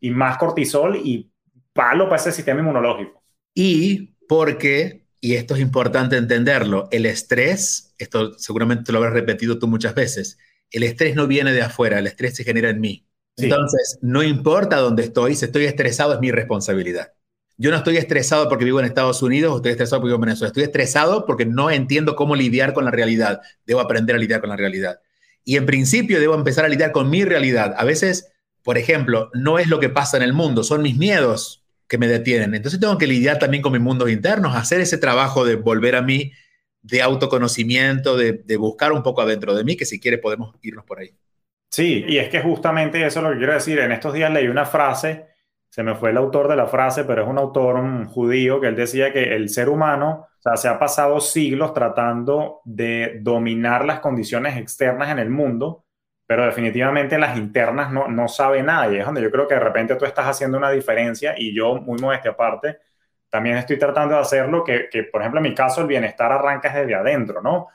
y 0.00 0.08
más 0.10 0.38
cortisol 0.38 0.96
y 0.96 1.30
palo 1.74 2.04
para 2.04 2.22
ese 2.22 2.32
sistema 2.32 2.60
inmunológico. 2.60 3.22
Y 3.52 4.14
porque, 4.26 5.04
y 5.20 5.34
esto 5.34 5.56
es 5.56 5.60
importante 5.60 6.16
entenderlo, 6.16 6.88
el 6.90 7.04
estrés, 7.04 7.94
esto 7.98 8.32
seguramente 8.38 8.92
lo 8.92 8.96
habrás 8.96 9.12
repetido 9.12 9.58
tú 9.58 9.68
muchas 9.68 9.94
veces, 9.94 10.38
el 10.70 10.82
estrés 10.82 11.14
no 11.14 11.26
viene 11.26 11.52
de 11.52 11.62
afuera, 11.62 11.98
el 11.98 12.06
estrés 12.06 12.36
se 12.36 12.44
genera 12.44 12.70
en 12.70 12.80
mí. 12.80 13.06
Entonces, 13.36 13.98
no 14.02 14.22
importa 14.22 14.76
dónde 14.78 15.04
estoy, 15.04 15.36
si 15.36 15.44
estoy 15.44 15.64
estresado 15.64 16.14
es 16.14 16.20
mi 16.20 16.30
responsabilidad. 16.30 17.12
Yo 17.56 17.70
no 17.70 17.76
estoy 17.76 17.96
estresado 17.96 18.48
porque 18.48 18.64
vivo 18.64 18.78
en 18.78 18.86
Estados 18.86 19.22
Unidos 19.22 19.52
o 19.52 19.56
estoy 19.56 19.72
estresado 19.72 20.00
porque 20.00 20.10
vivo 20.10 20.16
en 20.16 20.28
Venezuela. 20.28 20.48
Estoy 20.48 20.62
estresado 20.62 21.26
porque 21.26 21.44
no 21.44 21.70
entiendo 21.70 22.14
cómo 22.14 22.36
lidiar 22.36 22.72
con 22.72 22.84
la 22.84 22.90
realidad. 22.90 23.40
Debo 23.66 23.80
aprender 23.80 24.14
a 24.14 24.18
lidiar 24.18 24.40
con 24.40 24.50
la 24.50 24.56
realidad. 24.56 25.00
Y 25.44 25.56
en 25.56 25.66
principio 25.66 26.20
debo 26.20 26.34
empezar 26.34 26.64
a 26.64 26.68
lidiar 26.68 26.92
con 26.92 27.10
mi 27.10 27.24
realidad. 27.24 27.74
A 27.76 27.84
veces, 27.84 28.30
por 28.62 28.78
ejemplo, 28.78 29.30
no 29.34 29.58
es 29.58 29.68
lo 29.68 29.80
que 29.80 29.88
pasa 29.88 30.16
en 30.16 30.22
el 30.22 30.32
mundo, 30.32 30.62
son 30.62 30.82
mis 30.82 30.96
miedos 30.96 31.64
que 31.88 31.98
me 31.98 32.06
detienen. 32.06 32.54
Entonces 32.54 32.78
tengo 32.78 32.98
que 32.98 33.06
lidiar 33.06 33.38
también 33.38 33.62
con 33.62 33.72
mis 33.72 33.80
mundos 33.80 34.10
internos, 34.10 34.54
hacer 34.54 34.80
ese 34.80 34.98
trabajo 34.98 35.44
de 35.44 35.56
volver 35.56 35.96
a 35.96 36.02
mí 36.02 36.32
de 36.82 37.02
autoconocimiento, 37.02 38.16
de, 38.16 38.56
buscar 38.56 38.92
un 38.92 39.02
poco 39.02 39.22
adentro 39.22 39.54
de 39.54 39.64
mí, 39.64 39.76
que 39.76 39.84
si 39.84 40.00
quiere 40.00 40.18
podemos 40.18 40.54
irnos 40.62 40.84
por 40.84 41.00
ahí. 41.00 41.14
Sí, 41.70 42.04
y 42.08 42.18
es 42.18 42.28
que 42.28 42.40
justamente 42.40 43.04
eso 43.04 43.20
es 43.20 43.24
lo 43.24 43.32
que 43.32 43.38
quiero 43.38 43.52
decir. 43.52 43.78
En 43.78 43.92
estos 43.92 44.14
días 44.14 44.32
leí 44.32 44.48
una 44.48 44.64
frase, 44.64 45.26
se 45.68 45.82
me 45.82 45.94
fue 45.94 46.10
el 46.10 46.16
autor 46.16 46.48
de 46.48 46.56
la 46.56 46.66
frase, 46.66 47.04
pero 47.04 47.22
es 47.22 47.28
un 47.28 47.38
autor 47.38 47.76
un 47.76 48.06
judío 48.06 48.60
que 48.60 48.68
él 48.68 48.76
decía 48.76 49.12
que 49.12 49.34
el 49.34 49.48
ser 49.50 49.68
humano 49.68 50.28
se 50.54 50.68
ha 50.68 50.78
pasado 50.78 51.20
siglos 51.20 51.74
tratando 51.74 52.60
de 52.64 53.18
dominar 53.20 53.84
las 53.84 54.00
condiciones 54.00 54.56
externas 54.56 55.10
en 55.10 55.18
el 55.18 55.28
mundo, 55.28 55.84
pero 56.26 56.46
definitivamente 56.46 57.18
las 57.18 57.36
internas 57.36 57.92
no, 57.92 58.08
no 58.08 58.28
sabe 58.28 58.62
nada. 58.62 58.90
Y 58.92 58.98
es 58.98 59.04
donde 59.04 59.20
yo 59.20 59.30
creo 59.30 59.46
que 59.46 59.54
de 59.54 59.60
repente 59.60 59.96
tú 59.96 60.04
estás 60.04 60.26
haciendo 60.26 60.56
una 60.56 60.70
diferencia 60.70 61.34
y 61.36 61.54
yo, 61.54 61.76
muy 61.76 61.98
modestia 61.98 62.30
aparte, 62.30 62.78
también 63.30 63.56
estoy 63.56 63.78
tratando 63.78 64.14
de 64.14 64.20
hacerlo, 64.20 64.64
que, 64.64 64.88
que, 64.90 65.04
por 65.04 65.20
ejemplo 65.20 65.40
en 65.40 65.44
mi 65.44 65.54
caso 65.54 65.80
el 65.80 65.86
bienestar 65.86 66.32
arranca 66.32 66.72
desde 66.72 66.94
adentro, 66.94 67.42
¿no? 67.42 67.68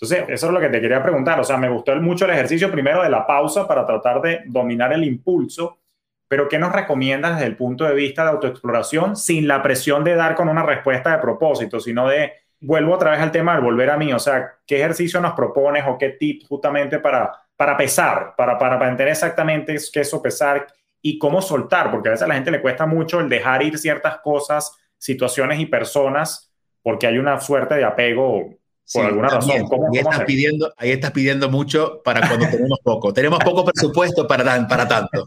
Entonces, 0.00 0.24
eso 0.28 0.46
es 0.46 0.52
lo 0.52 0.60
que 0.60 0.70
te 0.70 0.80
quería 0.80 1.02
preguntar. 1.02 1.38
O 1.40 1.44
sea, 1.44 1.58
me 1.58 1.68
gustó 1.68 1.94
mucho 1.96 2.24
el 2.24 2.30
ejercicio 2.30 2.70
primero 2.72 3.02
de 3.02 3.10
la 3.10 3.26
pausa 3.26 3.68
para 3.68 3.84
tratar 3.84 4.22
de 4.22 4.40
dominar 4.46 4.94
el 4.94 5.04
impulso, 5.04 5.78
pero 6.26 6.48
¿qué 6.48 6.58
nos 6.58 6.72
recomiendas 6.72 7.34
desde 7.34 7.48
el 7.48 7.56
punto 7.56 7.84
de 7.84 7.94
vista 7.94 8.24
de 8.24 8.30
autoexploración 8.30 9.14
sin 9.14 9.46
la 9.46 9.62
presión 9.62 10.02
de 10.02 10.14
dar 10.14 10.34
con 10.34 10.48
una 10.48 10.62
respuesta 10.62 11.10
de 11.10 11.18
propósito, 11.18 11.80
sino 11.80 12.08
de, 12.08 12.32
vuelvo 12.60 12.94
otra 12.94 13.10
vez 13.10 13.20
al 13.20 13.30
tema 13.30 13.54
del 13.54 13.62
volver 13.62 13.90
a 13.90 13.98
mí, 13.98 14.10
o 14.12 14.18
sea, 14.18 14.54
¿qué 14.66 14.76
ejercicio 14.76 15.20
nos 15.20 15.32
propones 15.32 15.84
o 15.86 15.98
qué 15.98 16.10
tip 16.10 16.44
justamente 16.48 16.98
para, 16.98 17.32
para 17.54 17.76
pesar, 17.76 18.34
para, 18.36 18.56
para, 18.56 18.78
para 18.78 18.90
entender 18.90 19.12
exactamente 19.12 19.76
qué 19.92 20.00
es 20.00 20.08
sopesar 20.08 20.66
y 21.02 21.18
cómo 21.18 21.42
soltar? 21.42 21.90
Porque 21.90 22.08
a 22.08 22.12
veces 22.12 22.24
a 22.24 22.28
la 22.28 22.34
gente 22.34 22.50
le 22.50 22.62
cuesta 22.62 22.86
mucho 22.86 23.20
el 23.20 23.28
dejar 23.28 23.62
ir 23.62 23.76
ciertas 23.76 24.18
cosas 24.18 24.78
situaciones 25.00 25.58
y 25.58 25.66
personas 25.66 26.52
porque 26.82 27.06
hay 27.06 27.18
una 27.18 27.40
suerte 27.40 27.74
de 27.74 27.84
apego 27.84 28.56
por 28.92 29.06
alguna 29.06 29.28
razón. 29.28 29.52
ahí, 29.52 29.98
estás 29.98 30.24
pidiendo, 30.24 30.74
ahí 30.76 30.90
estás 30.90 31.10
pidiendo 31.12 31.48
mucho 31.48 32.02
para 32.04 32.26
cuando 32.26 32.48
tenemos 32.48 32.78
poco. 32.82 33.12
tenemos 33.14 33.38
poco 33.40 33.64
presupuesto 33.64 34.26
para, 34.26 34.66
para 34.66 34.88
tanto. 34.88 35.26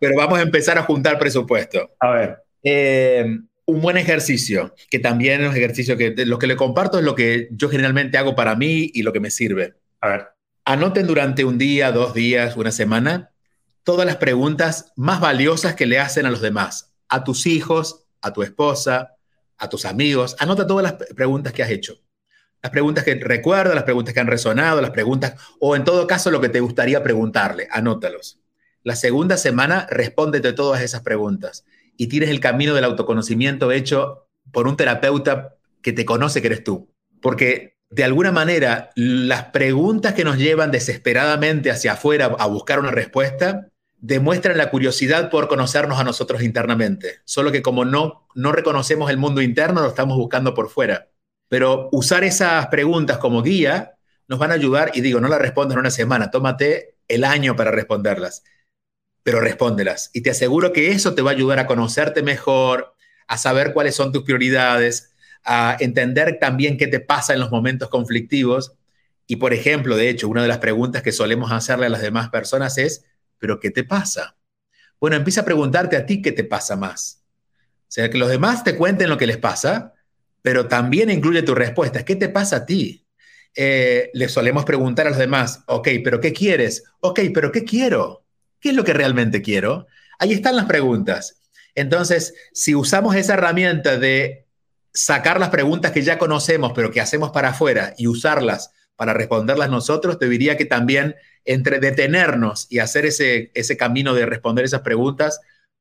Pero 0.00 0.16
vamos 0.16 0.38
a 0.38 0.42
empezar 0.42 0.78
a 0.78 0.82
juntar 0.82 1.18
presupuesto. 1.18 1.90
A 2.00 2.10
ver. 2.10 2.38
Eh, 2.62 3.38
un 3.66 3.80
buen 3.80 3.96
ejercicio, 3.96 4.74
que 4.90 4.98
también 4.98 5.42
es 5.42 5.50
un 5.50 5.56
ejercicio 5.56 5.96
que 5.96 6.14
lo 6.26 6.38
que 6.38 6.46
le 6.46 6.56
comparto 6.56 6.98
es 6.98 7.04
lo 7.04 7.14
que 7.14 7.48
yo 7.52 7.68
generalmente 7.68 8.18
hago 8.18 8.34
para 8.34 8.56
mí 8.56 8.90
y 8.92 9.02
lo 9.02 9.12
que 9.12 9.20
me 9.20 9.30
sirve. 9.30 9.74
A 10.00 10.08
ver. 10.08 10.28
Anoten 10.64 11.06
durante 11.06 11.44
un 11.44 11.58
día, 11.58 11.92
dos 11.92 12.12
días, 12.12 12.56
una 12.56 12.72
semana, 12.72 13.30
todas 13.84 14.06
las 14.06 14.16
preguntas 14.16 14.92
más 14.96 15.20
valiosas 15.20 15.74
que 15.74 15.86
le 15.86 15.98
hacen 15.98 16.26
a 16.26 16.30
los 16.30 16.40
demás, 16.40 16.94
a 17.08 17.22
tus 17.22 17.46
hijos, 17.46 18.03
a 18.24 18.32
tu 18.32 18.42
esposa, 18.42 19.16
a 19.58 19.68
tus 19.68 19.84
amigos. 19.84 20.34
Anota 20.38 20.66
todas 20.66 20.82
las 20.82 20.94
preguntas 21.14 21.52
que 21.52 21.62
has 21.62 21.70
hecho. 21.70 22.00
Las 22.62 22.72
preguntas 22.72 23.04
que 23.04 23.14
recuerdas, 23.16 23.74
las 23.74 23.84
preguntas 23.84 24.14
que 24.14 24.20
han 24.20 24.26
resonado, 24.26 24.80
las 24.80 24.90
preguntas, 24.90 25.34
o 25.60 25.76
en 25.76 25.84
todo 25.84 26.06
caso 26.06 26.30
lo 26.30 26.40
que 26.40 26.48
te 26.48 26.60
gustaría 26.60 27.02
preguntarle, 27.02 27.68
anótalos. 27.70 28.40
La 28.82 28.96
segunda 28.96 29.36
semana, 29.36 29.86
respóndete 29.90 30.54
todas 30.54 30.80
esas 30.80 31.02
preguntas 31.02 31.64
y 31.96 32.06
tienes 32.06 32.30
el 32.30 32.40
camino 32.40 32.74
del 32.74 32.84
autoconocimiento 32.84 33.70
hecho 33.70 34.28
por 34.50 34.66
un 34.66 34.76
terapeuta 34.76 35.56
que 35.82 35.92
te 35.92 36.06
conoce 36.06 36.40
que 36.40 36.46
eres 36.48 36.64
tú. 36.64 36.90
Porque 37.20 37.76
de 37.90 38.04
alguna 38.04 38.32
manera, 38.32 38.90
las 38.96 39.44
preguntas 39.46 40.14
que 40.14 40.24
nos 40.24 40.38
llevan 40.38 40.70
desesperadamente 40.70 41.70
hacia 41.70 41.92
afuera 41.92 42.34
a 42.38 42.46
buscar 42.46 42.80
una 42.80 42.90
respuesta 42.90 43.68
demuestran 44.06 44.58
la 44.58 44.68
curiosidad 44.68 45.30
por 45.30 45.48
conocernos 45.48 45.98
a 45.98 46.04
nosotros 46.04 46.42
internamente. 46.42 47.20
Solo 47.24 47.50
que 47.50 47.62
como 47.62 47.86
no, 47.86 48.28
no 48.34 48.52
reconocemos 48.52 49.08
el 49.08 49.16
mundo 49.16 49.40
interno, 49.40 49.80
lo 49.80 49.88
estamos 49.88 50.18
buscando 50.18 50.52
por 50.52 50.68
fuera. 50.68 51.08
Pero 51.48 51.88
usar 51.90 52.22
esas 52.22 52.66
preguntas 52.66 53.16
como 53.16 53.42
guía 53.42 53.94
nos 54.28 54.38
van 54.38 54.50
a 54.50 54.54
ayudar, 54.54 54.92
y 54.92 55.00
digo, 55.00 55.20
no 55.20 55.28
las 55.28 55.40
respondas 55.40 55.76
en 55.76 55.80
una 55.80 55.90
semana, 55.90 56.30
tómate 56.30 56.98
el 57.08 57.24
año 57.24 57.56
para 57.56 57.70
responderlas, 57.70 58.44
pero 59.22 59.40
respóndelas. 59.40 60.10
Y 60.12 60.20
te 60.20 60.32
aseguro 60.32 60.74
que 60.74 60.92
eso 60.92 61.14
te 61.14 61.22
va 61.22 61.30
a 61.30 61.34
ayudar 61.34 61.58
a 61.58 61.66
conocerte 61.66 62.22
mejor, 62.22 62.94
a 63.26 63.38
saber 63.38 63.72
cuáles 63.72 63.94
son 63.94 64.12
tus 64.12 64.22
prioridades, 64.22 65.14
a 65.44 65.78
entender 65.80 66.38
también 66.38 66.76
qué 66.76 66.88
te 66.88 67.00
pasa 67.00 67.32
en 67.32 67.40
los 67.40 67.50
momentos 67.50 67.88
conflictivos. 67.88 68.74
Y 69.26 69.36
por 69.36 69.54
ejemplo, 69.54 69.96
de 69.96 70.10
hecho, 70.10 70.28
una 70.28 70.42
de 70.42 70.48
las 70.48 70.58
preguntas 70.58 71.00
que 71.00 71.12
solemos 71.12 71.52
hacerle 71.52 71.86
a 71.86 71.90
las 71.90 72.02
demás 72.02 72.28
personas 72.28 72.76
es, 72.76 73.06
¿pero 73.44 73.60
qué 73.60 73.70
te 73.70 73.84
pasa? 73.84 74.38
Bueno, 74.98 75.16
empieza 75.16 75.42
a 75.42 75.44
preguntarte 75.44 75.98
a 75.98 76.06
ti 76.06 76.22
qué 76.22 76.32
te 76.32 76.44
pasa 76.44 76.76
más. 76.76 77.22
O 77.82 77.92
sea, 77.94 78.08
que 78.08 78.16
los 78.16 78.30
demás 78.30 78.64
te 78.64 78.74
cuenten 78.74 79.10
lo 79.10 79.18
que 79.18 79.26
les 79.26 79.36
pasa, 79.36 79.92
pero 80.40 80.66
también 80.66 81.10
incluye 81.10 81.42
tu 81.42 81.54
respuesta. 81.54 82.06
¿Qué 82.06 82.16
te 82.16 82.30
pasa 82.30 82.56
a 82.56 82.64
ti? 82.64 83.06
Eh, 83.54 84.10
le 84.14 84.30
solemos 84.30 84.64
preguntar 84.64 85.06
a 85.06 85.10
los 85.10 85.18
demás, 85.18 85.62
ok, 85.66 85.88
pero 86.02 86.22
¿qué 86.22 86.32
quieres? 86.32 86.84
Ok, 87.00 87.20
pero 87.34 87.52
¿qué 87.52 87.64
quiero? 87.64 88.24
¿Qué 88.60 88.70
es 88.70 88.74
lo 88.74 88.82
que 88.82 88.94
realmente 88.94 89.42
quiero? 89.42 89.88
Ahí 90.18 90.32
están 90.32 90.56
las 90.56 90.64
preguntas. 90.64 91.36
Entonces, 91.74 92.32
si 92.54 92.74
usamos 92.74 93.14
esa 93.14 93.34
herramienta 93.34 93.98
de 93.98 94.46
sacar 94.94 95.38
las 95.38 95.50
preguntas 95.50 95.92
que 95.92 96.00
ya 96.00 96.16
conocemos, 96.16 96.72
pero 96.74 96.90
que 96.90 97.02
hacemos 97.02 97.30
para 97.30 97.50
afuera 97.50 97.92
y 97.98 98.06
usarlas 98.06 98.70
para 98.96 99.12
responderlas 99.12 99.68
nosotros, 99.68 100.18
te 100.18 100.30
diría 100.30 100.56
que 100.56 100.64
también 100.64 101.14
entre 101.44 101.78
detenernos 101.78 102.66
y 102.70 102.78
hacer 102.78 103.06
ese, 103.06 103.50
ese 103.54 103.76
camino 103.76 104.14
de 104.14 104.26
responder 104.26 104.64
esas 104.64 104.80
preguntas, 104.80 105.40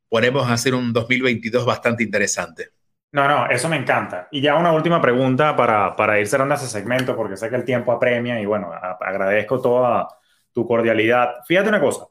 podemos 0.10 0.50
hacer 0.50 0.76
un 0.76 0.94
2022 0.94 1.66
bastante 1.66 2.04
interesante. 2.04 2.70
No, 3.12 3.28
no, 3.28 3.48
eso 3.48 3.70
me 3.70 3.78
encanta. 3.78 4.28
Y 4.32 4.42
ya 4.42 4.56
una 4.56 4.72
última 4.72 5.00
pregunta 5.00 5.56
para, 5.56 5.96
para 5.96 6.20
ir 6.20 6.28
cerrando 6.28 6.56
ese 6.56 6.68
segmento, 6.68 7.16
porque 7.16 7.38
sé 7.38 7.50
que 7.50 7.56
el 7.56 7.64
tiempo 7.64 7.92
apremia 7.92 8.42
y 8.42 8.46
bueno, 8.46 8.72
agradezco 8.74 9.62
toda 9.62 10.08
tu 10.52 10.68
cordialidad. 10.68 11.36
Fíjate 11.46 11.70
una 11.70 11.80
cosa. 11.80 12.08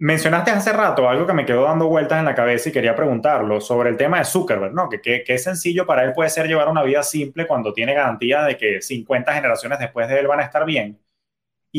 Mencionaste 0.00 0.50
hace 0.52 0.72
rato 0.72 1.08
algo 1.08 1.26
que 1.26 1.32
me 1.32 1.44
quedó 1.44 1.64
dando 1.64 1.88
vueltas 1.88 2.18
en 2.18 2.24
la 2.24 2.34
cabeza 2.34 2.68
y 2.68 2.72
quería 2.72 2.94
preguntarlo 2.94 3.60
sobre 3.60 3.90
el 3.90 3.96
tema 3.96 4.18
de 4.18 4.24
Zuckerberg, 4.24 4.72
¿no? 4.74 4.88
Que, 4.88 5.00
que, 5.00 5.24
que 5.24 5.38
sencillo 5.38 5.86
para 5.86 6.04
él 6.04 6.12
puede 6.12 6.30
ser 6.30 6.46
llevar 6.46 6.68
una 6.68 6.82
vida 6.82 7.02
simple 7.02 7.46
cuando 7.46 7.72
tiene 7.72 7.94
garantía 7.94 8.42
de 8.44 8.56
que 8.56 8.82
50 8.82 9.32
generaciones 9.32 9.78
después 9.78 10.08
de 10.08 10.18
él 10.20 10.26
van 10.28 10.40
a 10.40 10.44
estar 10.44 10.64
bien. 10.64 11.00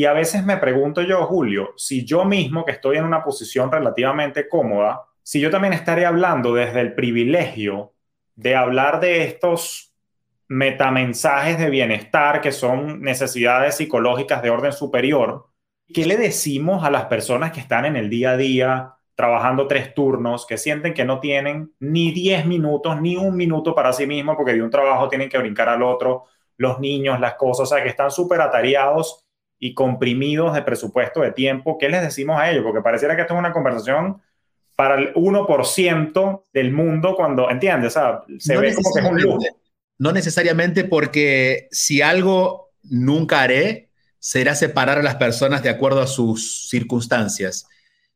Y 0.00 0.06
a 0.06 0.14
veces 0.14 0.46
me 0.46 0.56
pregunto 0.56 1.02
yo, 1.02 1.26
Julio, 1.26 1.74
si 1.76 2.06
yo 2.06 2.24
mismo, 2.24 2.64
que 2.64 2.72
estoy 2.72 2.96
en 2.96 3.04
una 3.04 3.22
posición 3.22 3.70
relativamente 3.70 4.48
cómoda, 4.48 5.02
si 5.22 5.40
yo 5.40 5.50
también 5.50 5.74
estaría 5.74 6.08
hablando 6.08 6.54
desde 6.54 6.80
el 6.80 6.94
privilegio 6.94 7.92
de 8.34 8.56
hablar 8.56 9.00
de 9.00 9.24
estos 9.24 9.92
metamensajes 10.48 11.58
de 11.58 11.68
bienestar 11.68 12.40
que 12.40 12.50
son 12.50 13.02
necesidades 13.02 13.76
psicológicas 13.76 14.40
de 14.40 14.48
orden 14.48 14.72
superior, 14.72 15.48
¿qué 15.92 16.06
le 16.06 16.16
decimos 16.16 16.82
a 16.82 16.90
las 16.90 17.04
personas 17.04 17.52
que 17.52 17.60
están 17.60 17.84
en 17.84 17.96
el 17.96 18.08
día 18.08 18.30
a 18.30 18.36
día 18.38 18.94
trabajando 19.14 19.66
tres 19.66 19.92
turnos, 19.92 20.46
que 20.46 20.56
sienten 20.56 20.94
que 20.94 21.04
no 21.04 21.20
tienen 21.20 21.74
ni 21.78 22.10
10 22.10 22.46
minutos, 22.46 22.98
ni 23.02 23.16
un 23.18 23.36
minuto 23.36 23.74
para 23.74 23.92
sí 23.92 24.06
mismos, 24.06 24.36
porque 24.36 24.54
de 24.54 24.62
un 24.62 24.70
trabajo 24.70 25.10
tienen 25.10 25.28
que 25.28 25.36
brincar 25.36 25.68
al 25.68 25.82
otro, 25.82 26.24
los 26.56 26.80
niños, 26.80 27.20
las 27.20 27.34
cosas, 27.34 27.70
o 27.70 27.74
sea, 27.74 27.82
que 27.82 27.90
están 27.90 28.10
súper 28.10 28.40
atareados 28.40 29.26
y 29.60 29.74
comprimidos 29.74 30.54
de 30.54 30.62
presupuesto 30.62 31.20
de 31.20 31.30
tiempo? 31.30 31.78
¿Qué 31.78 31.88
les 31.88 32.02
decimos 32.02 32.40
a 32.40 32.50
ellos? 32.50 32.64
Porque 32.64 32.80
pareciera 32.80 33.14
que 33.14 33.22
esto 33.22 33.34
es 33.34 33.38
una 33.38 33.52
conversación 33.52 34.20
para 34.74 34.96
el 34.96 35.14
1% 35.14 36.44
del 36.52 36.72
mundo 36.72 37.14
cuando, 37.14 37.50
¿entiendes? 37.50 37.94
O 37.96 38.00
sea, 38.00 38.22
se 38.38 38.56
ve 38.56 38.74
como 38.74 38.92
que 38.92 39.00
es 39.00 39.06
un 39.06 39.20
lujo. 39.20 39.38
No 39.98 40.12
necesariamente 40.12 40.84
porque 40.84 41.68
si 41.70 42.00
algo 42.00 42.70
nunca 42.82 43.42
haré, 43.42 43.90
será 44.18 44.54
separar 44.54 44.98
a 44.98 45.02
las 45.02 45.16
personas 45.16 45.62
de 45.62 45.68
acuerdo 45.68 46.00
a 46.00 46.06
sus 46.06 46.68
circunstancias. 46.68 47.66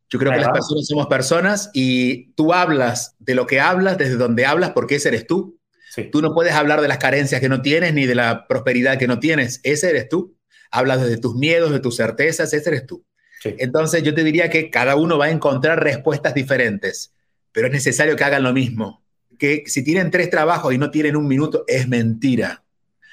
Yo 0.08 0.18
creo 0.18 0.32
que 0.32 0.38
las 0.38 0.50
personas 0.50 0.86
somos 0.86 1.06
personas 1.06 1.70
y 1.74 2.32
tú 2.32 2.54
hablas 2.54 3.16
de 3.18 3.34
lo 3.34 3.46
que 3.46 3.60
hablas, 3.60 3.98
desde 3.98 4.16
donde 4.16 4.46
hablas, 4.46 4.70
porque 4.70 4.94
ese 4.96 5.08
eres 5.08 5.26
tú. 5.26 5.58
Tú 6.10 6.22
no 6.22 6.34
puedes 6.34 6.54
hablar 6.54 6.80
de 6.80 6.88
las 6.88 6.98
carencias 6.98 7.40
que 7.40 7.48
no 7.48 7.62
tienes 7.62 7.94
ni 7.94 8.06
de 8.06 8.14
la 8.14 8.46
prosperidad 8.46 8.98
que 8.98 9.06
no 9.06 9.18
tienes. 9.18 9.60
Ese 9.62 9.90
eres 9.90 10.08
tú. 10.08 10.33
Hablas 10.74 11.02
desde 11.02 11.18
tus 11.18 11.36
miedos, 11.36 11.70
de 11.70 11.78
tus 11.78 11.96
certezas, 11.96 12.52
ese 12.52 12.68
eres 12.68 12.84
tú. 12.84 13.04
Entonces 13.44 14.02
yo 14.02 14.12
te 14.12 14.24
diría 14.24 14.50
que 14.50 14.70
cada 14.70 14.96
uno 14.96 15.18
va 15.18 15.26
a 15.26 15.30
encontrar 15.30 15.84
respuestas 15.84 16.34
diferentes, 16.34 17.14
pero 17.52 17.68
es 17.68 17.72
necesario 17.72 18.16
que 18.16 18.24
hagan 18.24 18.42
lo 18.42 18.52
mismo. 18.52 19.04
Que 19.38 19.62
si 19.66 19.84
tienen 19.84 20.10
tres 20.10 20.30
trabajos 20.30 20.74
y 20.74 20.78
no 20.78 20.90
tienen 20.90 21.14
un 21.14 21.28
minuto, 21.28 21.64
es 21.68 21.86
mentira. 21.86 22.64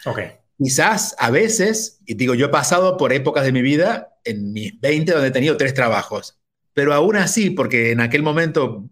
Okay. 0.04 0.32
Quizás 0.58 1.16
a 1.20 1.30
veces, 1.30 2.00
y 2.08 2.16
digo, 2.16 2.34
yo 2.34 2.48
he 2.48 2.50
pasado 2.50 2.98
por 2.98 3.14
épocas 3.14 3.44
de 3.44 3.52
mi 3.52 3.62
vida, 3.62 4.18
en 4.24 4.54
mis 4.54 4.80
20, 4.82 5.12
donde 5.12 5.28
he 5.28 5.32
tenido 5.32 5.56
tres 5.56 5.76
trabajos, 5.76 6.40
pero 6.74 6.96
aún 6.96 7.16
así, 7.16 7.52
porque 7.52 7.92
en 7.92 8.00
aquel 8.00 8.24
momento 8.24 8.90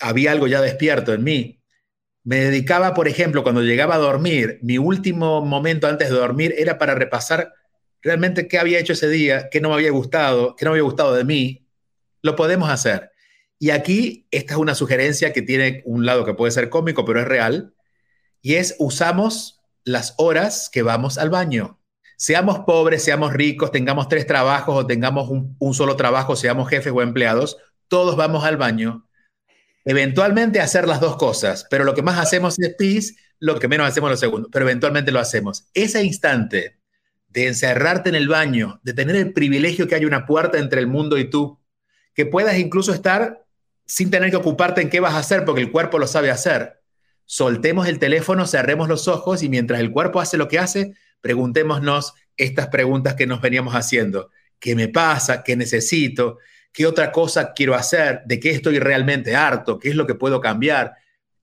había 0.00 0.32
algo 0.32 0.46
ya 0.46 0.62
despierto 0.62 1.12
en 1.12 1.24
mí, 1.24 1.58
me 2.24 2.40
dedicaba, 2.40 2.94
por 2.94 3.08
ejemplo, 3.08 3.42
cuando 3.42 3.62
llegaba 3.62 3.94
a 3.94 3.98
dormir, 3.98 4.58
mi 4.62 4.76
último 4.76 5.44
momento 5.44 5.86
antes 5.86 6.10
de 6.10 6.16
dormir 6.16 6.54
era 6.58 6.78
para 6.78 6.94
repasar 6.94 7.54
realmente 8.08 8.48
qué 8.48 8.58
había 8.58 8.78
hecho 8.78 8.94
ese 8.94 9.08
día, 9.10 9.50
qué 9.50 9.60
no 9.60 9.68
me 9.68 9.74
había 9.74 9.90
gustado, 9.90 10.56
qué 10.56 10.64
no 10.64 10.70
me 10.70 10.76
había 10.76 10.84
gustado 10.84 11.14
de 11.14 11.24
mí, 11.24 11.68
lo 12.22 12.36
podemos 12.36 12.70
hacer. 12.70 13.10
Y 13.58 13.68
aquí 13.68 14.26
esta 14.30 14.54
es 14.54 14.58
una 14.58 14.74
sugerencia 14.74 15.34
que 15.34 15.42
tiene 15.42 15.82
un 15.84 16.06
lado 16.06 16.24
que 16.24 16.32
puede 16.32 16.50
ser 16.50 16.70
cómico, 16.70 17.04
pero 17.04 17.20
es 17.20 17.28
real, 17.28 17.74
y 18.40 18.54
es 18.54 18.76
usamos 18.78 19.60
las 19.84 20.14
horas 20.16 20.70
que 20.72 20.82
vamos 20.82 21.18
al 21.18 21.28
baño. 21.28 21.80
Seamos 22.16 22.60
pobres, 22.60 23.04
seamos 23.04 23.34
ricos, 23.34 23.72
tengamos 23.72 24.08
tres 24.08 24.26
trabajos 24.26 24.74
o 24.74 24.86
tengamos 24.86 25.28
un, 25.28 25.54
un 25.58 25.74
solo 25.74 25.94
trabajo, 25.96 26.34
seamos 26.34 26.70
jefes 26.70 26.92
o 26.96 27.02
empleados, 27.02 27.58
todos 27.88 28.16
vamos 28.16 28.42
al 28.44 28.56
baño. 28.56 29.06
Eventualmente 29.84 30.60
hacer 30.60 30.88
las 30.88 31.00
dos 31.00 31.16
cosas, 31.16 31.66
pero 31.68 31.84
lo 31.84 31.94
que 31.94 32.02
más 32.02 32.18
hacemos 32.18 32.58
es 32.58 32.74
pis, 32.74 33.18
lo 33.38 33.58
que 33.58 33.68
menos 33.68 33.86
hacemos 33.86 34.10
lo 34.10 34.16
segundo, 34.16 34.48
pero 34.50 34.64
eventualmente 34.64 35.12
lo 35.12 35.20
hacemos. 35.20 35.68
Ese 35.74 36.02
instante 36.02 36.77
de 37.28 37.46
encerrarte 37.46 38.08
en 38.08 38.14
el 38.14 38.28
baño, 38.28 38.80
de 38.82 38.94
tener 38.94 39.16
el 39.16 39.32
privilegio 39.32 39.86
que 39.86 39.94
hay 39.94 40.04
una 40.04 40.26
puerta 40.26 40.58
entre 40.58 40.80
el 40.80 40.86
mundo 40.86 41.18
y 41.18 41.28
tú, 41.28 41.58
que 42.14 42.26
puedas 42.26 42.58
incluso 42.58 42.92
estar 42.92 43.44
sin 43.86 44.10
tener 44.10 44.30
que 44.30 44.36
ocuparte 44.36 44.82
en 44.82 44.90
qué 44.90 45.00
vas 45.00 45.14
a 45.14 45.18
hacer, 45.18 45.44
porque 45.44 45.62
el 45.62 45.70
cuerpo 45.70 45.98
lo 45.98 46.06
sabe 46.06 46.30
hacer. 46.30 46.82
Soltemos 47.24 47.88
el 47.88 47.98
teléfono, 47.98 48.46
cerremos 48.46 48.88
los 48.88 49.08
ojos 49.08 49.42
y 49.42 49.48
mientras 49.48 49.80
el 49.80 49.92
cuerpo 49.92 50.20
hace 50.20 50.36
lo 50.36 50.48
que 50.48 50.58
hace, 50.58 50.94
preguntémonos 51.20 52.14
estas 52.36 52.68
preguntas 52.68 53.14
que 53.14 53.26
nos 53.26 53.40
veníamos 53.40 53.74
haciendo. 53.74 54.30
¿Qué 54.58 54.74
me 54.74 54.88
pasa? 54.88 55.42
¿Qué 55.42 55.56
necesito? 55.56 56.38
¿Qué 56.72 56.86
otra 56.86 57.12
cosa 57.12 57.52
quiero 57.52 57.74
hacer? 57.74 58.22
¿De 58.26 58.40
qué 58.40 58.50
estoy 58.50 58.78
realmente 58.78 59.36
harto? 59.36 59.78
¿Qué 59.78 59.90
es 59.90 59.94
lo 59.94 60.06
que 60.06 60.14
puedo 60.14 60.40
cambiar? 60.40 60.94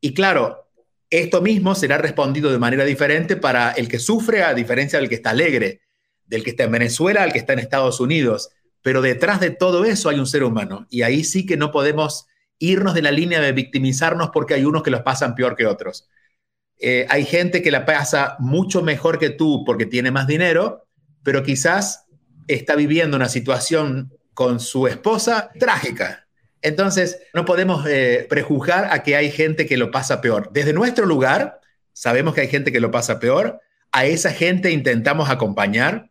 Y 0.02 0.14
claro, 0.14 0.65
esto 1.10 1.42
mismo 1.42 1.76
será 1.76 1.98
respondido 1.98 2.52
de 2.52 2.58
manera 2.58 2.84
diferente 2.84 3.36
para 3.36 3.72
el 3.72 3.88
que 3.88 4.00
sufre 4.00 4.44
a 4.44 4.54
diferencia 4.54 5.00
del 5.00 5.10
que 5.10 5.16
está 5.16 5.32
alegre, 5.32 5.82
del 6.26 6.44
que 6.44 6.52
está 6.52 6.64
en 6.64 6.72
Venezuela 6.72 7.24
al 7.24 7.32
que 7.32 7.40
está 7.40 7.54
en 7.54 7.60
Estados 7.60 8.00
Unidos. 8.00 8.50
Pero 8.82 9.02
detrás 9.02 9.40
de 9.40 9.52
todo 9.52 9.86
eso 9.86 10.10
hay 10.10 10.20
un 10.20 10.28
ser 10.28 10.44
humano 10.44 10.88
y 10.90 11.04
ahí 11.04 11.24
sí 11.24 11.46
que 11.46 11.58
no 11.58 11.72
podemos 11.72 12.28
irnos 12.60 12.94
de 12.94 13.02
la 13.02 13.12
línea 13.12 13.42
de 13.42 13.52
victimizarnos 13.52 14.30
porque 14.34 14.54
hay 14.54 14.66
unos 14.66 14.84
que 14.84 14.92
los 14.92 15.02
pasan 15.02 15.36
peor 15.36 15.56
que 15.56 15.66
otros. 15.66 16.10
Eh, 16.78 17.06
hay 17.10 17.26
gente 17.26 17.62
que 17.62 17.72
la 17.72 17.86
pasa 17.86 18.36
mucho 18.40 18.82
mejor 18.82 19.20
que 19.20 19.30
tú 19.30 19.64
porque 19.66 19.86
tiene 19.86 20.12
más 20.12 20.28
dinero, 20.28 20.88
pero 21.24 21.44
quizás 21.44 22.06
está 22.48 22.76
viviendo 22.76 23.18
una 23.18 23.30
situación 23.30 24.14
con 24.34 24.60
su 24.60 24.88
esposa 24.88 25.52
trágica 25.58 26.25
entonces, 26.66 27.20
no 27.32 27.46
podemos 27.46 27.86
eh, 27.88 28.26
prejuzgar 28.28 28.92
a 28.92 29.04
que 29.04 29.16
hay 29.16 29.30
gente 29.30 29.68
que 29.68 29.78
lo 29.78 29.92
pasa 29.92 30.20
peor. 30.20 30.50
Desde 30.52 30.74
nuestro 30.74 31.06
lugar, 31.06 31.62
sabemos 31.94 32.34
que 32.34 32.42
hay 32.42 32.48
gente 32.48 32.72
que 32.72 32.80
lo 32.80 32.90
pasa 32.90 33.20
peor. 33.20 33.62
A 33.92 34.08
esa 34.08 34.32
gente 34.32 34.72
intentamos 34.72 35.30
acompañar, 35.30 36.10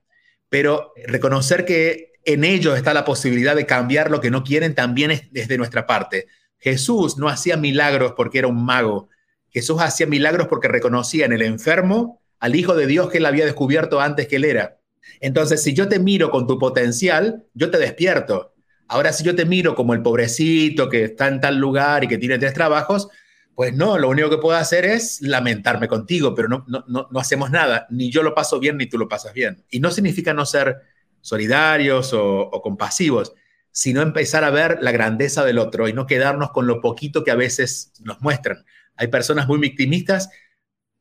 pero 0.48 0.92
reconocer 1.08 1.64
que 1.64 2.12
en 2.24 2.44
ellos 2.44 2.76
está 2.76 2.94
la 2.94 3.04
posibilidad 3.04 3.56
de 3.56 3.66
cambiar 3.66 4.12
lo 4.12 4.20
que 4.20 4.30
no 4.30 4.44
quieren 4.44 4.76
también 4.76 5.10
es 5.10 5.32
desde 5.32 5.58
nuestra 5.58 5.88
parte. 5.88 6.28
Jesús 6.60 7.18
no 7.18 7.28
hacía 7.28 7.56
milagros 7.56 8.14
porque 8.16 8.38
era 8.38 8.46
un 8.46 8.64
mago. 8.64 9.08
Jesús 9.50 9.80
hacía 9.80 10.06
milagros 10.06 10.46
porque 10.46 10.68
reconocía 10.68 11.26
en 11.26 11.32
el 11.32 11.42
enfermo 11.42 12.22
al 12.38 12.54
Hijo 12.54 12.76
de 12.76 12.86
Dios 12.86 13.10
que 13.10 13.18
él 13.18 13.26
había 13.26 13.44
descubierto 13.44 14.00
antes 14.00 14.28
que 14.28 14.36
él 14.36 14.44
era. 14.44 14.78
Entonces, 15.18 15.64
si 15.64 15.74
yo 15.74 15.88
te 15.88 15.98
miro 15.98 16.30
con 16.30 16.46
tu 16.46 16.60
potencial, 16.60 17.44
yo 17.54 17.72
te 17.72 17.78
despierto 17.78 18.53
Ahora, 18.88 19.12
si 19.12 19.24
yo 19.24 19.34
te 19.34 19.44
miro 19.44 19.74
como 19.74 19.94
el 19.94 20.02
pobrecito 20.02 20.88
que 20.88 21.04
está 21.04 21.28
en 21.28 21.40
tal 21.40 21.56
lugar 21.56 22.04
y 22.04 22.08
que 22.08 22.18
tiene 22.18 22.38
tres 22.38 22.54
trabajos, 22.54 23.08
pues 23.54 23.72
no, 23.74 23.98
lo 23.98 24.08
único 24.08 24.30
que 24.30 24.38
puedo 24.38 24.58
hacer 24.58 24.84
es 24.84 25.20
lamentarme 25.20 25.88
contigo, 25.88 26.34
pero 26.34 26.48
no, 26.48 26.64
no, 26.66 26.84
no, 26.88 27.20
hacemos 27.20 27.50
nada. 27.50 27.86
Ni 27.90 28.10
yo 28.10 28.22
lo 28.22 28.34
paso 28.34 28.58
bien, 28.58 28.76
ni 28.76 28.86
tú 28.86 28.98
lo 28.98 29.08
pasas 29.08 29.32
bien. 29.32 29.64
Y 29.70 29.80
no 29.80 29.90
significa 29.90 30.34
no 30.34 30.44
ser 30.44 30.76
solidarios 31.20 32.12
o 32.12 32.50
compasivos, 32.62 33.32
sino 33.74 34.02
empezar 34.02 34.44
a 34.44 34.50
ver 34.50 34.78
la 34.82 34.92
grandeza 34.92 35.44
del 35.44 35.58
otro 35.58 35.88
y 35.88 35.92
no 35.92 36.06
quedarnos 36.06 36.52
con 36.52 36.68
lo 36.68 36.80
poquito 36.80 37.24
que 37.24 37.32
a 37.32 37.34
veces 37.34 37.92
nos 38.00 38.20
muestran. 38.20 38.64
Hay 38.96 39.08
personas 39.08 39.48
muy 39.48 39.58
victimistas. 39.58 40.30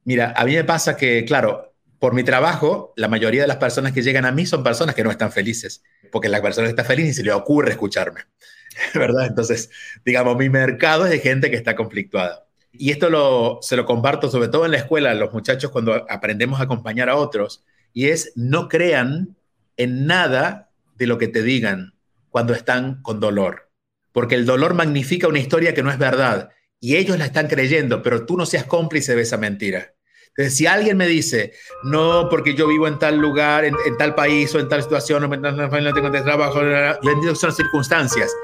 Mira, 0.06 0.34
a 0.36 0.44
mí 0.44 0.56
me 0.56 0.64
pasa 0.64 0.98
que, 0.98 1.24
claro, 1.24 1.76
por 2.00 2.16
mi 2.16 2.24
trabajo, 2.24 2.92
la 2.98 3.08
mayoría 3.08 3.42
de 3.44 3.48
las 3.48 3.58
personas 3.58 3.94
que 3.94 4.02
llegan 4.02 4.26
a 4.26 4.32
mí 4.32 4.48
son 4.48 4.64
personas 4.64 4.96
que 4.96 5.04
no 5.04 5.12
están 5.12 5.32
felices, 5.32 5.84
porque 6.14 6.30
la 6.30 6.44
persona 6.44 6.70
está 6.70 6.84
feliz 6.84 7.08
ni 7.08 7.14
se 7.14 7.24
le 7.24 7.34
ocurre 7.34 7.72
escucharme, 7.72 8.22
¿verdad? 8.94 9.26
Entonces, 9.26 9.72
digamos, 10.06 10.38
mi 10.38 10.48
mercado 10.48 11.06
es 11.06 11.12
de 11.12 11.18
gente 11.18 11.50
que 11.50 11.56
está 11.56 11.76
conflictuada. 11.76 12.46
Y 12.72 12.92
esto 12.92 13.10
lo, 13.10 13.58
se 13.64 13.76
lo 13.76 13.86
comparto 13.86 14.30
sobre 14.30 14.48
todo 14.48 14.66
en 14.66 14.72
la 14.72 14.78
escuela, 14.78 15.16
los 15.16 15.34
muchachos 15.34 15.72
cuando 15.72 16.06
aprendemos 16.08 16.60
a 16.60 16.66
acompañar 16.66 17.10
a 17.10 17.16
otros, 17.16 17.64
y 17.94 18.10
es 18.10 18.32
no 18.36 18.70
crean 18.70 19.36
en 19.76 20.06
nada 20.06 20.70
de 20.96 21.08
lo 21.08 21.18
que 21.18 21.28
te 21.28 21.42
digan 21.42 21.96
cuando 22.30 22.54
están 22.54 23.02
con 23.02 23.20
dolor, 23.20 23.72
porque 24.12 24.36
el 24.36 24.46
dolor 24.46 24.76
magnifica 24.76 25.28
una 25.28 25.40
historia 25.40 25.74
que 25.74 25.82
no 25.82 25.90
es 25.90 25.98
verdad, 25.98 26.52
y 26.80 26.98
ellos 26.98 27.18
la 27.18 27.26
están 27.26 27.48
creyendo, 27.48 28.04
pero 28.04 28.28
tú 28.28 28.38
no 28.38 28.46
seas 28.46 28.66
cómplice 28.66 29.16
de 29.16 29.24
esa 29.24 29.38
mentira. 29.38 29.96
Entonces, 30.36 30.58
si 30.58 30.66
alguien 30.66 30.98
me 30.98 31.08
dice, 31.08 31.54
no, 31.84 32.28
porque 32.30 32.56
yo 32.56 32.68
vivo 32.68 32.88
en 32.88 32.98
tal 32.98 33.18
lugar, 33.18 33.66
en, 33.66 33.76
tal 34.00 34.16
país 34.16 34.54
o 34.56 34.60
en 34.60 34.68
tal 34.68 34.82
situación, 34.82 35.22
no, 35.22 35.28
no 35.28 35.94
tengo 35.94 36.12
trabajo, 36.12 36.62
yo 36.62 37.12
entiendo 37.12 37.34
que 37.34 37.36
son 37.36 37.54
circunstancias, 37.54 38.36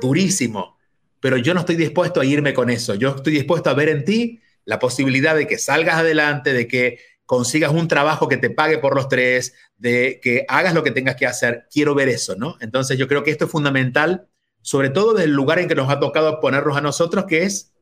durísimo, 0.00 0.78
pero 1.20 1.36
yo 1.36 1.52
no 1.52 1.60
estoy 1.60 1.76
dispuesto 1.76 2.20
a 2.20 2.24
irme 2.24 2.54
con 2.54 2.70
eso. 2.70 2.94
Yo 2.94 3.16
estoy 3.16 3.34
dispuesto 3.34 3.68
a 3.68 3.74
ver 3.74 3.90
en 3.90 4.04
ti 4.04 4.40
la 4.64 4.78
posibilidad 4.78 5.36
de 5.36 5.46
que 5.46 5.58
salgas 5.58 5.96
adelante, 5.96 6.54
de 6.54 6.66
que 6.66 7.00
consigas 7.26 7.72
un 7.72 7.88
trabajo 7.88 8.28
que 8.28 8.38
te 8.38 8.48
pague 8.48 8.78
por 8.78 8.94
los 8.94 9.08
tres, 9.08 9.54
de 9.76 10.20
que 10.22 10.46
hagas 10.48 10.72
lo 10.72 10.82
que 10.82 10.90
tengas 10.90 11.16
que 11.16 11.26
hacer. 11.26 11.66
Quiero 11.70 11.94
ver 11.94 12.08
eso, 12.08 12.36
¿no? 12.36 12.56
Entonces 12.60 12.96
yo 12.96 13.08
creo 13.08 13.22
que 13.22 13.30
esto 13.30 13.44
es 13.44 13.50
fundamental, 13.50 14.28
sobre 14.62 14.88
todo 14.88 15.12
desde 15.12 15.24
el 15.24 15.32
lugar 15.32 15.58
en 15.58 15.68
que 15.68 15.74
nos 15.74 15.90
ha 15.90 16.00
tocado 16.00 16.40
ponernos 16.40 16.76
a 16.76 16.80
nosotros, 16.80 17.26
que 17.26 17.42
es 17.42 17.72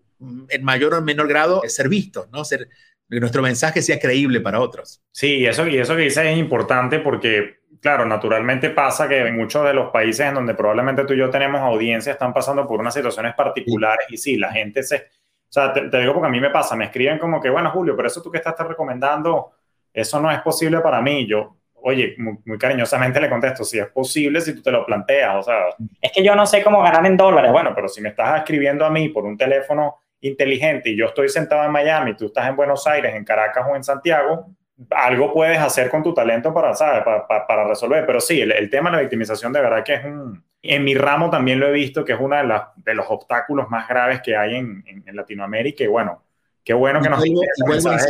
en 0.48 0.64
mayor 0.64 0.94
o 0.94 1.02
menor 1.02 1.28
grado 1.28 1.62
ser 1.68 1.88
vistos, 1.88 2.28
¿no? 2.30 2.44
Ser, 2.44 2.68
que 3.14 3.20
nuestro 3.20 3.42
mensaje 3.42 3.80
sea 3.80 3.98
creíble 3.98 4.40
para 4.40 4.60
otros. 4.60 5.02
Sí, 5.10 5.46
eso, 5.46 5.66
y 5.66 5.78
eso 5.78 5.96
que 5.96 6.02
dices 6.02 6.26
es 6.26 6.36
importante 6.36 6.98
porque, 6.98 7.60
claro, 7.80 8.04
naturalmente 8.04 8.70
pasa 8.70 9.08
que 9.08 9.18
en 9.18 9.36
muchos 9.36 9.64
de 9.64 9.72
los 9.72 9.90
países 9.90 10.26
en 10.26 10.34
donde 10.34 10.54
probablemente 10.54 11.04
tú 11.04 11.14
y 11.14 11.18
yo 11.18 11.30
tenemos 11.30 11.60
audiencia 11.60 12.12
están 12.12 12.32
pasando 12.32 12.66
por 12.66 12.80
unas 12.80 12.94
situaciones 12.94 13.34
particulares 13.34 14.06
y 14.10 14.16
sí, 14.16 14.36
la 14.36 14.52
gente 14.52 14.82
se... 14.82 14.96
O 14.96 15.52
sea, 15.54 15.72
te, 15.72 15.88
te, 15.88 16.00
digo 16.00 16.12
porque 16.12 16.26
a 16.26 16.30
mí 16.30 16.40
me 16.40 16.50
pasa, 16.50 16.74
me 16.74 16.86
escriben 16.86 17.18
como 17.18 17.40
que, 17.40 17.48
bueno, 17.48 17.70
Julio, 17.70 17.94
pero 17.94 18.08
eso 18.08 18.20
tú 18.20 18.30
que 18.30 18.38
estás 18.38 18.58
recomendando, 18.58 19.52
eso 19.92 20.20
no 20.20 20.30
es 20.30 20.40
posible 20.40 20.80
para 20.80 21.00
mí. 21.00 21.26
Yo, 21.28 21.56
oye, 21.74 22.16
muy, 22.18 22.58
cariñosamente 22.58 23.20
le 23.20 23.28
contesto, 23.28 23.62
si 23.62 23.78
es 23.78 23.86
posible, 23.88 24.40
si 24.40 24.54
tú 24.54 24.62
te 24.62 24.72
lo 24.72 24.84
planteas, 24.84 25.36
o 25.36 25.42
sea, 25.42 25.66
es 26.00 26.10
que 26.10 26.24
yo 26.24 26.34
no 26.34 26.46
sé 26.46 26.62
cómo 26.62 26.82
ganar 26.82 27.06
en 27.06 27.16
dólares. 27.16 27.52
Bueno, 27.52 27.72
pero 27.74 27.88
si 27.88 28.00
me 28.00 28.08
estás 28.08 28.38
escribiendo 28.38 28.84
a 28.84 28.90
mí 28.90 29.10
por 29.10 29.24
un 29.24 29.36
teléfono 29.36 29.98
inteligente 30.28 30.90
y 30.90 30.96
yo 30.96 31.06
estoy 31.06 31.28
sentado 31.28 31.64
en 31.64 31.70
Miami, 31.70 32.16
tú 32.16 32.26
estás 32.26 32.48
en 32.48 32.56
Buenos 32.56 32.86
Aires, 32.86 33.14
en 33.14 33.24
Caracas 33.24 33.66
o 33.70 33.76
en 33.76 33.84
Santiago, 33.84 34.50
algo 34.90 35.32
puedes 35.32 35.58
hacer 35.58 35.90
con 35.90 36.02
tu 36.02 36.12
talento 36.12 36.52
para, 36.52 36.74
¿sabes? 36.74 37.04
Para, 37.04 37.46
para, 37.46 37.68
resolver. 37.68 38.04
Pero 38.06 38.20
sí, 38.20 38.40
el, 38.40 38.70
tema 38.70 38.90
de 38.90 38.96
la 38.96 39.02
victimización 39.02 39.52
de 39.52 39.60
verdad 39.60 39.84
que 39.84 39.94
es 39.94 40.04
un... 40.04 40.42
En 40.62 40.82
mi 40.82 40.94
ramo 40.94 41.28
también 41.28 41.60
lo 41.60 41.68
he 41.68 41.72
visto 41.72 42.04
que 42.04 42.14
es 42.14 42.18
uno 42.18 42.36
de, 42.36 42.60
de 42.76 42.94
los 42.94 43.04
obstáculos 43.10 43.68
más 43.68 43.86
graves 43.86 44.22
que 44.22 44.34
hay 44.34 44.56
en, 44.56 44.82
en, 44.86 45.14
Latinoamérica 45.14 45.84
y 45.84 45.88
bueno, 45.88 46.24
qué 46.64 46.72
bueno 46.72 47.02
que 47.02 47.10
nos 47.10 47.22
dice 47.22 47.38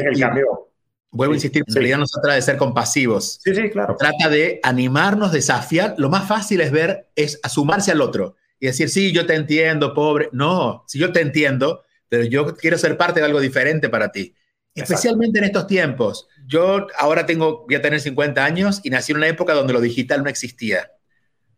el 0.09 0.21
cambio 0.21 0.69
Vuelvo 1.11 1.35
a 1.35 1.37
insistir, 1.37 1.63
en 1.67 1.75
realidad 1.75 1.99
no 1.99 2.07
se 2.07 2.21
trata 2.21 2.35
de 2.35 2.43
ser 2.43 2.57
compasivos. 2.57 3.39
Sí, 3.43 3.55
sí, 3.55 3.71
claro. 3.71 3.97
Trata 3.97 4.29
de 4.29 4.59
animarnos, 4.65 5.31
desafiar. 5.31 5.95
Lo 5.97 6.11
más 6.11 6.27
fácil 6.27 6.61
es 6.61 6.73
ver, 6.73 7.09
es 7.15 7.39
asumarse 7.45 7.93
al 7.93 8.01
otro 8.01 8.35
y 8.59 8.67
decir, 8.67 8.89
sí, 8.89 9.13
yo 9.13 9.25
te 9.25 9.37
entiendo, 9.37 9.95
pobre. 9.95 10.29
No, 10.33 10.83
si 10.89 10.99
yo 10.99 11.13
te 11.13 11.21
entiendo, 11.21 11.84
pero 12.15 12.27
yo 12.27 12.57
quiero 12.57 12.79
ser 12.79 12.97
parte 12.97 13.19
de 13.19 13.27
algo 13.27 13.41
diferente 13.41 13.89
para 13.89 14.13
ti. 14.13 14.37
Especialmente 14.73 15.41
en 15.41 15.47
estos 15.47 15.67
tiempos. 15.67 16.29
Yo 16.47 16.87
ahora 16.97 17.27
tengo, 17.27 17.65
voy 17.67 17.75
a 17.75 17.83
tener 17.83 18.01
50 18.01 18.45
años 18.45 18.81
y 18.85 18.91
nací 18.91 19.11
en 19.11 19.19
una 19.19 19.27
época 19.27 19.53
donde 19.53 19.73
lo 19.73 19.81
digital 19.81 20.23
no 20.23 20.31
existía. 20.31 20.93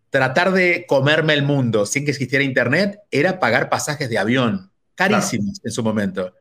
Tratar 0.09 0.52
de 0.52 0.86
comerme 0.88 1.34
el 1.34 1.42
mundo 1.42 1.84
sin 1.84 2.07
que 2.07 2.12
existiera 2.12 2.42
Internet 2.42 3.00
era 3.11 3.38
pagar 3.38 3.68
pasajes 3.68 4.09
de 4.09 4.16
avión, 4.16 4.72
carísimos 4.94 5.61
en 5.62 5.72
su 5.72 5.82
momento. 5.82 6.32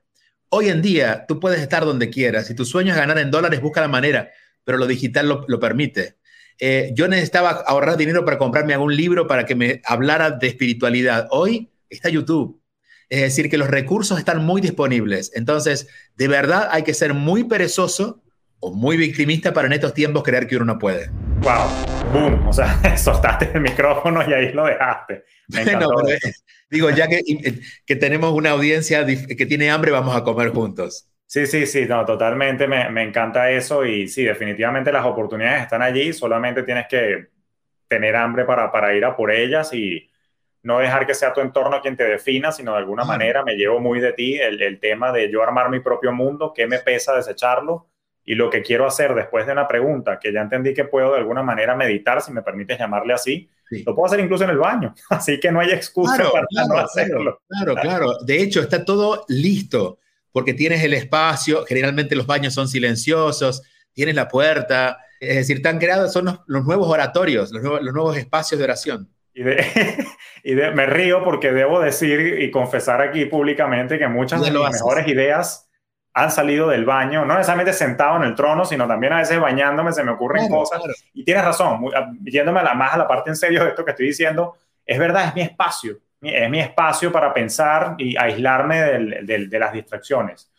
Hoy 0.47 0.70
en 0.70 0.82
día 0.82 1.26
tú 1.28 1.41
puedes 1.41 1.59
estar 1.59 1.84
donde 1.84 2.09
quieras. 2.09 2.47
Si 2.47 2.55
tu 2.55 2.63
sueño 2.63 2.93
es 2.93 2.97
ganar 2.97 3.18
en 3.18 3.32
dólares, 3.32 3.59
busca 3.59 3.82
la 3.82 3.89
manera, 3.89 4.32
pero 4.63 4.78
lo 4.78 4.88
digital 4.88 5.28
lo, 5.45 5.59
permite. 5.59 6.20
Eh, 6.57 6.91
yo 6.93 7.09
necesitaba 7.09 7.49
ahorrar 7.68 7.97
dinero 7.97 8.24
para 8.24 8.38
comprarme 8.38 8.74
algún 8.74 8.95
libro 8.95 9.28
para 9.28 9.45
que 9.45 9.55
me 9.55 9.82
hablara 9.84 10.32
de 10.32 10.47
espiritualidad. 10.47 11.28
Hoy 11.32 11.70
está 11.89 12.07
YouTube. 12.07 12.61
Es 13.10 13.22
decir, 13.22 13.49
que 13.49 13.58
los 13.58 13.70
recursos 13.70 14.18
están 14.18 14.43
muy 14.43 14.62
disponibles. 14.62 15.32
Entonces, 15.36 15.88
de 16.16 16.28
verdad 16.28 16.70
hay 16.72 16.84
que 16.84 16.93
ser 16.93 17.14
muy 17.14 17.43
perezoso 17.43 18.24
o 18.60 18.74
muy 18.74 18.97
victimista 18.97 19.53
para 19.53 19.68
en 19.68 19.74
estos 19.74 19.93
tiempos 19.93 20.24
creer 20.24 20.47
que 20.47 20.56
uno 20.56 20.66
no 20.66 20.80
puede. 20.80 21.10
¡Wow! 21.41 22.12
¡Boom! 22.12 22.47
O 22.47 22.53
sea, 22.53 22.80
soltaste 22.97 23.51
el 23.53 23.62
micrófono 23.62 24.28
y 24.28 24.34
ahí 24.34 24.51
lo 24.51 24.66
dejaste. 24.66 25.24
digo, 26.70 26.89
ya 26.89 27.08
que, 27.08 27.22
que, 27.86 27.95
tenemos 27.95 28.34
una 28.34 28.51
audiencia 28.51 29.06
que 29.06 29.45
tiene 29.45 29.70
hambre, 29.70 29.91
vamos 29.91 30.16
a 30.16 30.24
comer 30.24 30.49
juntos. 30.49 31.08
Sí, 31.28 31.45
sí, 31.45 31.66
sí, 31.66 31.86
no, 31.86 32.06
totalmente 32.06 32.68
me, 32.68 32.89
me, 32.89 33.03
encanta 33.03 33.51
eso 33.51 33.86
y 33.86 34.08
sí, 34.08 34.24
definitivamente 34.24 34.91
las 34.91 35.06
oportunidades 35.06 35.64
están 35.64 35.82
allí, 35.82 36.14
solamente 36.14 36.64
tienes 36.64 36.86
que 36.88 37.28
tener 37.88 38.16
hambre 38.16 38.45
para, 38.45 38.72
para 38.72 38.95
ir 38.95 39.06
a 39.06 39.16
por 39.16 39.32
ellas 39.32 39.74
y 39.74 40.10
no 40.66 40.80
dejar 40.80 41.05
que 41.05 41.13
sea 41.13 41.32
tu 41.32 41.41
entorno 41.41 41.80
quien 41.80 41.95
te 41.95 42.03
defina, 42.03 42.51
sino 42.51 42.72
de 42.72 42.80
alguna 42.80 43.05
manera 43.05 43.43
me 43.43 43.55
llevo 43.55 43.80
muy 43.80 43.99
de 43.99 44.13
ti 44.13 44.39
el, 44.39 44.59
el, 44.61 44.80
tema 44.80 45.11
de 45.11 45.32
yo 45.32 45.43
armar 45.43 45.70
mi 45.70 45.80
propio 45.80 46.11
mundo, 46.11 46.53
qué 46.55 46.66
me 46.66 46.80
pesa 46.80 47.16
desecharlo 47.16 47.88
y 48.26 48.34
lo 48.34 48.49
que 48.49 48.63
quiero 48.63 48.88
hacer 48.88 49.13
después 49.13 49.45
de 49.45 49.51
una 49.51 49.68
pregunta 49.68 50.20
que 50.20 50.34
ya 50.34 50.41
entendí 50.41 50.74
que 50.74 50.86
puedo 50.86 51.11
de 51.11 51.20
alguna 51.20 51.43
manera 51.43 51.76
meditar, 51.76 52.20
si 52.20 52.32
me 52.32 52.41
permites 52.41 52.80
llamarle 52.80 53.13
así, 53.13 53.47
lo 53.86 53.93
puedo 53.93 54.07
hacer 54.07 54.20
incluso 54.20 54.43
en 54.43 54.49
el 54.49 54.57
baño, 54.57 54.95
así 55.11 55.39
que 55.39 55.51
no 55.51 55.59
hay 55.59 55.70
excusa 55.70 56.32
para 56.32 56.47
no 56.68 56.78
hacerlo. 56.80 57.41
Claro, 57.47 57.76
claro. 57.76 58.18
De 58.26 58.41
hecho, 58.41 58.61
está 58.61 58.84
todo 58.84 59.24
listo, 59.28 59.99
porque 60.32 60.55
tienes 60.55 60.84
el 60.84 60.95
espacio, 60.95 61.63
generalmente 61.66 62.16
los 62.16 62.26
baños 62.26 62.55
son 62.55 62.68
silenciosos, 62.68 63.61
tienes 63.93 64.16
la 64.16 64.28
puerta, 64.28 64.97
es 65.20 65.36
decir, 65.36 65.57
están 65.57 65.78
creados, 65.78 66.11
son 66.11 66.26
los, 66.47 66.66
nuevos 66.66 66.89
oratorios, 66.89 67.51
los 67.51 67.61
nuevos, 67.61 68.18
espacios 68.18 68.57
de 68.57 68.63
oración. 68.63 69.09
Y, 69.36 69.44
y 70.52 70.56
me 70.56 70.86
río 70.88 71.24
porque 71.24 71.52
debo 71.52 71.80
decir 71.80 72.42
y 72.42 72.50
confesar 72.50 73.02
aquí 73.02 73.26
públicamente 73.26 74.00
que 74.00 74.08
muchas 74.08 74.42
de 74.42 74.50
las 74.50 74.72
mejores 74.72 75.08
ideas 75.08 75.70
han 76.16 76.32
salido 76.32 76.70
del 76.70 76.86
baño, 76.86 77.26
no 77.26 77.34
necesariamente 77.34 77.74
sentado 77.74 78.16
en 78.16 78.24
el 78.24 78.36
trono, 78.36 78.64
sino 78.64 78.88
también 78.88 79.12
a 79.12 79.18
veces 79.18 79.38
bañándome, 79.38 79.92
se 79.92 80.02
me 80.02 80.12
ocurren 80.12 80.48
cosas. 80.50 80.82
Y 81.14 81.26
tienes 81.26 81.44
razón, 81.44 81.82
yéndome 82.24 82.62
a 82.62 82.64
la, 82.64 82.74
más 82.74 82.94
a 82.94 82.98
la 82.98 83.08
parte 83.08 83.32
en 83.32 83.36
serio 83.36 83.62
de 83.62 83.72
esto 83.72 83.84
que 83.84 83.92
estoy 83.92 84.08
diciendo, 84.08 84.56
es 84.86 84.98
verdad, 84.98 85.28
es 85.28 85.36
mi 85.36 85.42
espacio, 85.42 85.98
es 86.22 86.50
mi 86.50 86.62
espacio 86.62 87.12
para 87.12 87.34
pensar 87.34 87.96
y 87.98 88.16
aislarme 88.16 88.80
de 88.80 89.60
las 89.60 89.74
distracciones. 89.74 90.50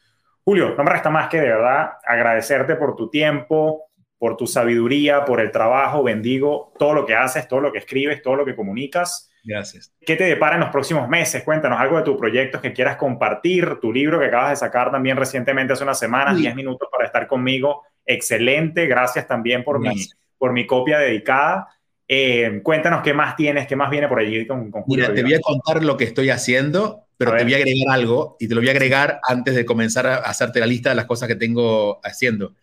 Julio, 0.44 0.74
no 0.76 0.84
me 0.84 0.90
resta 0.90 1.08
más 1.08 1.28
que 1.28 1.40
de 1.40 1.48
verdad 1.48 1.92
agradecerte 2.06 2.76
por 2.76 2.94
tu 2.94 3.08
tiempo, 3.08 3.86
por 4.18 4.36
tu 4.36 4.46
sabiduría, 4.46 5.24
por 5.24 5.40
el 5.40 5.50
trabajo, 5.50 6.02
bendigo 6.02 6.72
todo 6.78 6.94
lo 6.94 7.06
que 7.06 7.14
haces, 7.14 7.48
todo 7.48 7.60
lo 7.60 7.72
que 7.72 7.78
escribes, 7.78 8.22
todo 8.22 8.36
lo 8.36 8.44
que 8.44 8.56
comunicas. 8.56 9.30
Gracias. 9.44 9.92
¿Qué 10.00 10.16
te 10.16 10.24
depara 10.24 10.56
en 10.56 10.62
los 10.62 10.70
próximos 10.70 11.08
meses? 11.08 11.44
Cuéntanos 11.44 11.78
algo 11.78 11.96
de 11.96 12.02
tus 12.02 12.16
proyectos 12.16 12.60
que 12.60 12.72
quieras 12.72 12.96
compartir, 12.96 13.78
tu 13.80 13.92
libro 13.92 14.18
que 14.18 14.26
acabas 14.26 14.50
de 14.50 14.56
sacar 14.56 14.90
también 14.90 15.16
recientemente 15.16 15.72
hace 15.72 15.84
unas 15.84 15.98
semanas, 15.98 16.36
10 16.36 16.54
minutos 16.54 16.88
para 16.90 17.06
estar 17.06 17.26
conmigo. 17.26 17.82
Excelente, 18.04 18.86
gracias 18.86 19.26
también 19.26 19.62
por, 19.62 19.78
Mi, 19.78 20.06
por 20.38 20.52
mi 20.52 20.66
copia 20.66 20.98
dedicada. 20.98 21.68
Eh, 22.08 22.60
cuéntanos 22.62 23.02
qué 23.02 23.12
más 23.12 23.36
tienes, 23.36 23.66
qué 23.66 23.76
más 23.76 23.90
viene 23.90 24.08
por 24.08 24.20
allí 24.20 24.46
con. 24.46 24.72
Mira, 24.86 25.12
te 25.12 25.22
voy 25.22 25.34
a 25.34 25.40
contar 25.40 25.82
lo 25.84 25.96
que 25.96 26.04
estoy 26.04 26.30
haciendo, 26.30 27.06
pero 27.16 27.36
te 27.36 27.44
voy 27.44 27.54
a 27.54 27.56
agregar 27.56 27.94
algo 27.94 28.36
y 28.38 28.48
te 28.48 28.54
lo 28.54 28.60
voy 28.60 28.68
a 28.68 28.72
agregar 28.72 29.20
antes 29.28 29.54
de 29.54 29.64
comenzar 29.64 30.06
a 30.06 30.16
hacerte 30.16 30.60
la 30.60 30.66
lista 30.66 30.90
de 30.90 30.96
las 30.96 31.06
cosas 31.06 31.28
que 31.28 31.34
tengo 31.34 32.00
haciendo. 32.04 32.54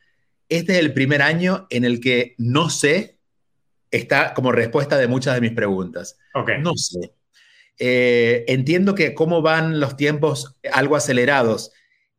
Este 0.53 0.73
es 0.73 0.79
el 0.79 0.93
primer 0.93 1.23
año 1.23 1.65
en 1.71 1.83
el 1.83 1.99
que 1.99 2.35
no 2.37 2.69
sé 2.69 3.17
está 3.89 4.35
como 4.35 4.51
respuesta 4.51 4.99
de 4.99 5.07
muchas 5.07 5.33
de 5.33 5.41
mis 5.41 5.53
preguntas. 5.53 6.19
No 6.59 6.75
sé. 6.75 7.11
Eh, 7.79 8.45
entiendo 8.47 8.93
que 8.93 9.15
cómo 9.15 9.41
van 9.41 9.79
los 9.79 9.97
tiempos 9.97 10.59
algo 10.71 10.95
acelerados 10.95 11.71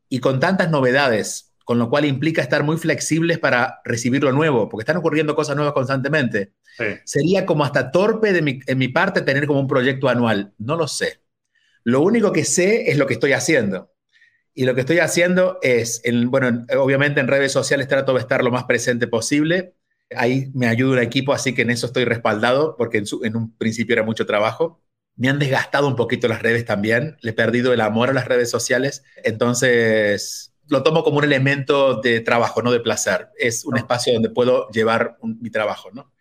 y 0.08 0.18
con 0.18 0.40
tantas 0.40 0.68
novedades, 0.68 1.54
con 1.64 1.78
lo 1.78 1.88
cual 1.88 2.06
implica 2.06 2.42
estar 2.42 2.64
muy 2.64 2.76
flexibles 2.76 3.38
para 3.38 3.80
recibir 3.84 4.24
lo 4.24 4.32
nuevo, 4.32 4.68
porque 4.68 4.82
están 4.82 4.96
ocurriendo 4.96 5.36
cosas 5.36 5.54
nuevas 5.54 5.72
constantemente. 5.72 6.54
Sería 7.04 7.46
como 7.46 7.64
hasta 7.64 7.92
torpe 7.92 8.32
de 8.32 8.42
mi, 8.42 8.58
en 8.66 8.78
mi 8.78 8.88
parte 8.88 9.22
tener 9.22 9.46
como 9.46 9.60
un 9.60 9.68
proyecto 9.68 10.08
anual. 10.08 10.52
No 10.58 10.74
lo 10.74 10.88
sé. 10.88 11.20
Lo 11.84 12.00
único 12.00 12.32
que 12.32 12.44
sé 12.44 12.90
es 12.90 12.98
lo 12.98 13.06
que 13.06 13.14
estoy 13.14 13.32
haciendo. 13.32 13.93
Y 14.54 14.64
lo 14.64 14.74
que 14.74 14.80
estoy 14.80 15.00
haciendo 15.00 15.58
es, 15.62 16.00
bueno, 16.26 16.64
obviamente 16.78 17.20
en 17.20 17.28
redes 17.28 17.52
sociales 17.52 17.88
trato 17.88 18.14
de 18.14 18.20
estar 18.20 18.42
lo 18.44 18.52
más 18.52 18.64
presente 18.64 19.06
posible 19.08 19.74
Ahí 20.16 20.50
me 20.54 20.66
ayuda 20.66 20.92
un 20.92 20.98
equipo, 20.98 21.32
así 21.32 21.54
que 21.54 21.62
en 21.62 21.70
eso 21.70 21.86
estoy 21.86 22.04
respaldado, 22.04 22.76
porque 22.76 23.02
en, 23.22 23.36
un 23.36 23.56
principio 23.56 23.94
era 23.94 24.02
mucho 24.02 24.26
trabajo. 24.26 24.80
Me 25.16 25.28
han 25.28 25.38
desgastado 25.38 25.88
un 25.88 25.96
poquito 25.96 26.28
las 26.28 26.42
redes 26.42 26.64
también, 26.64 27.16
le 27.20 27.30
he 27.30 27.34
perdido 27.34 27.72
el 27.72 27.80
amor 27.80 28.10
a 28.10 28.12
las 28.12 28.26
redes 28.26 28.50
sociales, 28.50 29.04
entonces 29.22 30.52
lo 30.68 30.82
tomo 30.82 31.04
como 31.04 31.18
un 31.18 31.24
elemento 31.24 32.00
de 32.00 32.20
trabajo, 32.20 32.62
no 32.62 32.72
de 32.72 32.80
placer. 32.80 33.28
Es 33.38 33.64
un 33.64 33.76
espacio 33.76 34.12
donde 34.12 34.30
puedo 34.30 34.68
llevar 34.70 35.18
mi 35.22 35.50
trabajo, 35.50 35.90
¿no? 35.92 36.12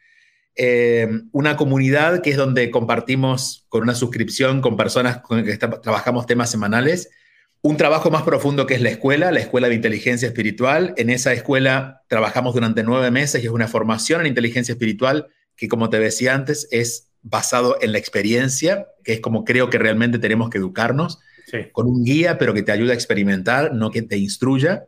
Eh, 0.56 1.08
una 1.32 1.58
comunidad 1.58 2.22
que 2.22 2.30
es 2.30 2.38
donde 2.38 2.70
compartimos 2.70 3.66
con 3.70 3.82
una 3.82 3.96
suscripción 3.96 4.62
con 4.62 4.78
personas 4.78 5.18
con 5.22 5.44
las 5.44 5.58
que 5.58 5.68
trabajamos 5.68 6.28
temas 6.28 6.52
semanales 6.52 7.10
un 7.66 7.78
trabajo 7.78 8.12
más 8.12 8.24
profundo 8.24 8.68
que 8.68 8.74
es 8.74 8.82
la 8.82 8.90
escuela, 8.90 9.32
la 9.32 9.40
Escuela 9.40 9.70
de 9.70 9.76
Inteligencia 9.76 10.28
Espiritual. 10.28 10.94
En 10.98 11.10
esa 11.10 11.32
escuela 11.32 12.04
trabajamos 12.10 12.54
durante 12.54 12.84
nueve 12.84 13.10
meses 13.10 13.42
y 13.42 13.46
es 13.46 13.54
una 13.54 13.70
formación 13.70 14.20
en 14.20 14.28
inteligencia 14.28 14.74
espiritual 14.74 15.28
que, 15.56 15.70
como 15.70 15.90
te 15.90 15.98
decía 15.98 16.36
antes, 16.36 16.68
es 16.72 17.08
basado 17.22 17.78
en 17.82 17.94
la 17.94 18.00
experiencia, 18.00 18.88
que 19.06 19.14
es 19.14 19.22
como 19.22 19.46
creo 19.46 19.70
que 19.70 19.78
realmente 19.78 20.20
tenemos 20.20 20.50
que 20.50 20.58
educarnos, 20.58 21.20
con 21.72 21.88
un 21.88 22.04
guía, 22.04 22.38
pero 22.38 22.54
que 22.54 22.64
te 22.64 22.72
ayude 22.72 22.92
a 22.92 22.96
experimentar, 22.96 23.74
no 23.74 23.92
que 23.92 24.02
te 24.02 24.18
instruya. 24.18 24.86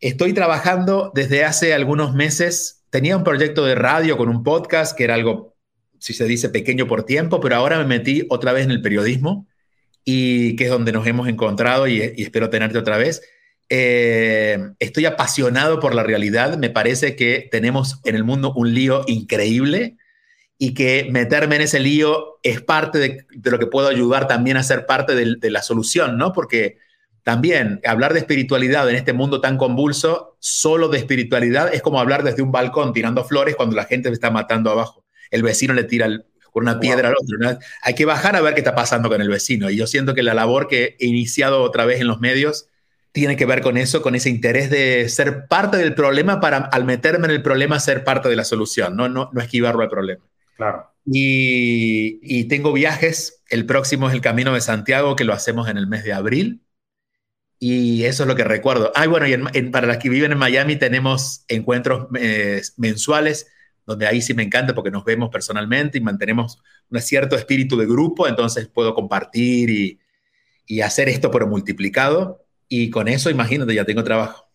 Estoy 0.00 0.32
trabajando 0.34 1.12
desde 1.14 1.44
hace 1.44 1.72
algunos 1.72 2.14
meses, 2.14 2.84
tenía 2.90 3.16
un 3.16 3.24
proyecto 3.24 3.64
de 3.64 3.76
radio 3.76 4.18
con 4.18 4.28
un 4.28 4.42
podcast, 4.42 4.96
que 4.96 5.04
era 5.04 5.14
algo, 5.14 5.56
si 5.98 6.12
se 6.12 6.26
dice, 6.26 6.50
pequeño 6.50 6.86
por 6.86 7.04
tiempo, 7.04 7.40
pero 7.40 7.56
ahora 7.56 7.78
me 7.78 7.84
metí 7.84 8.26
otra 8.28 8.52
vez 8.52 8.64
en 8.64 8.72
el 8.72 8.82
periodismo 8.82 9.46
y 10.04 10.56
que 10.56 10.64
es 10.64 10.70
donde 10.70 10.92
nos 10.92 11.06
hemos 11.06 11.28
encontrado 11.28 11.86
y, 11.86 12.00
espero 12.00 12.50
tenerte 12.50 12.78
otra 12.78 12.98
vez. 12.98 13.22
Eh, 13.68 14.58
estoy 14.78 15.06
apasionado 15.06 15.78
por 15.78 15.94
la 15.94 16.02
realidad, 16.02 16.58
me 16.58 16.70
parece 16.70 17.14
que 17.14 17.48
tenemos 17.50 18.00
en 18.04 18.16
el 18.16 18.24
mundo 18.24 18.52
un 18.54 18.74
lío 18.74 19.04
increíble 19.06 19.96
y 20.58 20.74
que 20.74 21.08
meterme 21.10 21.56
en 21.56 21.62
ese 21.62 21.80
lío 21.80 22.38
es 22.42 22.60
parte 22.60 22.98
de, 22.98 23.26
lo 23.50 23.58
que 23.58 23.66
puedo 23.66 23.88
ayudar 23.88 24.28
también 24.28 24.56
a 24.58 24.62
ser 24.62 24.84
parte 24.84 25.14
de, 25.14 25.50
la 25.50 25.62
solución, 25.62 26.18
¿no? 26.18 26.34
Porque 26.34 26.76
también 27.22 27.80
hablar 27.84 28.12
de 28.12 28.18
espiritualidad 28.18 28.88
en 28.90 28.96
este 28.96 29.12
mundo 29.12 29.40
tan 29.40 29.56
convulso, 29.56 30.36
solo 30.38 30.88
de 30.88 30.98
espiritualidad, 30.98 31.72
es 31.72 31.80
como 31.80 31.98
hablar 32.00 32.24
desde 32.24 32.42
un 32.42 32.52
balcón 32.52 32.92
tirando 32.92 33.24
flores 33.24 33.56
cuando 33.56 33.74
la 33.74 33.84
gente 33.84 34.10
se 34.10 34.14
está 34.14 34.30
matando 34.30 34.70
abajo. 34.70 35.06
El 35.30 35.42
vecino 35.42 35.72
le 35.72 35.84
tira 35.84 36.08
con 36.52 36.64
una 36.64 36.80
piedra 36.80 37.08
al 37.08 37.14
otro. 37.14 37.58
Hay 37.82 37.94
que 37.94 38.04
bajar 38.04 38.36
a 38.36 38.40
ver 38.40 38.54
qué 38.54 38.60
está 38.60 38.74
pasando 38.74 39.08
con 39.08 39.20
el 39.20 39.28
vecino. 39.28 39.70
Y 39.70 39.76
yo 39.76 39.86
siento 39.86 40.14
que 40.14 40.22
la 40.22 40.34
labor 40.34 40.68
que 40.68 40.96
he 40.98 41.06
iniciado 41.06 41.62
otra 41.62 41.84
vez 41.84 42.00
en 42.00 42.06
los 42.06 42.20
medios 42.20 42.68
tiene 43.12 43.36
que 43.36 43.46
ver 43.46 43.60
con 43.60 43.76
eso, 43.76 44.02
con 44.02 44.14
ese 44.14 44.30
interés 44.30 44.70
de 44.70 45.08
ser 45.08 45.46
parte 45.46 45.76
del 45.76 45.94
problema 45.94 46.40
para 46.40 46.58
al 46.58 46.84
meterme 46.84 47.26
en 47.26 47.32
el 47.32 47.42
problema 47.42 47.80
ser 47.80 48.04
parte 48.04 48.28
de 48.28 48.36
la 48.36 48.44
solución, 48.44 48.96
no, 48.96 49.08
no, 49.08 49.30
no 49.32 49.40
esquivarlo 49.40 49.82
al 49.82 49.88
problema. 49.88 50.24
Claro. 50.56 50.86
Y, 51.06 52.20
y, 52.22 52.44
tengo 52.44 52.72
viajes, 52.72 53.42
el 53.48 53.66
próximo 53.66 54.08
es 54.08 54.14
el 54.14 54.20
Camino 54.20 54.52
de 54.54 54.60
Santiago, 54.60 55.16
que 55.16 55.24
lo 55.24 55.32
hacemos 55.32 55.68
en 55.68 55.78
el 55.78 55.86
mes 55.86 56.04
de 56.04 56.12
abril. 56.12 56.62
Y 57.58 58.04
eso 58.04 58.22
es 58.22 58.26
lo 58.26 58.36
que 58.36 58.44
recuerdo. 58.44 58.90
Ah, 58.94 59.06
bueno, 59.06 59.26
y 59.26 59.62
para 59.64 59.86
las 59.86 59.98
que 59.98 60.08
viven 60.08 60.32
en 60.32 60.38
Miami 60.38 60.76
tenemos 60.76 61.44
encuentros 61.46 62.08
eh, 62.18 62.62
mensuales, 62.78 63.48
donde 63.90 64.06
ahí 64.06 64.22
sí 64.22 64.34
me 64.34 64.44
encanta 64.44 64.72
porque 64.72 64.90
nos 64.90 65.04
vemos 65.04 65.30
personalmente 65.30 65.98
y 65.98 66.00
mantenemos 66.00 66.62
un 66.88 67.00
cierto 67.00 67.34
espíritu 67.34 67.76
de 67.76 67.86
grupo, 67.86 68.28
entonces 68.28 68.68
puedo 68.68 68.94
compartir 68.94 69.68
y, 69.68 70.00
y 70.64 70.80
hacer 70.80 71.08
esto 71.08 71.30
pero 71.30 71.48
multiplicado. 71.48 72.46
Y 72.68 72.88
con 72.90 73.08
eso, 73.08 73.30
imagínate, 73.30 73.74
ya 73.74 73.84
tengo 73.84 74.04
trabajo. 74.04 74.48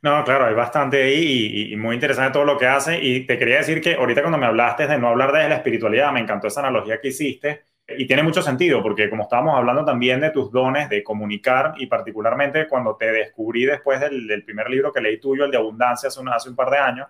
No, 0.00 0.24
claro, 0.24 0.46
hay 0.46 0.54
bastante 0.54 1.02
ahí 1.02 1.72
y, 1.72 1.76
muy 1.76 1.96
interesante 1.96 2.32
todo 2.32 2.44
lo 2.44 2.56
que 2.56 2.66
hace. 2.66 2.98
Y 3.02 3.26
te 3.26 3.38
quería 3.38 3.58
decir 3.58 3.82
que 3.82 3.94
ahorita 3.94 4.22
cuando 4.22 4.38
me 4.38 4.46
hablaste 4.46 4.86
de 4.86 4.96
no 4.96 5.08
hablar 5.08 5.32
de 5.32 5.48
la 5.48 5.56
espiritualidad, 5.56 6.10
me 6.12 6.20
encantó 6.20 6.46
esa 6.46 6.60
analogía 6.60 6.98
que 6.98 7.08
hiciste. 7.08 7.64
Y 7.86 8.06
tiene 8.06 8.22
mucho 8.22 8.40
sentido, 8.40 8.82
porque 8.82 9.10
como 9.10 9.24
estábamos 9.24 9.54
hablando 9.56 9.84
también 9.84 10.20
de 10.20 10.30
tus 10.30 10.50
dones 10.50 10.88
de 10.88 11.02
comunicar, 11.02 11.74
y 11.76 11.86
particularmente 11.86 12.66
cuando 12.68 12.96
te 12.96 13.12
descubrí 13.12 13.66
después 13.66 14.00
del, 14.00 14.44
primer 14.44 14.70
libro 14.70 14.92
que 14.92 15.00
leí 15.02 15.18
tuyo, 15.20 15.44
el 15.44 15.50
de 15.50 15.58
Abundancia, 15.58 16.08
hace 16.08 16.20
un, 16.20 16.28
hace 16.28 16.48
un 16.48 16.56
par 16.56 16.70
de 16.70 16.78
años, 16.78 17.08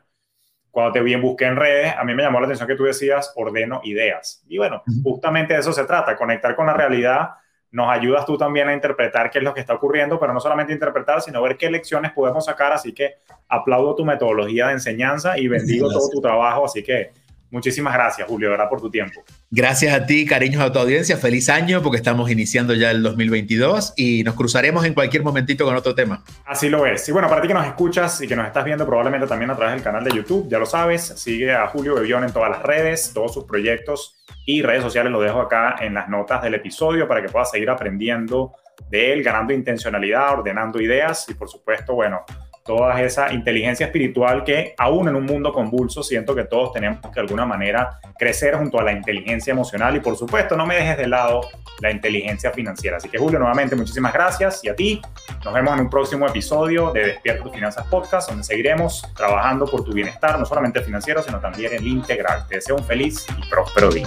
cuando 0.70 0.92
te 0.92 1.00
vi 1.00 1.14
en 1.14 1.22
busqué 1.22 1.46
en 1.46 1.56
redes, 1.56 1.94
a 1.96 2.04
mí 2.04 2.14
me 2.14 2.22
llamó 2.22 2.40
la 2.40 2.46
atención 2.46 2.68
que 2.68 2.76
tú 2.76 2.84
decías, 2.84 3.32
ordeno 3.36 3.80
ideas. 3.84 4.44
Y 4.48 4.58
bueno, 4.58 4.82
justamente 5.02 5.54
de 5.54 5.60
eso 5.60 5.72
se 5.72 5.84
trata, 5.84 6.16
conectar 6.16 6.54
con 6.54 6.66
la 6.66 6.74
realidad 6.74 7.30
nos 7.70 7.90
ayudas 7.90 8.24
tú 8.24 8.38
también 8.38 8.68
a 8.68 8.72
interpretar 8.72 9.30
qué 9.30 9.38
es 9.38 9.44
lo 9.44 9.52
que 9.52 9.60
está 9.60 9.74
ocurriendo, 9.74 10.18
pero 10.18 10.32
no 10.32 10.40
solamente 10.40 10.72
interpretar, 10.72 11.20
sino 11.20 11.42
ver 11.42 11.56
qué 11.56 11.70
lecciones 11.70 12.12
podemos 12.12 12.46
sacar. 12.46 12.72
Así 12.72 12.94
que 12.94 13.16
aplaudo 13.48 13.94
tu 13.94 14.04
metodología 14.04 14.68
de 14.68 14.74
enseñanza 14.74 15.38
y 15.38 15.48
bendigo 15.48 15.90
todo 15.90 16.08
tu 16.08 16.20
trabajo. 16.20 16.64
Así 16.64 16.82
que 16.82 17.10
muchísimas 17.50 17.94
gracias, 17.94 18.26
Julio, 18.28 18.50
¿verdad? 18.50 18.68
por 18.68 18.80
tu 18.80 18.90
tiempo. 18.90 19.22
Gracias 19.50 19.94
a 19.94 20.06
ti, 20.06 20.26
cariños 20.26 20.62
a 20.62 20.72
tu 20.72 20.78
audiencia. 20.78 21.16
Feliz 21.16 21.48
año 21.48 21.82
porque 21.82 21.96
estamos 21.96 22.30
iniciando 22.30 22.74
ya 22.74 22.90
el 22.90 23.02
2022 23.02 23.94
y 23.96 24.22
nos 24.24 24.34
cruzaremos 24.34 24.84
en 24.84 24.94
cualquier 24.94 25.22
momentito 25.22 25.64
con 25.64 25.74
otro 25.74 25.94
tema. 25.94 26.22
Así 26.46 26.68
lo 26.68 26.86
es. 26.86 27.08
Y 27.08 27.12
bueno, 27.12 27.28
para 27.28 27.40
ti 27.40 27.48
que 27.48 27.54
nos 27.54 27.66
escuchas 27.66 28.20
y 28.20 28.28
que 28.28 28.36
nos 28.36 28.46
estás 28.46 28.64
viendo 28.64 28.86
probablemente 28.86 29.26
también 29.26 29.50
a 29.50 29.56
través 29.56 29.74
del 29.74 29.82
canal 29.82 30.04
de 30.04 30.14
YouTube, 30.14 30.48
ya 30.48 30.58
lo 30.58 30.66
sabes, 30.66 31.02
sigue 31.16 31.52
a 31.52 31.66
Julio 31.68 31.94
Bebión 31.94 32.24
en 32.24 32.32
todas 32.32 32.50
las 32.50 32.62
redes, 32.62 33.12
todos 33.14 33.32
sus 33.34 33.44
proyectos 33.44 34.18
y 34.46 34.62
redes 34.62 34.82
sociales 34.82 35.12
lo 35.12 35.20
dejo 35.20 35.40
acá 35.40 35.76
en 35.80 35.94
las 35.94 36.08
notas 36.08 36.42
del 36.42 36.54
episodio 36.54 37.06
para 37.06 37.22
que 37.22 37.28
puedas 37.28 37.50
seguir 37.50 37.68
aprendiendo 37.70 38.52
de 38.90 39.12
él, 39.12 39.22
ganando 39.22 39.52
intencionalidad, 39.52 40.38
ordenando 40.38 40.80
ideas 40.80 41.26
y 41.28 41.34
por 41.34 41.48
supuesto, 41.48 41.94
bueno, 41.94 42.24
toda 42.68 43.00
esa 43.00 43.32
inteligencia 43.32 43.86
espiritual 43.86 44.44
que 44.44 44.74
aún 44.76 45.08
en 45.08 45.16
un 45.16 45.24
mundo 45.24 45.54
convulso 45.54 46.02
siento 46.02 46.34
que 46.34 46.44
todos 46.44 46.70
tenemos 46.74 47.00
que 47.00 47.08
de 47.14 47.20
alguna 47.22 47.46
manera 47.46 47.98
crecer 48.18 48.56
junto 48.56 48.78
a 48.78 48.82
la 48.82 48.92
inteligencia 48.92 49.52
emocional 49.52 49.96
y 49.96 50.00
por 50.00 50.16
supuesto 50.16 50.54
no 50.54 50.66
me 50.66 50.74
dejes 50.74 50.98
de 50.98 51.06
lado 51.06 51.40
la 51.80 51.90
inteligencia 51.90 52.50
financiera. 52.50 52.98
Así 52.98 53.08
que 53.08 53.16
Julio, 53.16 53.38
nuevamente 53.38 53.74
muchísimas 53.74 54.12
gracias 54.12 54.62
y 54.62 54.68
a 54.68 54.76
ti 54.76 55.00
nos 55.42 55.54
vemos 55.54 55.72
en 55.72 55.80
un 55.80 55.88
próximo 55.88 56.26
episodio 56.28 56.92
de 56.92 57.06
Despierta 57.06 57.42
tus 57.42 57.54
Finanzas 57.54 57.86
Podcast 57.86 58.28
donde 58.28 58.44
seguiremos 58.44 59.02
trabajando 59.16 59.64
por 59.64 59.82
tu 59.82 59.94
bienestar, 59.94 60.38
no 60.38 60.44
solamente 60.44 60.82
financiero, 60.82 61.22
sino 61.22 61.40
también 61.40 61.72
el 61.72 61.86
integral. 61.86 62.46
Te 62.48 62.56
deseo 62.56 62.76
un 62.76 62.84
feliz 62.84 63.26
y 63.38 63.48
próspero 63.48 63.88
día. 63.88 64.06